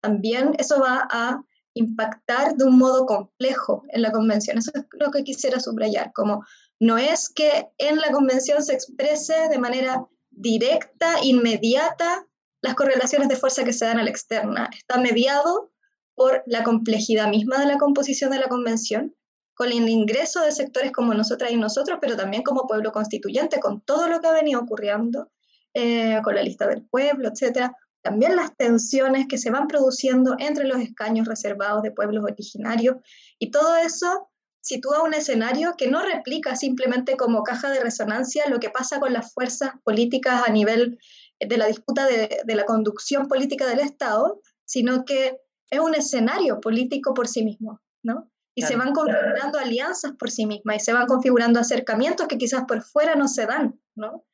también 0.01 0.55
eso 0.57 0.79
va 0.79 1.07
a 1.11 1.43
impactar 1.73 2.55
de 2.55 2.65
un 2.65 2.77
modo 2.77 3.05
complejo 3.05 3.83
en 3.89 4.01
la 4.01 4.11
convención. 4.11 4.57
Eso 4.57 4.71
es 4.73 4.83
lo 4.99 5.11
que 5.11 5.23
quisiera 5.23 5.59
subrayar, 5.59 6.11
como 6.13 6.43
no 6.79 6.97
es 6.97 7.29
que 7.29 7.67
en 7.77 7.97
la 7.97 8.11
convención 8.11 8.63
se 8.63 8.73
exprese 8.73 9.49
de 9.49 9.57
manera 9.57 10.05
directa, 10.29 11.15
inmediata, 11.23 12.25
las 12.61 12.75
correlaciones 12.75 13.27
de 13.27 13.35
fuerza 13.35 13.63
que 13.63 13.73
se 13.73 13.85
dan 13.85 13.99
a 13.99 14.03
la 14.03 14.09
externa. 14.09 14.69
Está 14.75 14.99
mediado 14.99 15.71
por 16.15 16.43
la 16.45 16.63
complejidad 16.63 17.29
misma 17.29 17.59
de 17.59 17.65
la 17.65 17.77
composición 17.77 18.31
de 18.31 18.39
la 18.39 18.47
convención, 18.47 19.15
con 19.55 19.71
el 19.71 19.87
ingreso 19.87 20.41
de 20.41 20.51
sectores 20.51 20.91
como 20.91 21.13
nosotras 21.13 21.51
y 21.51 21.57
nosotros, 21.57 21.99
pero 22.01 22.15
también 22.15 22.43
como 22.43 22.67
pueblo 22.67 22.91
constituyente, 22.91 23.59
con 23.59 23.81
todo 23.81 24.07
lo 24.07 24.19
que 24.19 24.27
ha 24.27 24.33
venido 24.33 24.61
ocurriendo, 24.61 25.31
eh, 25.73 26.19
con 26.23 26.35
la 26.35 26.43
lista 26.43 26.67
del 26.67 26.85
pueblo, 26.85 27.29
etcétera, 27.29 27.75
también 28.03 28.35
las 28.35 28.55
tensiones 28.55 29.27
que 29.27 29.37
se 29.37 29.49
van 29.49 29.67
produciendo 29.67 30.35
entre 30.37 30.67
los 30.67 30.79
escaños 30.79 31.27
reservados 31.27 31.81
de 31.81 31.91
pueblos 31.91 32.23
originarios 32.23 32.97
y 33.39 33.49
todo 33.49 33.77
eso 33.77 34.29
sitúa 34.61 35.03
un 35.03 35.13
escenario 35.13 35.75
que 35.77 35.89
no 35.89 36.01
replica 36.01 36.55
simplemente 36.55 37.17
como 37.17 37.43
caja 37.43 37.71
de 37.71 37.79
resonancia 37.79 38.49
lo 38.49 38.59
que 38.59 38.69
pasa 38.69 38.99
con 38.99 39.13
las 39.13 39.33
fuerzas 39.33 39.71
políticas 39.83 40.43
a 40.47 40.51
nivel 40.51 40.99
de 41.39 41.57
la 41.57 41.67
disputa 41.67 42.05
de, 42.05 42.43
la 42.45 42.65
conducción 42.65 43.27
política 43.27 43.67
del 43.67 43.79
Estado, 43.79 44.41
sino 44.65 45.03
que 45.05 45.37
es 45.69 45.79
un 45.79 45.95
escenario 45.95 46.61
político 46.61 47.13
por 47.13 47.27
sí 47.27 47.43
mismo, 47.43 47.81
¿no? 48.03 48.31
Y 48.55 48.61
se 48.61 48.75
van 48.75 48.93
configurando 48.93 49.57
alianzas 49.57 50.11
por 50.17 50.29
sí 50.29 50.45
mismas 50.45 50.75
y 50.75 50.79
se 50.79 50.93
van 50.93 51.07
configurando 51.07 51.59
acercamientos 51.59 52.27
que 52.27 52.37
quizás 52.37 52.65
por 52.67 52.83
fuera 52.83 53.15
no 53.15 53.27
se 53.27 53.45
dan, 53.47 53.79
¿no? 53.95 54.25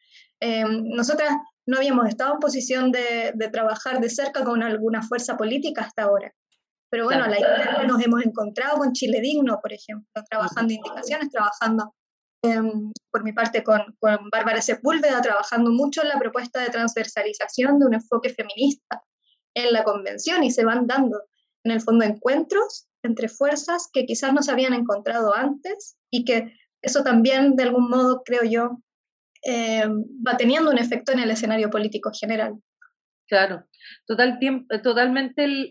Eh, 0.42 0.66
nosotras 0.68 1.32
no 1.67 1.78
habíamos 1.78 2.08
estado 2.08 2.34
en 2.34 2.39
posición 2.39 2.91
de, 2.91 3.34
trabajar 3.52 4.00
de 4.00 4.10
cerca 4.10 4.43
con 4.43 4.63
alguna 4.63 5.02
fuerza 5.02 5.38
política 5.38 5.82
hasta 5.82 6.04
ahora. 6.04 6.34
Pero 6.91 7.06
bueno, 7.06 7.28
la 7.28 7.39
idea 7.39 7.84
nos 7.88 8.02
hemos 8.04 8.26
encontrado 8.26 8.78
con 8.78 8.93
Chile 8.93 9.22
Digno, 9.22 9.60
por 9.62 9.72
ejemplo, 9.72 10.10
trabajando 10.28 10.74
indicaciones, 10.74 11.30
trabajando 11.30 11.93
em, 12.41 12.91
por 13.12 13.24
mi 13.24 13.32
parte 13.32 13.63
con, 13.63 13.82
con 14.00 14.30
Bárbara 14.32 14.62
Sepúlveda, 14.62 15.22
trabajando 15.22 15.72
mucho 15.72 16.02
en 16.02 16.10
la 16.10 16.17
propuesta 16.17 16.60
de 16.62 16.69
transversalización 16.69 17.78
de 17.78 17.86
un 17.86 17.93
enfoque 17.93 18.30
feminista 18.30 19.04
en 19.54 19.72
la 19.72 19.84
convención 19.84 20.43
y 20.43 20.52
se 20.52 20.65
van 20.65 20.88
dando 20.88 21.22
en 21.63 21.72
el 21.72 21.82
fondo 21.82 22.06
encuentros 22.06 22.88
entre 23.04 23.30
fuerzas 23.30 23.89
que 23.91 24.06
quizás 24.06 24.34
no 24.34 24.41
se 24.41 24.52
habían 24.52 24.74
encontrado 24.74 25.36
antes 25.36 25.98
y 26.12 26.26
que 26.26 26.54
eso 26.82 27.04
también 27.04 27.56
de 27.56 27.63
algún 27.63 27.89
modo 27.89 28.24
creo 28.24 28.43
yo 28.43 28.82
eh, 29.43 29.88
va 30.28 30.38
teniendo 30.38 30.69
un 30.71 30.78
efecto 30.78 31.12
en 31.12 31.19
el 31.19 31.32
escenario 31.32 31.69
político 31.69 32.12
general. 32.19 32.56
Claro, 33.28 33.63
Total, 34.06 34.39
totalmente 34.84 35.43
el, 35.43 35.69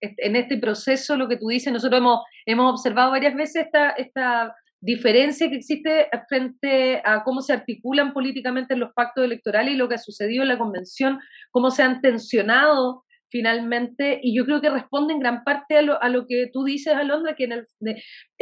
en 0.00 0.36
este 0.36 0.58
proceso, 0.58 1.16
lo 1.16 1.28
que 1.28 1.36
tú 1.36 1.48
dices, 1.48 1.72
nosotros 1.72 1.98
hemos, 1.98 2.20
hemos 2.46 2.70
observado 2.70 3.10
varias 3.10 3.34
veces 3.34 3.66
esta, 3.66 3.90
esta 3.90 4.54
diferencia 4.80 5.48
que 5.48 5.56
existe 5.56 6.08
frente 6.28 7.00
a 7.04 7.24
cómo 7.24 7.40
se 7.40 7.54
articulan 7.54 8.12
políticamente 8.12 8.76
los 8.76 8.92
pactos 8.92 9.24
electorales 9.24 9.74
y 9.74 9.76
lo 9.76 9.88
que 9.88 9.94
ha 9.94 9.98
sucedido 9.98 10.42
en 10.42 10.48
la 10.48 10.58
convención, 10.58 11.18
cómo 11.50 11.70
se 11.70 11.82
han 11.82 12.00
tensionado 12.00 13.04
finalmente, 13.30 14.20
y 14.22 14.36
yo 14.36 14.44
creo 14.44 14.60
que 14.60 14.70
responde 14.70 15.12
en 15.12 15.18
gran 15.18 15.42
parte 15.42 15.76
a 15.76 15.82
lo, 15.82 16.00
a 16.00 16.08
lo 16.08 16.24
que 16.28 16.50
tú 16.52 16.62
dices, 16.62 16.94
Alondra, 16.94 17.34
que 17.34 17.44
en 17.44 17.52
el, 17.52 17.66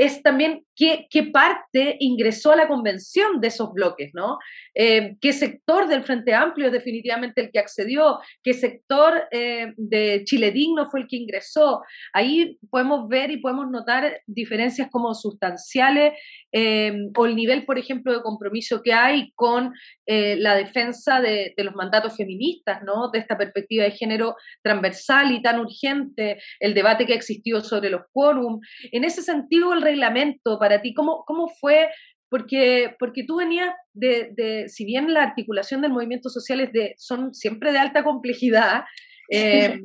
es 0.04 0.22
también 0.22 0.64
qué, 0.74 1.06
qué, 1.10 1.24
parte 1.24 1.96
ingresó 2.00 2.52
a 2.52 2.56
la 2.56 2.68
convención 2.68 3.40
de 3.40 3.48
esos 3.48 3.72
bloques, 3.72 4.10
¿no? 4.14 4.38
Eh, 4.74 5.16
¿Qué 5.20 5.32
sector 5.32 5.86
del 5.86 6.02
Frente 6.02 6.34
Amplio 6.34 6.66
es 6.66 6.72
definitivamente 6.72 7.40
el 7.40 7.50
que 7.50 7.58
accedió? 7.58 8.18
¿Qué 8.42 8.54
sector 8.54 9.22
eh, 9.30 9.72
de 9.76 10.22
Chile 10.24 10.50
Digno 10.50 10.90
fue 10.90 11.00
el 11.00 11.08
que 11.08 11.16
ingresó? 11.16 11.82
Ahí 12.12 12.58
podemos 12.70 13.08
ver 13.08 13.30
y 13.30 13.38
podemos 13.38 13.70
notar 13.70 14.20
diferencias 14.26 14.88
como 14.90 15.14
sustanciales 15.14 16.14
eh, 16.52 16.92
o 17.16 17.26
el 17.26 17.36
nivel, 17.36 17.64
por 17.64 17.78
ejemplo, 17.78 18.12
de 18.12 18.22
compromiso 18.22 18.82
que 18.82 18.92
hay 18.92 19.32
con 19.34 19.72
la 20.06 20.56
defensa 20.56 21.20
de, 21.20 21.54
los 21.56 21.74
mandatos 21.74 22.16
feministas, 22.16 22.82
¿no? 22.82 23.10
De 23.10 23.18
esta 23.18 23.38
perspectiva 23.38 23.84
de 23.84 23.92
género 23.92 24.36
transversal 24.62 25.32
y 25.32 25.40
tan 25.40 25.60
urgente, 25.60 26.42
el 26.60 26.74
debate 26.74 27.06
que 27.06 27.12
ha 27.12 27.16
existido 27.16 27.62
sobre 27.62 27.88
los 27.88 28.02
quórum. 28.12 28.60
En 28.90 29.04
ese 29.04 29.22
sentido, 29.22 29.72
el 29.72 29.80
reglamento 29.92 30.58
para 30.58 30.80
ti, 30.82 30.94
¿cómo, 30.94 31.24
cómo 31.26 31.48
fue? 31.48 31.90
Porque, 32.28 32.94
porque 32.98 33.24
tú 33.24 33.36
venías 33.36 33.74
de, 33.92 34.64
si 34.68 34.84
bien 34.84 35.12
la 35.12 35.22
articulación 35.22 35.82
del 35.82 35.92
movimiento 35.92 36.30
social 36.30 36.60
es 36.60 36.72
de, 36.72 36.94
son 36.96 37.34
siempre 37.34 37.72
de 37.72 37.78
alta 37.78 38.02
complejidad, 38.02 38.84
eh, 39.30 39.80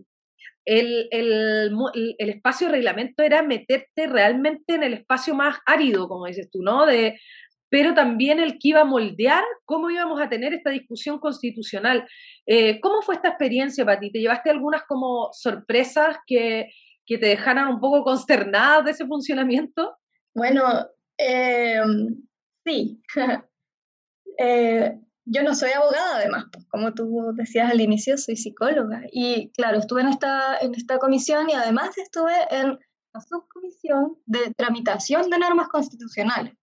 el, 0.66 1.08
el, 1.12 1.72
el, 2.18 2.30
espacio 2.30 2.68
de 2.68 2.74
reglamento 2.74 3.24
era 3.24 3.42
meterte 3.42 4.08
realmente 4.08 4.76
en 4.76 4.84
el 4.84 4.94
espacio 4.94 5.34
más 5.34 5.58
árido, 5.66 6.08
como 6.10 6.26
dices 6.26 6.50
tú, 6.52 6.62
¿no? 6.62 6.86
De, 6.86 7.18
pero 7.70 7.94
también 7.94 8.40
el 8.40 8.54
que 8.54 8.70
iba 8.70 8.82
a 8.82 8.86
moldear 8.86 9.44
cómo 9.66 9.90
íbamos 9.90 10.22
a 10.22 10.30
tener 10.30 10.54
esta 10.54 10.70
discusión 10.70 11.20
constitucional. 11.20 12.08
Eh, 12.46 12.80
¿Cómo 12.80 13.02
fue 13.02 13.16
esta 13.16 13.30
experiencia 13.30 13.86
para 13.86 14.00
ti? 14.00 14.12
¿Te 14.12 14.20
llevaste 14.20 14.50
algunas 14.50 14.84
como 14.84 15.30
sorpresas 15.34 16.18
que, 16.26 16.70
que 17.08 17.18
te 17.18 17.28
dejaran 17.28 17.70
un 17.70 17.80
poco 17.80 18.04
consternadas 18.04 18.86
de 18.86 18.92
ese 18.92 19.08
funcionamiento? 19.08 19.98
Bueno, 20.36 20.64
em, 21.18 22.22
sí. 22.64 23.02
Eh, 24.40 24.96
yo 25.26 25.42
no 25.42 25.56
soy 25.56 25.72
abogada, 25.72 26.18
además, 26.18 26.46
pues, 26.54 26.64
como 26.70 26.94
tú 26.94 27.32
decías 27.34 27.72
al 27.72 27.82
inicio, 27.82 28.20
soy 28.20 28.36
psicóloga. 28.36 29.02
Y 29.12 29.50
claro, 29.54 29.80
estuve 29.80 30.02
en 30.02 30.10
esta, 30.10 30.60
en 30.60 30.76
esta 30.76 31.00
comisión 31.00 31.50
y 31.50 31.54
además 31.54 31.98
estuve 31.98 32.34
en 32.52 32.78
la 33.14 33.22
subcomisión 33.22 34.16
de 34.28 34.54
tramitación 34.56 35.28
de 35.32 35.40
normas 35.40 35.70
constitucionales. 35.70 36.54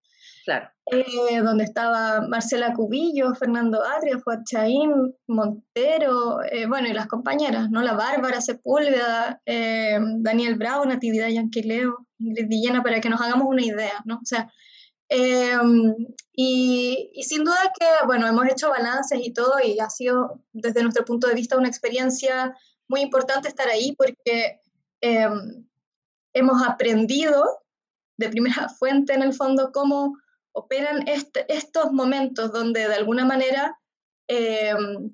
Claro. 0.44 0.68
Eh, 0.92 1.40
donde 1.40 1.64
estaba 1.64 2.20
Marcela 2.28 2.74
Cubillo, 2.74 3.34
Fernando 3.34 3.82
Adria, 3.82 4.20
Chaín, 4.44 5.14
Montero, 5.26 6.42
eh, 6.42 6.66
bueno, 6.66 6.88
y 6.88 6.92
las 6.92 7.06
compañeras, 7.06 7.70
¿no? 7.70 7.82
La 7.82 7.94
Bárbara 7.94 8.42
Sepúlveda, 8.42 9.40
eh, 9.46 9.98
Daniel 10.18 10.56
Bravo, 10.56 10.84
Natividad 10.84 11.28
Yanquileo, 11.28 12.06
Ingrid 12.18 12.48
Villena, 12.48 12.82
para 12.82 13.00
que 13.00 13.08
nos 13.08 13.22
hagamos 13.22 13.48
una 13.48 13.62
idea, 13.62 14.02
¿no? 14.04 14.16
O 14.16 14.26
sea, 14.26 14.52
y, 16.32 17.10
y, 17.14 17.22
sin 17.22 17.44
duda 17.44 17.72
que, 17.78 17.86
bueno, 18.06 18.26
hemos 18.26 18.46
hecho 18.46 18.68
balances 18.68 19.20
y 19.22 19.32
todo, 19.32 19.54
y 19.64 19.78
ha 19.78 19.88
sido, 19.88 20.42
desde 20.52 20.82
nuestro 20.82 21.04
punto 21.04 21.28
de 21.28 21.34
vista, 21.34 21.56
una 21.56 21.68
experiencia 21.68 22.54
muy 22.88 23.00
importante 23.00 23.48
estar 23.48 23.68
ahí 23.68 23.94
porque 23.96 24.60
hemos 26.32 26.66
aprendido 26.66 27.44
de 28.18 28.28
primera 28.28 28.68
fuente, 28.78 29.14
en 29.14 29.22
el 29.22 29.32
fondo, 29.32 29.70
cómo 29.72 30.16
operan 30.54 31.06
este, 31.08 31.44
estos 31.52 31.92
momentos 31.92 32.52
donde 32.52 32.88
de 32.88 32.94
alguna 32.94 33.24
manera 33.24 33.78
em, 34.28 35.10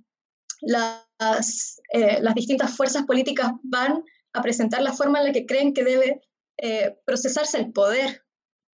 las, 0.61 1.81
eh, 1.93 2.19
las, 2.21 2.35
distintas 2.35 2.77
fuerzas 2.77 3.05
políticas 3.05 3.53
van 3.63 4.05
a 4.33 4.43
presentar 4.43 4.83
la 4.83 4.93
forma 4.93 5.19
en 5.19 5.27
la 5.27 5.33
que 5.33 5.47
creen 5.47 5.73
que 5.73 5.83
debe 5.83 6.21
eh, 6.59 6.97
procesarse 7.07 7.59
el 7.59 7.73
poder 7.73 8.23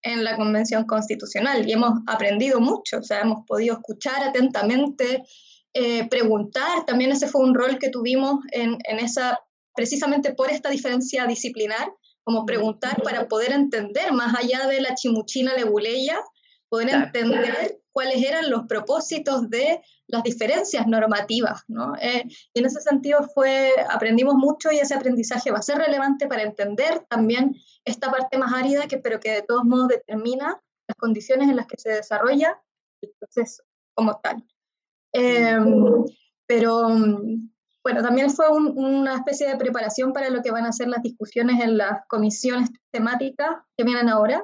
en 0.03 0.25
la 0.25 0.37
Convención 0.37 0.85
Constitucional. 0.85 1.69
Y 1.69 1.73
hemos 1.73 2.01
aprendido 2.07 2.61
mucho, 2.61 2.99
o 2.99 3.03
sea, 3.03 3.21
hemos 3.21 3.45
podido 3.47 3.75
escuchar 3.75 4.23
atentamente, 4.25 5.23
eh, 5.75 6.09
preguntar, 6.09 6.87
también 6.87 7.13
ese 7.13 7.29
fue 7.29 7.43
un 7.43 7.55
rol 7.55 7.79
que 7.79 7.91
tuvimos 7.91 8.41
en, 8.53 8.79
en 8.85 8.99
esa, 8.99 9.39
precisamente 9.75 10.33
por 10.33 10.51
esta 10.51 10.71
diferencia 10.71 11.27
disciplinar, 11.27 11.93
como 12.23 12.47
preguntar 12.47 13.03
para 13.03 13.29
poder 13.29 13.53
entender 13.53 14.13
más 14.13 14.35
allá 14.35 14.67
de 14.67 14.81
la 14.81 14.95
chimuchina 14.95 15.55
leguleya, 15.55 16.19
poder 16.75 16.91
entender 16.91 17.79
cuáles 17.93 18.21
eran 18.25 18.51
los 18.51 18.67
propósitos 18.67 19.49
de 19.49 19.81
las 20.09 20.25
diferencias 20.25 20.89
normativas, 20.89 21.63
¿no? 21.69 21.95
Eh, 22.01 22.25
y 22.53 22.59
en 22.59 22.67
ese 22.67 22.81
sentido 22.81 23.23
fue, 23.33 23.71
aprendimos 23.89 24.35
mucho 24.35 24.73
y 24.73 24.79
ese 24.79 24.95
aprendizaje 24.95 25.53
va 25.53 25.59
a 25.59 25.63
ser 25.63 25.79
relevante 25.79 26.27
para 26.27 26.43
entender 26.43 27.07
también 27.09 27.55
esta 27.85 28.11
parte 28.11 28.39
más 28.39 28.53
árida, 28.53 28.89
que, 28.89 28.99
pero 28.99 29.21
que 29.21 29.31
de 29.31 29.43
todos 29.43 29.63
modos 29.65 29.87
determina 29.87 30.61
las 30.89 30.97
condiciones 30.99 31.49
en 31.49 31.55
las 31.55 31.69
que 31.69 31.77
se 31.79 31.91
desarrolla 31.91 32.61
el 33.01 33.13
proceso 33.21 33.63
como 33.95 34.19
tal. 34.21 34.45
Em, 35.13 36.05
pero 36.49 36.89
bueno, 37.85 38.03
también 38.03 38.31
fue 38.31 38.49
una 38.49 39.15
especie 39.15 39.47
de 39.47 39.57
preparación 39.57 40.13
para 40.13 40.29
lo 40.29 40.43
que 40.43 40.51
van 40.51 40.67
a 40.67 40.73
ser 40.73 40.89
las 40.89 41.03
discusiones 41.03 41.63
en 41.63 41.79
las 41.79 42.01
comisiones 42.09 42.71
temáticas 42.91 43.51
que 43.77 43.85
vienen 43.85 44.09
ahora, 44.09 44.43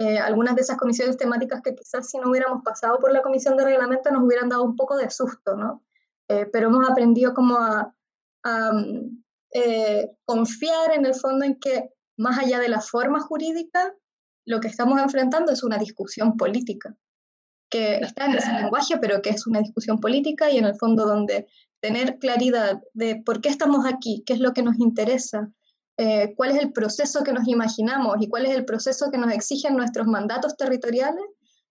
eh, 0.00 0.18
algunas 0.18 0.56
de 0.56 0.62
esas 0.62 0.78
comisiones 0.78 1.18
temáticas 1.18 1.60
que 1.60 1.74
quizás 1.74 2.08
si 2.08 2.16
no 2.16 2.30
hubiéramos 2.30 2.64
pasado 2.64 2.98
por 2.98 3.12
la 3.12 3.20
comisión 3.20 3.58
de 3.58 3.64
reglamento 3.64 4.10
nos 4.10 4.22
hubieran 4.22 4.48
dado 4.48 4.62
un 4.64 4.74
poco 4.74 4.96
de 4.96 5.10
susto, 5.10 5.56
¿no? 5.56 5.84
Eh, 6.26 6.46
pero 6.50 6.68
hemos 6.68 6.88
aprendido 6.88 7.34
como 7.34 7.58
a, 7.58 7.92
mm, 8.72 9.22
eh, 9.52 10.10
confiar 10.24 10.94
en 10.94 11.04
el 11.04 11.14
fondo 11.14 11.44
en 11.44 11.60
que 11.60 11.90
más 12.16 12.38
allá 12.38 12.58
de 12.60 12.70
la 12.70 12.80
forma 12.80 13.20
jurídica, 13.20 13.94
lo 14.46 14.60
que 14.60 14.68
estamos 14.68 14.98
enfrentando 14.98 15.52
es 15.52 15.62
una 15.62 15.76
discusión 15.76 16.38
política, 16.38 16.96
que 17.70 17.96
está 17.96 18.24
en 18.24 18.36
ese 18.36 18.54
lenguaje, 18.54 18.96
pero 18.96 19.20
que 19.20 19.28
es 19.28 19.46
una 19.46 19.60
discusión 19.60 20.00
política 20.00 20.50
y 20.50 20.56
en 20.56 20.64
el 20.64 20.76
fondo 20.76 21.04
donde 21.04 21.46
tener 21.82 22.18
claridad 22.18 22.80
de 22.94 23.16
por 23.16 23.42
qué 23.42 23.50
estamos 23.50 23.84
aquí, 23.84 24.22
qué 24.24 24.32
es 24.32 24.40
lo 24.40 24.54
que 24.54 24.62
nos 24.62 24.78
interesa, 24.78 25.52
eh, 26.02 26.32
cuál 26.34 26.52
es 26.52 26.62
el 26.62 26.72
proceso 26.72 27.22
que 27.22 27.34
nos 27.34 27.46
imaginamos 27.46 28.16
y 28.20 28.28
cuál 28.30 28.46
es 28.46 28.56
el 28.56 28.64
proceso 28.64 29.10
que 29.10 29.18
nos 29.18 29.30
exigen 29.34 29.76
nuestros 29.76 30.06
mandatos 30.06 30.56
territoriales, 30.56 31.22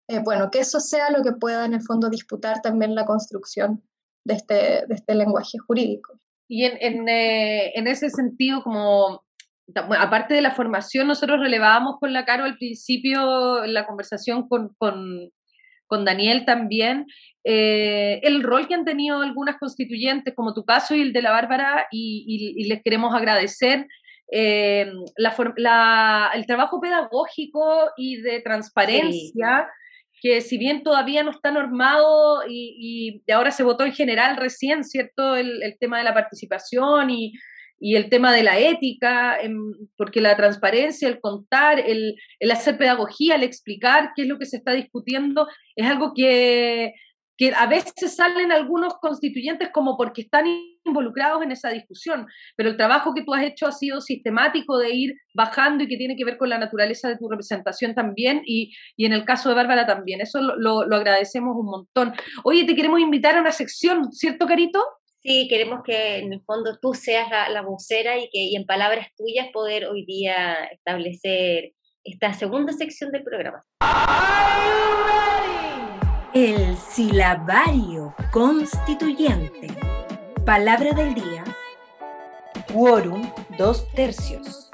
eh, 0.07 0.19
bueno, 0.23 0.51
que 0.51 0.59
eso 0.59 0.79
sea 0.79 1.09
lo 1.09 1.23
que 1.23 1.31
pueda 1.31 1.65
en 1.65 1.73
el 1.73 1.81
fondo 1.81 2.11
disputar 2.11 2.61
también 2.61 2.93
la 2.93 3.07
construcción 3.07 3.81
de 4.23 4.35
este, 4.35 4.53
de 4.85 4.93
este 4.93 5.15
lenguaje 5.15 5.57
jurídico. 5.57 6.19
Y 6.47 6.65
en, 6.65 6.77
en, 6.79 7.09
eh, 7.09 7.71
en 7.73 7.87
ese 7.87 8.11
sentido, 8.11 8.61
como 8.61 9.23
aparte 9.97 10.35
de 10.35 10.41
la 10.41 10.51
formación, 10.51 11.07
nosotros 11.07 11.39
relevábamos 11.39 11.95
con 11.99 12.13
la 12.13 12.23
Caro 12.23 12.43
al 12.43 12.57
principio 12.57 13.65
la 13.65 13.87
conversación 13.87 14.47
con, 14.47 14.75
con, 14.77 15.31
con 15.87 16.05
Daniel 16.05 16.45
también, 16.45 17.07
el 17.43 18.43
rol 18.43 18.67
que 18.67 18.75
han 18.75 18.85
tenido 18.85 19.21
algunas 19.21 19.57
constituyentes, 19.57 20.35
como 20.35 20.53
tu 20.53 20.65
caso 20.65 20.93
y 20.93 21.01
el 21.01 21.13
de 21.13 21.23
la 21.23 21.31
Bárbara, 21.31 21.87
y, 21.89 22.53
y 22.57 22.67
les 22.67 22.83
queremos 22.83 23.15
agradecer 23.15 23.87
eh, 24.31 24.91
el 25.15 26.45
trabajo 26.45 26.79
pedagógico 26.79 27.91
y 27.97 28.21
de 28.21 28.41
transparencia, 28.41 29.67
que 30.21 30.41
si 30.41 30.57
bien 30.57 30.83
todavía 30.83 31.23
no 31.23 31.31
está 31.31 31.51
normado 31.51 32.41
y, 32.47 33.23
ahora 33.33 33.51
se 33.51 33.63
votó 33.63 33.85
en 33.85 33.93
general 33.93 34.37
recién, 34.37 34.83
¿cierto? 34.83 35.35
El, 35.35 35.77
tema 35.79 35.97
de 35.97 36.03
la 36.03 36.13
participación 36.13 37.09
y, 37.09 37.33
el 37.81 38.09
tema 38.09 38.33
de 38.33 38.43
la 38.43 38.59
ética, 38.59 39.39
em, 39.39 39.73
porque 39.95 40.19
la 40.19 40.35
transparencia, 40.35 41.07
el 41.07 41.21
contar, 41.21 41.79
el, 41.79 42.15
el 42.39 42.51
hacer 42.51 42.77
pedagogía, 42.77 43.35
el 43.35 43.43
explicar 43.43 44.11
qué 44.15 44.23
es 44.23 44.27
lo 44.27 44.37
que 44.37 44.45
se 44.45 44.57
está 44.57 44.73
discutiendo, 44.73 45.47
es 45.75 45.87
algo 45.87 46.13
que 46.13 46.93
que 47.39 47.53
a 47.55 47.67
veces 47.67 48.17
salen 48.17 48.51
algunos 48.51 48.95
constituyentes 48.95 49.69
como 49.71 49.95
porque 49.95 50.23
están 50.23 50.45
involucrados 50.89 51.41
en 51.43 51.51
esa 51.51 51.69
discusión, 51.69 52.27
pero 52.55 52.69
el 52.69 52.77
trabajo 52.77 53.13
que 53.13 53.23
tú 53.23 53.33
has 53.33 53.43
hecho 53.43 53.67
ha 53.67 53.71
sido 53.71 54.01
sistemático 54.01 54.77
de 54.77 54.89
ir 54.93 55.15
bajando 55.33 55.83
y 55.83 55.87
que 55.87 55.97
tiene 55.97 56.15
que 56.15 56.25
ver 56.25 56.37
con 56.37 56.49
la 56.49 56.57
naturaleza 56.57 57.07
de 57.07 57.17
tu 57.17 57.29
representación 57.29 57.95
también 57.95 58.41
y, 58.45 58.73
y 58.97 59.05
en 59.05 59.13
el 59.13 59.25
caso 59.25 59.49
de 59.49 59.55
Bárbara 59.55 59.85
también. 59.85 60.21
Eso 60.21 60.41
lo, 60.41 60.85
lo, 60.85 60.95
agradecemos 60.95 61.55
un 61.55 61.67
montón. 61.67 62.13
Oye, 62.43 62.65
te 62.65 62.75
queremos 62.75 62.99
invitar 62.99 63.37
a 63.37 63.41
una 63.41 63.51
sección, 63.51 64.11
¿cierto, 64.11 64.45
Carito? 64.45 64.83
Sí, 65.21 65.47
queremos 65.49 65.81
que 65.83 66.17
en 66.17 66.33
el 66.33 66.41
fondo 66.41 66.77
tú 66.81 66.93
seas 66.93 67.29
la, 67.29 67.49
la 67.49 67.61
vocera 67.61 68.17
y 68.17 68.29
que 68.31 68.39
y 68.39 68.55
en 68.55 68.65
palabras 68.65 69.07
tuyas 69.17 69.47
poder 69.51 69.85
hoy 69.85 70.05
día 70.05 70.65
establecer 70.65 71.73
esta 72.03 72.33
segunda 72.33 72.73
sección 72.73 73.11
del 73.11 73.23
programa. 73.23 73.63
El 76.33 76.77
silabario 76.77 78.15
constituyente. 78.31 79.67
Palabra 80.49 80.93
del 80.93 81.13
día. 81.13 81.43
Quórum 82.73 83.21
dos 83.55 83.87
tercios. 83.93 84.71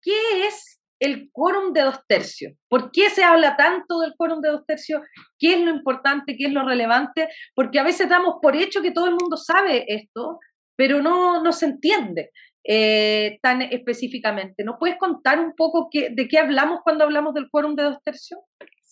¿Qué 0.00 0.46
es 0.46 0.80
el 0.98 1.28
quórum 1.30 1.74
de 1.74 1.82
dos 1.82 2.00
tercios? 2.08 2.54
¿Por 2.66 2.90
qué 2.92 3.10
se 3.10 3.22
habla 3.22 3.54
tanto 3.58 4.00
del 4.00 4.14
quórum 4.16 4.40
de 4.40 4.48
dos 4.48 4.64
tercios? 4.64 5.02
¿Qué 5.38 5.52
es 5.52 5.60
lo 5.60 5.70
importante? 5.70 6.34
¿Qué 6.38 6.46
es 6.46 6.52
lo 6.54 6.66
relevante? 6.66 7.28
Porque 7.54 7.78
a 7.78 7.82
veces 7.82 8.08
damos 8.08 8.36
por 8.40 8.56
hecho 8.56 8.80
que 8.80 8.90
todo 8.90 9.04
el 9.04 9.16
mundo 9.20 9.36
sabe 9.36 9.84
esto, 9.86 10.40
pero 10.74 11.02
no, 11.02 11.42
no 11.42 11.52
se 11.52 11.66
entiende. 11.66 12.30
Eh, 12.64 13.38
tan 13.42 13.60
específicamente. 13.60 14.64
¿Nos 14.64 14.76
puedes 14.78 14.96
contar 14.96 15.38
un 15.38 15.54
poco 15.54 15.90
de 15.92 16.26
qué 16.26 16.38
hablamos 16.38 16.80
cuando 16.82 17.04
hablamos 17.04 17.34
del 17.34 17.50
quórum 17.50 17.74
de 17.74 17.82
dos 17.82 17.98
tercios? 18.02 18.40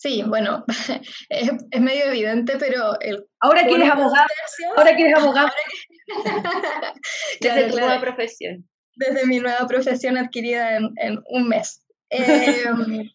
Sí, 0.01 0.23
bueno, 0.23 0.65
es, 1.29 1.51
medio 1.79 2.05
evidente, 2.05 2.57
pero 2.57 2.99
el... 3.01 3.23
Ahora 3.39 3.67
quieres 3.67 3.87
abogado. 3.87 4.27
Ahora 4.75 4.95
quieres 4.95 5.15
abogado. 5.15 5.49
Desde 7.39 7.63
tu 7.69 7.77
nueva 7.77 8.01
profesión. 8.01 8.67
Desde 8.95 9.27
mi 9.27 9.39
nueva 9.39 9.67
profesión 9.67 10.17
adquirida 10.17 10.77
en, 10.77 11.23
un 11.29 11.47
mes. 11.47 11.85
Em, 12.09 13.11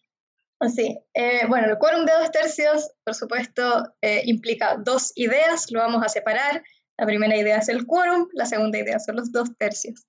sí, 0.73 0.97
eh, 1.13 1.41
bueno, 1.49 1.67
el 1.67 1.77
quórum 1.77 2.05
de 2.05 2.13
dos 2.13 2.31
tercios, 2.31 2.89
por 3.03 3.15
supuesto, 3.15 3.93
eh, 4.01 4.21
implica 4.23 4.77
dos 4.77 5.11
ideas, 5.15 5.69
lo 5.71 5.81
vamos 5.81 6.05
a 6.05 6.09
separar. 6.09 6.63
La 6.97 7.05
primera 7.05 7.35
idea 7.35 7.57
es 7.57 7.67
el 7.67 7.85
quórum, 7.85 8.29
la 8.31 8.45
segunda 8.45 8.79
idea 8.79 8.97
son 8.99 9.17
los 9.17 9.29
dos 9.33 9.49
tercios. 9.57 10.07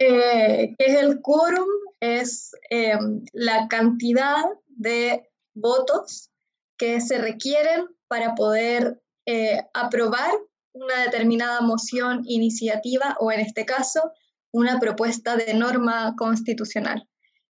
Eh, 0.00 0.74
¿Qué 0.76 0.84
es 0.84 0.96
el 0.96 1.20
quórum? 1.20 1.68
Es 2.00 2.50
em, 2.70 3.24
la 3.32 3.68
cantidad 3.68 4.44
de 4.66 5.27
votos 5.60 6.30
que 6.78 7.00
se 7.00 7.18
requieren 7.18 7.86
para 8.08 8.34
poder 8.34 9.00
eh, 9.26 9.60
aprobar 9.74 10.30
una 10.72 11.02
determinada 11.02 11.60
moción, 11.60 12.22
iniciativa 12.24 13.16
o 13.20 13.32
en 13.32 13.40
este 13.40 13.64
caso 13.64 14.12
una 14.52 14.78
propuesta 14.78 15.36
de 15.36 15.54
norma 15.54 16.14
constitucional. 16.16 17.06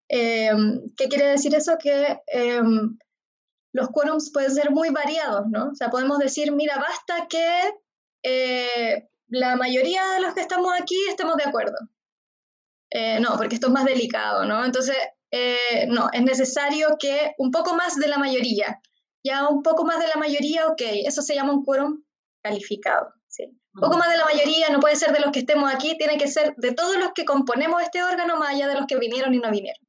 Em, 0.08 0.80
¿Qué 0.96 1.08
quiere 1.08 1.28
decir 1.28 1.54
eso? 1.54 1.76
Que 1.78 2.20
em, 2.26 2.98
los 3.72 3.88
quórums 3.90 4.32
pueden 4.32 4.52
ser 4.52 4.70
muy 4.70 4.90
variados, 4.90 5.46
¿no? 5.48 5.68
O 5.70 5.74
sea, 5.74 5.90
podemos 5.90 6.18
decir, 6.18 6.52
mira, 6.52 6.76
basta 6.78 7.28
que 7.28 7.74
eh, 8.24 9.08
la 9.28 9.56
mayoría 9.56 10.04
de 10.14 10.20
los 10.20 10.34
que 10.34 10.40
estamos 10.40 10.72
aquí 10.80 10.96
estemos 11.08 11.36
de 11.36 11.44
acuerdo. 11.44 11.76
Eh, 12.90 13.20
no, 13.20 13.36
porque 13.36 13.56
esto 13.56 13.66
es 13.66 13.72
más 13.72 13.84
delicado, 13.84 14.44
¿no? 14.46 14.64
Entonces, 14.64 14.96
eh, 15.30 15.86
no, 15.88 16.08
es 16.12 16.22
necesario 16.22 16.96
que 16.98 17.34
un 17.38 17.50
poco 17.50 17.74
más 17.74 17.96
de 17.96 18.08
la 18.08 18.18
mayoría. 18.18 18.80
Ya 19.24 19.48
un 19.48 19.62
poco 19.62 19.84
más 19.84 19.98
de 19.98 20.08
la 20.08 20.16
mayoría, 20.16 20.66
ok, 20.68 20.80
eso 21.04 21.22
se 21.22 21.34
llama 21.34 21.52
un 21.52 21.64
quórum 21.64 22.02
calificado. 22.42 23.12
¿sí? 23.26 23.44
Un 23.74 23.80
poco 23.80 23.98
más 23.98 24.10
de 24.10 24.16
la 24.16 24.24
mayoría, 24.24 24.70
no 24.70 24.80
puede 24.80 24.96
ser 24.96 25.12
de 25.12 25.20
los 25.20 25.32
que 25.32 25.40
estemos 25.40 25.72
aquí, 25.72 25.96
tiene 25.98 26.16
que 26.16 26.28
ser 26.28 26.54
de 26.56 26.72
todos 26.72 26.96
los 26.96 27.12
que 27.14 27.24
componemos 27.24 27.82
este 27.82 28.02
órgano, 28.02 28.36
más 28.38 28.50
allá 28.50 28.68
de 28.68 28.74
los 28.74 28.86
que 28.86 28.96
vinieron 28.96 29.34
y 29.34 29.38
no 29.38 29.50
vinieron. 29.50 29.86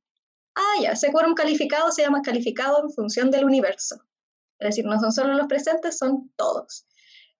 Ah, 0.55 0.81
ya, 0.81 0.91
ese 0.91 1.11
quórum 1.11 1.35
calificado 1.35 1.91
se 1.91 2.01
llama 2.01 2.21
calificado 2.21 2.83
en 2.83 2.91
función 2.91 3.31
del 3.31 3.45
universo. 3.45 4.03
Es 4.59 4.69
decir, 4.69 4.85
no 4.85 4.99
son 4.99 5.11
solo 5.11 5.33
los 5.33 5.47
presentes, 5.47 5.97
son 5.97 6.31
todos. 6.35 6.85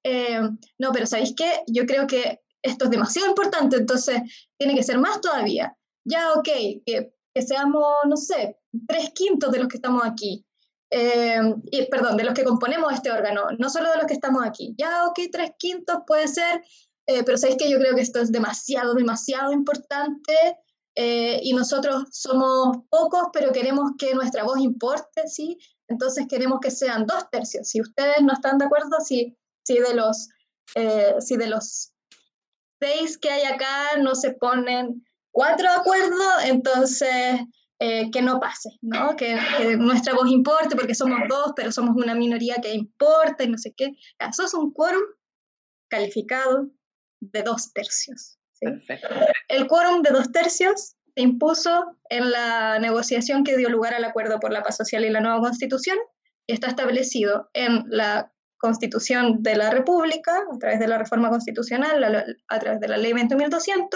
Eh, 0.04 0.40
no, 0.78 0.92
pero 0.94 1.06
¿sabéis 1.06 1.34
qué? 1.36 1.64
Yo 1.68 1.86
creo 1.86 2.08
que 2.08 2.42
esto 2.62 2.86
es 2.86 2.92
demasiado 2.92 3.28
importante, 3.28 3.76
entonces 3.76 4.22
tiene 4.58 4.76
que 4.76 4.84
ser 4.84 4.98
más 5.00 5.20
todavía. 5.20 5.76
Ya, 6.06 6.34
ok, 6.34 6.48
que, 6.86 7.14
seamos, 7.36 7.94
no 8.08 8.18
sé, 8.18 8.60
tres 8.88 9.12
quintos 9.14 9.52
de 9.52 9.60
los 9.60 9.68
que 9.68 9.78
estamos 9.78 10.04
aquí. 10.06 10.46
Eh, 10.92 11.40
y, 11.72 11.86
perdón, 11.86 12.18
de 12.18 12.24
los 12.24 12.34
que 12.34 12.44
componemos 12.44 12.92
este 12.94 13.12
órgano, 13.12 13.44
no 13.58 13.70
solo 13.70 13.92
de 13.92 13.98
los 13.98 14.06
que 14.06 14.14
estamos 14.14 14.44
aquí. 14.44 14.74
Ya, 14.78 15.06
ok, 15.06 15.20
tres 15.32 15.52
quintos 15.58 16.00
puede 16.08 16.28
ser, 16.28 16.64
eh, 17.06 17.24
pero 17.24 17.38
sabéis 17.38 17.58
que 17.58 17.70
yo 17.70 17.78
creo 17.78 17.96
que 17.96 18.02
esto 18.02 18.20
es 18.20 18.32
demasiado, 18.32 18.96
demasiado 18.96 19.52
importante 19.52 20.34
eh, 20.96 21.40
y 21.44 21.54
nosotros 21.54 22.06
somos 22.12 22.78
pocos, 22.90 23.28
pero 23.32 23.52
queremos 23.52 23.92
que 23.98 24.16
nuestra 24.16 24.44
voz 24.44 24.60
importe, 24.60 25.28
¿sí? 25.28 25.58
Entonces 25.88 26.26
queremos 26.28 26.60
que 26.60 26.72
sean 26.72 27.06
dos 27.06 27.30
tercios. 27.30 27.70
Si 27.70 27.82
ustedes 27.82 28.22
no 28.22 28.34
están 28.34 28.58
de 28.58 28.66
acuerdo, 28.66 29.00
si, 29.04 29.38
si, 29.64 29.76
de, 29.76 29.94
los, 29.94 30.28
si 31.20 31.38
de 31.38 31.48
los 31.48 31.94
seis 32.82 33.18
que 33.18 33.30
hay 33.30 33.44
acá 33.44 33.98
no 34.00 34.16
se 34.16 34.32
ponen 34.32 35.04
cuatro 35.32 35.70
de 35.70 35.76
acuerdo, 35.76 36.24
entonces 36.46 37.40
eh, 37.80 38.12
que 38.12 38.22
no 38.22 38.40
pase, 38.40 38.70
¿no? 38.82 39.16
Que, 39.16 39.38
nuestra 39.78 40.14
voz 40.14 40.30
importe 40.30 40.76
porque 40.76 40.96
somos 40.96 41.20
dos, 41.30 41.54
pero 41.56 41.72
somos 41.72 41.96
una 41.96 42.14
minoría 42.14 42.56
que 42.62 42.74
importa 42.74 43.44
y 43.44 43.50
no 43.50 43.58
sé 43.58 43.74
qué. 43.76 43.92
Eso 44.20 44.44
es 44.44 44.54
un 44.54 44.74
quórum 44.74 45.02
calificado 45.90 46.70
de 47.22 47.44
dos 47.44 47.72
tercios. 47.72 48.38
El 49.48 49.68
quórum 49.68 50.02
de 50.02 50.12
dos 50.12 50.32
tercios 50.32 50.96
se 51.16 51.22
impuso 51.22 51.98
en 52.10 52.32
la 52.32 52.80
negociación 52.80 53.46
que 53.46 53.56
dio 53.56 53.70
lugar 53.70 53.94
al 53.94 54.04
acuerdo 54.04 54.40
por 54.42 54.52
la 54.52 54.62
paz 54.62 54.76
social 54.76 55.06
y 55.06 55.10
la 55.10 55.22
nueva 55.22 55.40
constitución 55.40 55.98
y 56.48 56.54
está 56.54 56.68
establecido 56.68 57.50
en 57.54 57.86
la 57.88 58.34
Constitución 58.58 59.42
de 59.42 59.56
la 59.56 59.70
República, 59.70 60.44
a 60.54 60.58
través 60.60 60.80
de 60.80 60.88
la 60.88 60.98
reforma 60.98 61.30
constitucional, 61.30 62.36
a 62.50 62.60
través 62.60 62.82
de 62.82 62.90
la 62.90 62.98
ley 62.98 63.14
20.200, 63.14 63.88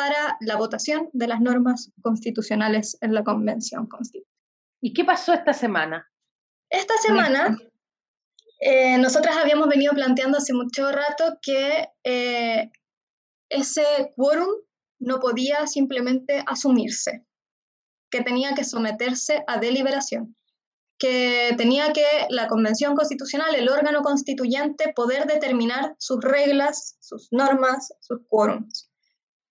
para 0.00 0.38
la 0.40 0.56
votación 0.56 1.10
de 1.12 1.26
las 1.26 1.42
normas 1.42 1.92
constitucionales 2.00 2.96
en 3.02 3.12
la 3.12 3.22
Convención 3.22 3.86
Constitucional. 3.86 4.34
¿Y 4.80 4.94
qué 4.94 5.04
pasó 5.04 5.34
esta 5.34 5.52
semana? 5.52 6.10
Esta 6.70 6.96
semana, 6.96 7.58
eh, 8.60 8.96
nosotras 8.96 9.36
habíamos 9.36 9.68
venido 9.68 9.92
planteando 9.92 10.38
hace 10.38 10.54
mucho 10.54 10.90
rato 10.90 11.36
que 11.42 11.88
eh, 12.02 12.70
ese 13.50 13.84
quórum 14.16 14.48
no 15.00 15.20
podía 15.20 15.66
simplemente 15.66 16.42
asumirse, 16.46 17.26
que 18.10 18.22
tenía 18.22 18.54
que 18.54 18.64
someterse 18.64 19.44
a 19.46 19.58
deliberación 19.58 20.34
que 20.98 21.54
tenía 21.56 21.94
que 21.94 22.04
la 22.28 22.46
Convención 22.46 22.94
Constitucional, 22.94 23.54
el 23.54 23.70
órgano 23.70 24.02
constituyente, 24.02 24.92
poder 24.94 25.26
determinar 25.26 25.94
sus 25.98 26.20
reglas, 26.20 26.98
sus 27.00 27.28
normas, 27.30 27.94
sus 28.00 28.18
quórums. 28.28 28.89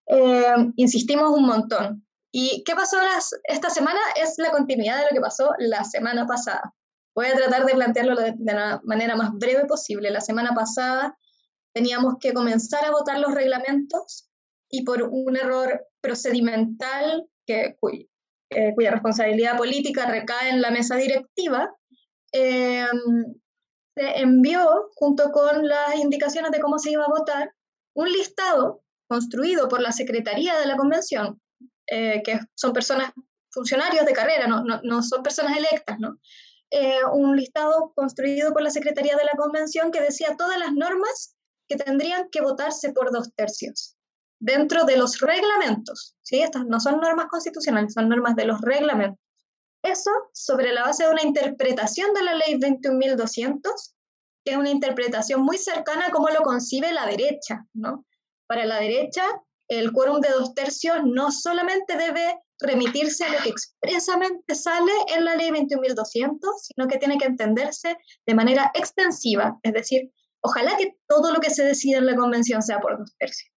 Eh, 0.10 0.72
insistimos 0.76 1.30
un 1.30 1.46
montón. 1.46 2.06
¿Y 2.32 2.64
qué 2.66 2.76
pasó 2.76 2.98
esta 3.44 3.70
semana? 3.70 4.00
Es 4.16 4.36
la 4.38 4.52
continuidad 4.52 4.98
de 4.98 5.04
lo 5.04 5.10
que 5.14 5.22
pasó 5.22 5.52
la 5.60 5.84
semana 5.84 6.26
pasada. 6.26 6.74
Voy 7.16 7.28
a 7.28 7.36
tratar 7.36 7.66
de 7.66 7.74
plantearlo 7.74 8.16
de, 8.16 8.36
la 8.40 8.82
manera 8.84 9.16
más 9.16 9.32
breve 9.34 9.66
posible. 9.66 10.10
La 10.10 10.22
semana 10.22 10.54
pasada 10.54 11.16
teníamos 11.74 12.16
que 12.20 12.34
comenzar 12.34 12.86
a 12.86 12.92
votar 12.92 13.20
los 13.20 13.34
reglamentos 13.34 14.30
y 14.70 14.84
por 14.84 15.04
un 15.04 15.38
error 15.38 15.88
procedimental 16.02 17.28
que, 17.46 17.78
eh, 18.52 18.74
cuya 18.76 18.92
responsabilidad 18.92 19.58
política 19.58 20.06
recae 20.06 20.50
en 20.50 20.62
la 20.62 20.72
mesa 20.72 20.96
directiva, 20.96 21.76
eh, 22.32 22.86
se 23.96 24.20
envió, 24.20 24.92
junto 24.96 25.32
con 25.32 25.68
las 25.68 25.96
indicaciones 25.96 26.52
de 26.52 26.60
cómo 26.60 26.78
se 26.80 26.92
iba 26.92 27.06
a 27.06 27.10
votar, 27.10 27.54
un 27.96 28.08
listado 28.12 28.84
construido 29.10 29.68
por 29.68 29.82
la 29.82 29.92
Secretaría 29.92 30.58
de 30.58 30.68
la 30.68 30.78
Convención, 30.78 31.42
eh, 31.88 32.22
que 32.24 32.40
son 32.56 32.72
personas, 32.72 33.12
funcionarios 33.52 34.06
de 34.06 34.14
carrera, 34.14 34.48
no, 34.48 35.04
son 35.04 35.24
personas 35.24 35.58
electas, 35.58 35.98
¿no? 36.00 36.20
un 37.14 37.36
listado 37.36 37.92
construido 37.96 38.54
por 38.54 38.62
la 38.62 38.70
Secretaría 38.70 39.18
de 39.18 39.26
la 39.26 39.36
Convención 39.36 39.92
que 39.92 40.02
decía 40.02 40.36
todas 40.38 40.60
las 40.60 40.72
normas 40.74 41.36
que 41.68 41.78
tendrían 41.78 42.30
que 42.30 42.42
votarse 42.42 42.94
por 42.94 43.12
dos 43.12 43.34
tercios 43.36 43.98
dentro 44.40 44.86
de 44.86 44.98
los 44.98 45.20
reglamentos. 45.20 46.16
¿sí? 46.22 46.42
Estas 46.42 46.66
no 46.66 46.80
son 46.80 47.00
normas 47.00 47.28
constitucionales, 47.28 47.94
son 47.94 48.10
normas 48.10 48.36
de 48.36 48.46
los 48.46 48.62
reglamentos. 48.62 49.20
Eso 49.84 50.12
sobre 50.34 50.74
la 50.74 50.84
base 50.84 51.06
de 51.06 51.12
una 51.12 51.24
interpretación 51.24 52.14
de 52.14 52.24
la 52.24 52.34
ley 52.34 52.56
21.200, 52.56 53.62
que 54.44 54.52
es 54.52 54.58
una 54.58 54.70
interpretación 54.70 55.42
muy 55.42 55.58
cercana 55.58 56.08
a 56.08 56.12
cómo 56.12 56.30
lo 56.30 56.42
concibe 56.42 56.92
la 56.92 57.06
derecha. 57.06 57.66
¿no? 57.74 58.06
Para 58.50 58.66
la 58.66 58.80
derecha, 58.80 59.24
el 59.68 59.92
quórum 59.92 60.22
de 60.22 60.30
dos 60.30 60.56
tercios 60.56 60.98
no 61.06 61.32
solamente 61.32 61.96
debe 61.96 62.40
remitirse 62.60 63.26
a 63.26 63.30
lo 63.30 63.38
que 63.44 63.50
expresamente 63.50 64.56
sale 64.56 64.92
en 65.16 65.24
la 65.24 65.36
ley 65.36 65.52
21.200, 65.52 66.40
sino 66.62 66.88
que 66.88 66.98
tiene 66.98 67.20
que 67.20 67.26
entenderse 67.26 67.96
de 68.26 68.34
manera 68.34 68.72
extensiva, 68.74 69.60
es 69.62 69.74
decir, 69.74 70.12
ojalá 70.42 70.76
que 70.78 70.98
todo 71.08 71.32
lo 71.32 71.40
que 71.40 71.52
se 71.52 71.64
decida 71.64 72.00
en 72.00 72.08
la 72.08 72.16
convención 72.16 72.64
sea 72.64 72.80
por 72.80 72.98
dos 72.98 73.16
tercios. 73.20 73.52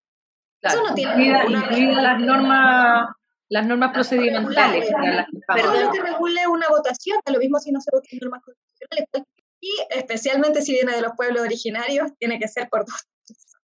Eso 0.60 0.82
no 0.86 0.94
tiene 0.94 1.16
ninguna 1.16 2.02
las 2.02 2.20
normas 2.20 3.08
las 3.48 3.66
normas 3.66 3.92
procedimentales. 3.92 4.88
Todo 4.88 5.80
lo 5.80 5.90
que 5.90 6.00
regule 6.00 6.46
una 6.48 6.68
votación, 6.68 7.18
lo 7.26 7.38
mismo 7.38 7.58
si 7.58 7.70
no 7.70 7.80
se 7.80 7.90
vota 7.92 8.08
en 8.10 8.18
normas 8.22 8.42
constitucionales. 8.42 9.28
Y 9.60 9.72
especialmente 9.90 10.62
si 10.62 10.72
viene 10.72 10.92
de 10.92 11.02
los 11.02 11.12
pueblos 11.16 11.42
originarios, 11.42 12.12
tiene 12.18 12.38
que 12.38 12.48
ser 12.48 12.68
por 12.68 12.86
dos, 12.86 13.06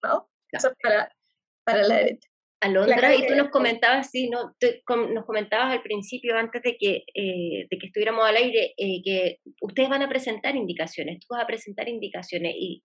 ¿no? 0.04 0.28
Eso 0.52 0.70
es 0.70 0.74
para, 0.82 1.15
para 1.66 1.84
la 1.84 1.96
derecha. 1.98 2.30
Alondra, 2.62 3.14
y 3.14 3.28
tú 3.28 3.36
nos 3.36 3.50
comentabas, 3.50 4.10
sí, 4.10 4.30
¿no? 4.30 4.56
nos 5.14 5.26
comentabas 5.26 5.72
al 5.72 5.84
principio, 5.84 6.36
antes 6.36 6.64
de 6.64 6.78
que, 6.78 7.04
eh, 7.14 7.68
de 7.70 7.78
que 7.78 7.88
estuviéramos 7.88 8.26
al 8.26 8.38
aire, 8.38 8.74
eh, 8.78 9.02
que 9.04 9.38
ustedes 9.62 9.90
van 9.90 10.02
a 10.02 10.10
presentar 10.10 10.56
indicaciones, 10.56 11.20
tú 11.20 11.28
vas 11.30 11.44
a 11.44 11.48
presentar 11.48 11.88
indicaciones, 11.90 12.56
y 12.58 12.82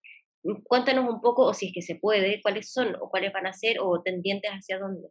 Cuéntanos 0.65 1.09
un 1.09 1.21
poco, 1.21 1.45
o 1.45 1.55
si 1.55 1.67
es 1.67 1.73
que 1.75 1.83
se 1.83 1.97
puede, 1.97 2.41
cuáles 2.41 2.73
son 2.73 2.97
o 3.01 3.11
cuáles 3.11 3.33
van 3.33 3.47
a 3.47 3.53
ser 3.53 3.77
o 3.81 4.01
tendientes 4.03 4.51
hacia 4.51 4.79
dónde. 4.79 5.09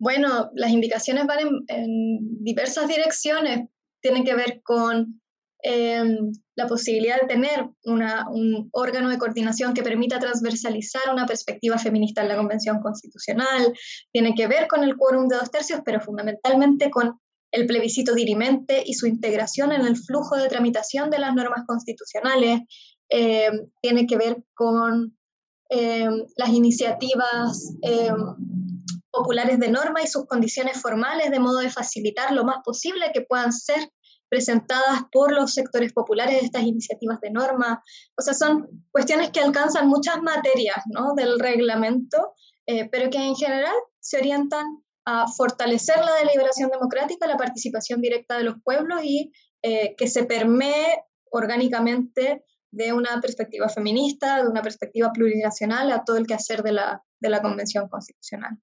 Bueno, 0.00 0.50
las 0.54 0.70
indicaciones 0.70 1.26
van 1.26 1.38
en, 1.68 2.42
diversas 2.42 2.88
direcciones. 2.88 3.68
Tienen 4.02 4.24
que 4.24 4.34
ver 4.34 4.60
con 4.62 5.20
em, 5.62 6.32
la 6.56 6.66
posibilidad 6.66 7.20
de 7.20 7.26
tener 7.26 7.68
un 7.84 8.68
órgano 8.72 9.08
de 9.08 9.18
coordinación 9.18 9.74
que 9.74 9.82
permita 9.82 10.18
transversalizar 10.18 11.02
una 11.12 11.26
perspectiva 11.26 11.78
feminista 11.78 12.22
en 12.22 12.28
la 12.28 12.36
Convención 12.36 12.80
Constitucional. 12.80 13.72
Tiene 14.12 14.34
que 14.34 14.46
ver 14.46 14.68
con 14.68 14.84
el 14.84 14.96
quórum 14.96 15.26
de 15.28 15.36
dos 15.36 15.50
tercios, 15.50 15.80
pero 15.84 16.00
fundamentalmente 16.00 16.90
con 16.90 17.18
el 17.50 17.66
plebiscito 17.66 18.14
dirimente 18.14 18.82
y 18.84 18.94
su 18.94 19.06
integración 19.06 19.72
en 19.72 19.86
el 19.86 19.96
flujo 19.96 20.36
de 20.36 20.48
tramitación 20.48 21.10
de 21.10 21.20
las 21.20 21.34
normas 21.34 21.64
constitucionales, 21.66 22.60
eh, 23.08 23.50
tiene 23.80 24.06
que 24.06 24.16
ver 24.16 24.42
con 24.54 25.16
eh, 25.70 26.08
las 26.36 26.48
iniciativas 26.50 27.76
eh, 27.82 28.10
populares 29.10 29.60
de 29.60 29.70
norma 29.70 30.02
y 30.02 30.08
sus 30.08 30.26
condiciones 30.26 30.80
formales, 30.80 31.30
de 31.30 31.38
modo 31.38 31.58
de 31.58 31.70
facilitar 31.70 32.32
lo 32.32 32.44
más 32.44 32.56
posible 32.64 33.10
que 33.14 33.22
puedan 33.22 33.52
ser 33.52 33.88
presentadas 34.34 35.02
por 35.12 35.32
los 35.32 35.54
sectores 35.54 35.92
populares 35.92 36.42
estas 36.42 36.64
iniciativas 36.64 37.20
de 37.20 37.30
norma. 37.30 37.80
O 38.18 38.20
sea, 38.20 38.34
son 38.34 38.84
cuestiones 38.90 39.30
que 39.30 39.38
alcanzan 39.38 39.86
muchas 39.86 40.20
materias 40.22 40.82
¿no? 40.86 41.14
del 41.14 41.38
reglamento, 41.38 42.34
pero 42.90 43.10
que 43.10 43.18
en 43.18 43.36
general 43.36 43.74
se 44.00 44.18
orientan 44.18 44.64
a 45.04 45.28
fortalecer 45.28 45.98
la 45.98 46.16
deliberación 46.16 46.68
democrática, 46.68 47.28
la 47.28 47.36
participación 47.36 48.00
directa 48.00 48.36
de 48.36 48.42
los 48.42 48.56
pueblos 48.64 49.04
y 49.04 49.30
que 49.62 50.08
se 50.08 50.24
permee 50.24 51.04
orgánicamente 51.30 52.42
de 52.72 52.92
una 52.92 53.20
perspectiva 53.20 53.68
feminista, 53.68 54.42
de 54.42 54.48
una 54.48 54.62
perspectiva 54.62 55.12
plurinacional 55.12 55.92
a 55.92 56.02
todo 56.04 56.16
el 56.16 56.26
quehacer 56.26 56.64
de 56.64 56.72
la, 56.72 57.04
de 57.20 57.28
la 57.28 57.40
Convención 57.40 57.88
Constitucional. 57.88 58.58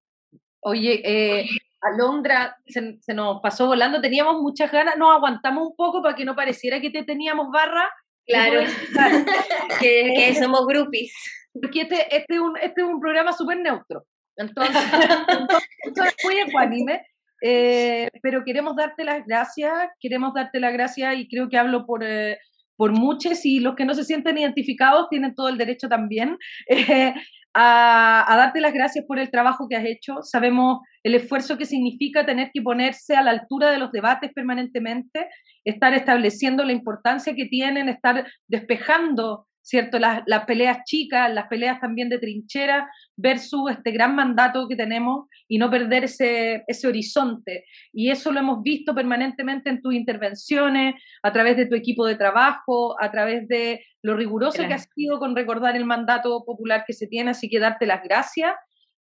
Oye, 0.60 1.00
eh, 1.02 1.46
Alondra, 1.82 2.56
se, 2.66 2.98
se, 3.00 3.14
nos 3.14 3.40
pasó 3.40 3.66
volando, 3.66 4.00
teníamos 4.00 4.40
muchas 4.40 4.70
ganas, 4.70 4.96
nos 4.96 5.14
aguantamos 5.14 5.68
un 5.68 5.76
poco 5.76 6.02
para 6.02 6.14
que 6.14 6.24
no 6.24 6.36
pareciera 6.36 6.80
que 6.80 6.90
te 6.90 7.02
teníamos 7.04 7.50
barra. 7.50 7.88
Claro, 8.24 8.60
que, 9.80 10.12
que, 10.16 10.34
somos 10.36 10.66
groupies. 10.66 11.12
Porque 11.52 11.82
este, 11.82 12.16
este, 12.16 12.34
es, 12.34 12.40
un, 12.40 12.56
este 12.56 12.82
es 12.82 12.86
un 12.86 13.00
programa 13.00 13.32
súper 13.32 13.58
neutro. 13.58 14.06
Entonces, 14.36 14.74
muy 16.24 16.38
ecuánime. 16.38 17.04
Eh, 17.44 18.08
pero 18.22 18.44
queremos 18.44 18.76
darte 18.76 19.02
las 19.02 19.26
gracias, 19.26 19.72
queremos 19.98 20.32
darte 20.32 20.60
las 20.60 20.72
gracias 20.72 21.16
y 21.16 21.28
creo 21.28 21.48
que 21.48 21.58
hablo 21.58 21.84
por, 21.86 22.04
eh, 22.04 22.38
por 22.76 22.92
muchos 22.92 23.44
y 23.44 23.58
los 23.58 23.74
que 23.74 23.84
no 23.84 23.94
se 23.94 24.04
sienten 24.04 24.38
identificados 24.38 25.08
tienen 25.08 25.34
todo 25.34 25.48
el 25.48 25.58
derecho 25.58 25.88
también 25.88 26.38
eh, 26.68 27.12
a, 27.54 28.34
darte 28.36 28.60
las 28.60 28.72
gracias 28.72 29.04
por 29.06 29.18
el 29.18 29.30
trabajo 29.30 29.68
que 29.68 29.76
has 29.76 29.84
hecho. 29.84 30.22
Sabemos 30.22 30.80
el 31.02 31.14
esfuerzo 31.14 31.58
que 31.58 31.66
significa 31.66 32.24
tener 32.24 32.50
que 32.52 32.62
ponerse 32.62 33.14
a 33.16 33.22
la 33.22 33.30
altura 33.32 33.70
de 33.70 33.78
los 33.78 33.92
debates 33.92 34.32
permanentemente, 34.32 35.28
estar 35.64 35.92
estableciendo 35.94 36.64
la 36.64 36.72
importancia 36.72 37.34
que 37.34 37.46
tienen, 37.46 37.88
estar 37.88 38.26
despejando 38.48 39.46
¿cierto? 39.62 39.98
Las, 39.98 40.22
las, 40.26 40.44
peleas 40.44 40.84
chicas, 40.84 41.32
las 41.32 41.46
peleas 41.46 41.80
también 41.80 42.08
de 42.08 42.18
trinchera 42.18 42.90
versus 43.16 43.70
este 43.70 43.92
gran 43.92 44.14
mandato 44.14 44.68
que 44.68 44.76
tenemos 44.76 45.28
y 45.48 45.58
no 45.58 45.70
perder 45.70 46.04
ese, 46.04 46.64
ese 46.66 46.88
horizonte. 46.88 47.64
Y 47.92 48.10
eso 48.10 48.32
lo 48.32 48.40
hemos 48.40 48.62
visto 48.62 48.94
permanentemente 48.94 49.70
en 49.70 49.80
tus 49.80 49.94
intervenciones, 49.94 50.96
a 51.22 51.32
través 51.32 51.56
de 51.56 51.66
tu 51.66 51.76
equipo 51.76 52.06
de 52.06 52.16
trabajo, 52.16 52.96
a 53.00 53.10
través 53.10 53.46
de 53.48 53.84
lo 54.02 54.16
riguroso 54.16 54.66
que 54.66 54.74
has 54.74 54.88
sido 54.94 55.18
con 55.18 55.36
recordar 55.36 55.76
el 55.76 55.84
mandato 55.84 56.44
popular 56.44 56.84
que 56.86 56.92
se 56.92 57.06
tiene, 57.06 57.30
así 57.30 57.48
que 57.48 57.60
darte 57.60 57.86
las 57.86 58.02
gracias 58.02 58.52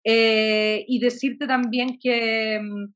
eh, 0.04 0.86
y 0.88 1.00
decirte 1.00 1.46
también 1.46 2.00
que, 2.02 2.60
mm, 2.60 2.94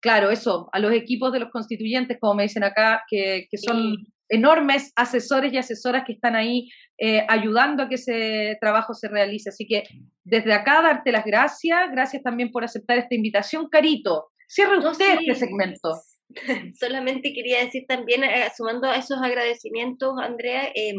claro, 0.00 0.30
eso, 0.30 0.70
a 0.72 0.78
los 0.78 0.92
equipos 0.92 1.32
de 1.32 1.40
los 1.40 1.50
constituyentes, 1.50 2.18
como 2.18 2.34
me 2.34 2.44
dicen 2.44 2.64
acá, 2.64 3.02
que, 3.08 3.48
que 3.50 3.58
son 3.58 4.06
enormes 4.32 4.92
asesores 4.96 5.52
y 5.52 5.58
asesoras 5.58 6.04
que 6.06 6.14
están 6.14 6.34
ahí 6.34 6.70
eh, 6.98 7.24
ayudando 7.28 7.82
a 7.82 7.88
que 7.88 7.96
ese 7.96 8.56
trabajo 8.60 8.94
se 8.94 9.08
realice. 9.08 9.50
Así 9.50 9.66
que 9.66 9.84
desde 10.24 10.54
acá 10.54 10.80
darte 10.80 11.12
las 11.12 11.24
gracias, 11.24 11.90
gracias 11.92 12.22
también 12.22 12.50
por 12.50 12.64
aceptar 12.64 12.96
esta 12.96 13.14
invitación. 13.14 13.68
Carito, 13.68 14.30
cierre 14.48 14.78
usted 14.78 15.18
este 15.20 15.34
segmento. 15.34 15.92
Solamente 16.80 17.34
quería 17.34 17.62
decir 17.62 17.84
también, 17.86 18.24
eh, 18.24 18.48
sumando 18.56 18.88
a 18.88 18.96
esos 18.96 19.18
agradecimientos, 19.22 20.14
Andrea, 20.18 20.72
eh, 20.74 20.94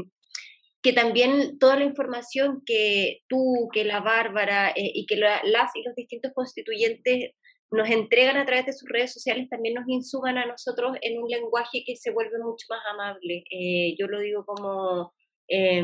que 0.84 0.94
también 0.94 1.58
toda 1.58 1.76
la 1.78 1.86
información 1.86 2.62
que 2.68 3.22
tú, 3.28 3.68
que 3.74 3.84
la 3.84 4.02
Bárbara 4.02 4.74
y 4.76 5.06
que 5.08 5.16
las 5.16 5.72
y 5.76 5.84
los 5.84 5.96
distintos 5.96 6.34
constituyentes 6.36 7.32
nos 7.74 7.90
entregan 7.90 8.38
a 8.38 8.46
través 8.46 8.66
de 8.66 8.74
sus 8.74 8.88
redes 8.88 9.14
sociales, 9.14 9.50
también 9.50 9.76
nos 9.76 9.88
insuman 9.88 10.38
a 10.38 10.46
nosotros 10.46 10.96
en 11.02 11.22
un 11.22 11.30
lenguaje 11.30 11.84
que 11.86 11.96
se 11.96 12.12
vuelve 12.12 12.38
mucho 12.40 12.66
más 12.70 12.82
amable. 12.94 13.44
Eh, 13.50 13.96
yo 13.98 14.08
lo 14.08 14.20
digo 14.20 14.46
como 14.46 15.14
eh, 15.48 15.84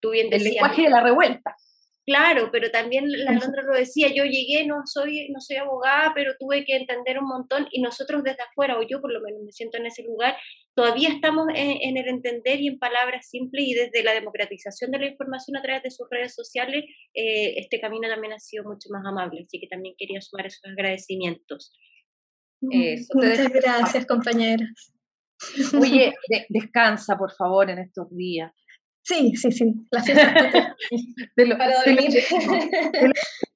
tú 0.00 0.10
bien 0.10 0.30
decías. 0.30 0.46
El 0.46 0.52
lenguaje 0.54 0.82
de 0.82 0.90
la 0.90 1.02
revuelta. 1.02 1.56
Claro, 2.08 2.48
pero 2.50 2.70
también 2.70 3.04
la 3.06 3.32
Londra 3.32 3.62
lo 3.62 3.74
decía, 3.74 4.08
yo 4.08 4.24
llegué, 4.24 4.64
no 4.66 4.86
soy, 4.86 5.28
no 5.28 5.42
soy 5.42 5.56
abogada, 5.56 6.12
pero 6.14 6.32
tuve 6.38 6.64
que 6.64 6.74
entender 6.74 7.18
un 7.18 7.28
montón 7.28 7.68
y 7.70 7.82
nosotros 7.82 8.24
desde 8.24 8.44
afuera, 8.44 8.78
o 8.78 8.82
yo 8.82 9.02
por 9.02 9.12
lo 9.12 9.20
menos 9.20 9.42
me 9.42 9.52
siento 9.52 9.76
en 9.76 9.84
ese 9.84 10.04
lugar, 10.04 10.34
todavía 10.78 11.08
estamos 11.08 11.48
en, 11.56 11.96
el 11.96 12.06
entender 12.06 12.60
y 12.60 12.68
en 12.68 12.78
palabras 12.78 13.28
simples 13.28 13.64
y 13.66 13.74
desde 13.74 14.04
la 14.04 14.12
democratización 14.12 14.92
de 14.92 15.00
la 15.00 15.08
información 15.08 15.56
a 15.56 15.62
través 15.62 15.82
de 15.82 15.90
sus 15.90 16.06
redes 16.08 16.36
sociales, 16.36 16.84
eh, 17.14 17.54
este 17.56 17.80
camino 17.80 18.08
también 18.08 18.32
ha 18.32 18.38
sido 18.38 18.62
mucho 18.62 18.88
más 18.92 19.02
amable, 19.04 19.40
así 19.44 19.58
que 19.58 19.66
también 19.66 19.96
quería 19.98 20.20
sumar 20.20 20.46
esos 20.46 20.62
agradecimientos. 20.64 21.72
Muchas 22.60 23.52
gracias, 23.52 24.06
compañeras. 24.06 24.94
Oye, 25.80 26.14
descansa, 26.48 27.18
por 27.18 27.32
favor, 27.32 27.68
en 27.70 27.80
estos 27.80 28.08
días. 28.16 28.52
Sí, 29.02 29.34
sí, 29.34 29.50
sí. 29.50 29.74
La 29.90 30.00
fiesta 30.00 30.76
para 31.58 31.82
dormir. 31.84 32.22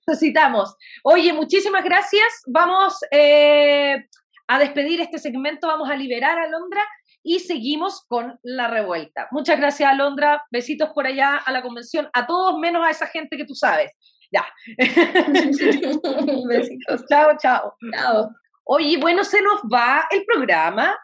necesitamos. 0.09 0.75
Oye, 1.05 1.33
muchísimas 1.33 1.85
gracias. 1.85 2.43
Vamos 2.49 2.95
eh, 3.13 4.09
a 4.49 4.59
despedir 4.59 5.01
este 5.01 5.19
segmento, 5.19 5.69
vamos 5.69 5.89
a 5.89 5.95
liberar 5.95 6.37
a 6.37 6.49
Londra 6.49 6.85
y 7.23 7.41
seguimos 7.41 8.05
con 8.09 8.39
la 8.43 8.69
revuelta. 8.69 9.29
Muchas 9.31 9.59
gracias, 9.59 9.91
Alondra. 9.91 10.45
Besitos 10.51 10.91
por 10.91 11.07
allá 11.07 11.37
a 11.37 11.53
la 11.53 11.63
convención, 11.63 12.09
a 12.13 12.27
todos 12.27 12.59
menos 12.59 12.87
a 12.87 12.91
esa 12.91 13.07
gente 13.07 13.37
que 13.37 13.45
tú 13.45 13.55
sabes. 13.55 13.93
Ya. 14.33 14.47
Besitos. 16.49 17.05
Chao, 17.09 17.37
chao. 17.39 17.75
Chao. 17.95 18.31
Oye, 18.65 18.97
bueno, 18.99 19.25
se 19.25 19.43
nos 19.43 19.63
va 19.63 20.07
el 20.11 20.25
programa 20.25 20.97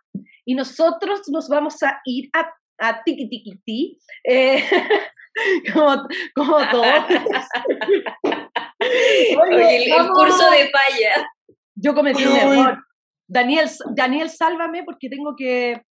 y 0.45 0.55
nosotros 0.55 1.23
nos 1.29 1.49
vamos 1.49 1.83
a 1.83 2.01
ir 2.05 2.31
a 2.33 2.51
a 2.79 3.03
tiki 3.03 3.29
tiki 3.29 3.59
ti, 3.65 3.99
eh, 4.25 4.63
como, 5.73 6.09
como 6.35 6.59
todos. 6.71 7.05
Oye, 9.43 9.85
el, 9.85 10.09
curso 10.09 10.51
de 10.51 10.71
paya. 10.71 11.29
Yo 11.75 11.95
cometí 11.95 12.25
un 12.25 12.37
error. 12.37 12.85
Daniel, 13.27 13.69
Daniel, 13.95 14.31
sálvame 14.31 14.85
porque 14.85 15.09
tengo 15.09 15.35
que 15.37 15.83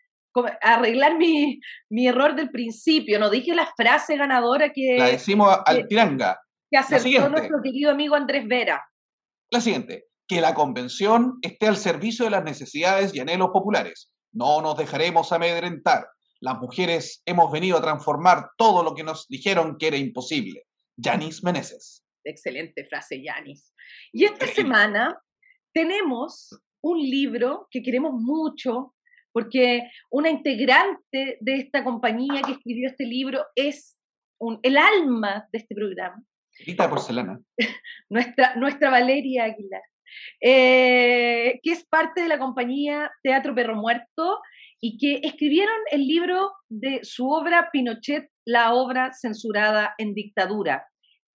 arreglar 0.61 1.17
mi, 1.17 1.61
mi 1.91 2.09
error 2.09 2.35
del 2.35 2.51
principio. 2.51 3.19
No 3.19 3.31
dije 3.31 3.55
la 3.55 3.71
frase 3.77 4.17
ganadora 4.17 4.73
que... 4.73 4.97
La 4.99 5.09
decimos 5.09 5.57
al 5.65 5.87
tiranga. 5.89 6.41
Que 6.71 6.79
acertó 6.79 7.29
nuestro 7.29 7.61
querido 7.63 7.91
amigo 7.91 8.15
Andrés 8.15 8.47
Vera. 8.47 8.85
La 9.51 9.61
siguiente. 9.61 10.07
Que 10.29 10.41
la 10.41 10.55
convención 10.55 11.39
esté 11.43 11.69
al 11.69 11.77
servicio 11.77 12.25
de 12.25 12.33
las 12.33 12.45
necesidades 12.45 13.15
y 13.15 13.21
anhelos 13.21 13.51
populares. 13.53 14.11
No 14.33 14.61
nos 14.61 14.77
dejaremos 14.77 15.33
amedrentar 15.33 16.07
las 16.41 16.59
mujeres 16.59 17.23
hemos 17.25 17.51
venido 17.51 17.79
a 17.79 17.83
transformar 17.83 18.51
todo 18.57 18.83
lo 18.83 18.95
que 18.95 19.05
nos 19.05 19.27
dijeron 19.29 19.77
que 19.79 19.89
era 19.89 19.97
imposible. 19.97 20.65
Yanis 20.97 21.43
Meneses. 21.43 22.05
Excelente 22.25 22.85
frase, 22.87 23.23
Yanis. 23.23 23.73
Y 24.13 24.25
esta 24.25 24.47
semana 24.47 25.21
tenemos 25.73 26.51
un 26.83 26.99
libro 26.99 27.69
que 27.71 27.83
queremos 27.83 28.13
mucho, 28.15 28.95
porque 29.37 29.91
una 30.11 30.31
integrante 30.31 31.37
de 31.41 31.57
esta 31.57 31.85
compañía 31.85 32.41
que 32.41 32.53
escribió 32.53 32.89
este 32.89 33.05
libro 33.05 33.45
es 33.55 33.99
el 34.63 34.79
alma 34.79 35.47
de 35.53 35.59
este 35.59 35.75
programa. 35.75 36.25
Rita 36.65 36.89
Porcelana. 36.89 37.39
nuestra, 38.09 38.55
nuestra 38.57 38.89
Valeria 38.89 39.45
Aguilar, 39.45 39.83
eh, 40.41 41.61
que 41.63 41.71
es 41.71 41.85
parte 41.85 42.23
de 42.23 42.29
la 42.29 42.39
compañía 42.39 43.11
Teatro 43.23 43.55
Perro 43.55 43.77
Muerto 43.77 44.41
y 44.81 44.97
que 44.97 45.21
escribieron 45.29 45.77
el 45.91 46.07
libro 46.07 46.53
de 46.71 47.01
su 47.03 47.29
obra 47.29 47.69
Pinochet, 47.71 48.31
la 48.47 48.73
obra 48.73 49.13
censurada 49.13 49.95
en 49.99 50.15
dictadura. 50.15 50.87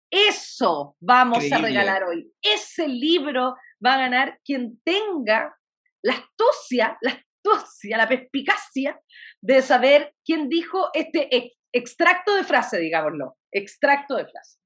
Eso 0.09 0.95
vamos 0.99 1.51
a 1.51 1.59
regalar 1.59 2.03
hoy. 2.05 2.31
Ese 2.41 2.87
libro 2.87 3.57
va 3.85 3.93
a 3.93 3.99
ganar 3.99 4.39
quien 4.43 4.81
tenga 4.83 5.55
la 6.03 6.13
astucia, 6.13 6.97
la 7.01 7.11
astucia, 7.43 7.97
la 7.97 8.07
perspicacia 8.07 8.99
de 9.41 9.61
saber 9.61 10.13
quién 10.25 10.49
dijo 10.49 10.89
este 10.93 11.53
extracto 11.71 12.35
de 12.35 12.43
frase, 12.43 12.79
digámoslo, 12.79 13.37
extracto 13.51 14.15
de 14.15 14.27
frase. 14.27 14.59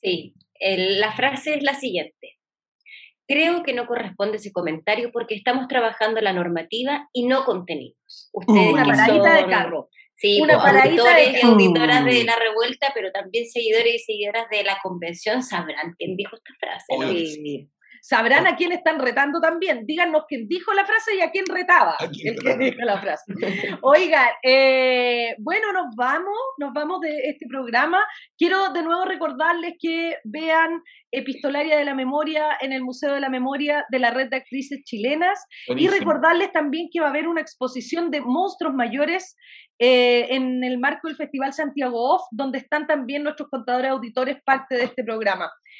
Sí, 0.00 0.34
la 0.60 1.12
frase 1.12 1.54
es 1.54 1.62
la 1.62 1.74
siguiente. 1.74 2.38
Creo 3.28 3.62
que 3.62 3.72
no 3.72 3.86
corresponde 3.86 4.36
ese 4.38 4.52
comentario 4.52 5.10
porque 5.12 5.34
estamos 5.34 5.68
trabajando 5.68 6.20
la 6.20 6.32
normativa 6.32 7.08
y 7.12 7.26
no 7.26 7.44
contenidos. 7.44 8.30
Ustedes 8.32 8.72
una 8.72 8.84
paradita 8.84 9.36
de 9.36 9.46
carro. 9.46 9.88
Sí, 10.14 10.40
una 10.40 10.60
pues, 10.60 10.84
auditores 10.84 11.42
y 11.42 11.46
auditoras 11.46 12.04
de 12.04 12.24
la 12.24 12.36
revuelta, 12.36 12.92
pero 12.94 13.10
también 13.10 13.48
seguidores 13.48 13.94
y 13.94 13.98
seguidoras 13.98 14.48
de 14.50 14.62
la 14.64 14.78
convención 14.82 15.42
sabrán 15.42 15.94
quién 15.98 16.16
dijo 16.16 16.36
esta 16.36 16.52
frase 16.60 16.86
sabrán 18.02 18.48
a 18.48 18.56
quién 18.56 18.72
están 18.72 18.98
retando 18.98 19.40
también. 19.40 19.86
Díganos 19.86 20.24
quién 20.28 20.48
dijo 20.48 20.72
la 20.74 20.84
frase 20.84 21.14
y 21.16 21.20
a 21.20 21.30
quién 21.30 21.44
retaba 21.48 21.94
el 22.00 22.10
que 22.10 22.56
dijo 22.56 22.82
la 22.82 23.00
frase. 23.00 23.22
Oiga, 23.82 24.28
eh, 24.42 25.36
bueno, 25.38 25.72
nos 25.72 25.94
vamos, 25.96 26.36
nos 26.58 26.72
vamos 26.72 27.00
de 27.00 27.30
este 27.30 27.46
programa. 27.48 28.04
Quiero 28.36 28.72
de 28.72 28.82
nuevo 28.82 29.04
recordarles 29.04 29.74
que 29.80 30.16
vean 30.24 30.82
Epistolaria 31.12 31.76
de 31.76 31.84
la 31.84 31.94
Memoria 31.94 32.56
en 32.60 32.72
el 32.72 32.82
Museo 32.82 33.14
de 33.14 33.20
la 33.20 33.28
Memoria 33.28 33.84
de 33.90 33.98
la 34.00 34.10
Red 34.10 34.30
de 34.30 34.38
Actrices 34.38 34.82
Chilenas 34.82 35.38
y 35.68 35.86
recordarles 35.86 36.52
también 36.52 36.88
que 36.92 37.00
va 37.00 37.06
a 37.06 37.10
haber 37.10 37.28
una 37.28 37.40
exposición 37.40 38.10
de 38.10 38.20
monstruos 38.20 38.74
mayores 38.74 39.36
eh, 39.78 40.34
en 40.34 40.64
el 40.64 40.78
marco 40.78 41.08
del 41.08 41.16
Festival 41.16 41.52
Santiago 41.52 42.14
Off, 42.14 42.22
donde 42.30 42.58
están 42.58 42.86
también 42.86 43.22
nuestros 43.22 43.48
contadores 43.48 43.90
auditores 43.90 44.42
parte 44.44 44.74
de 44.74 44.84
este 44.84 45.04
programa. 45.04 45.50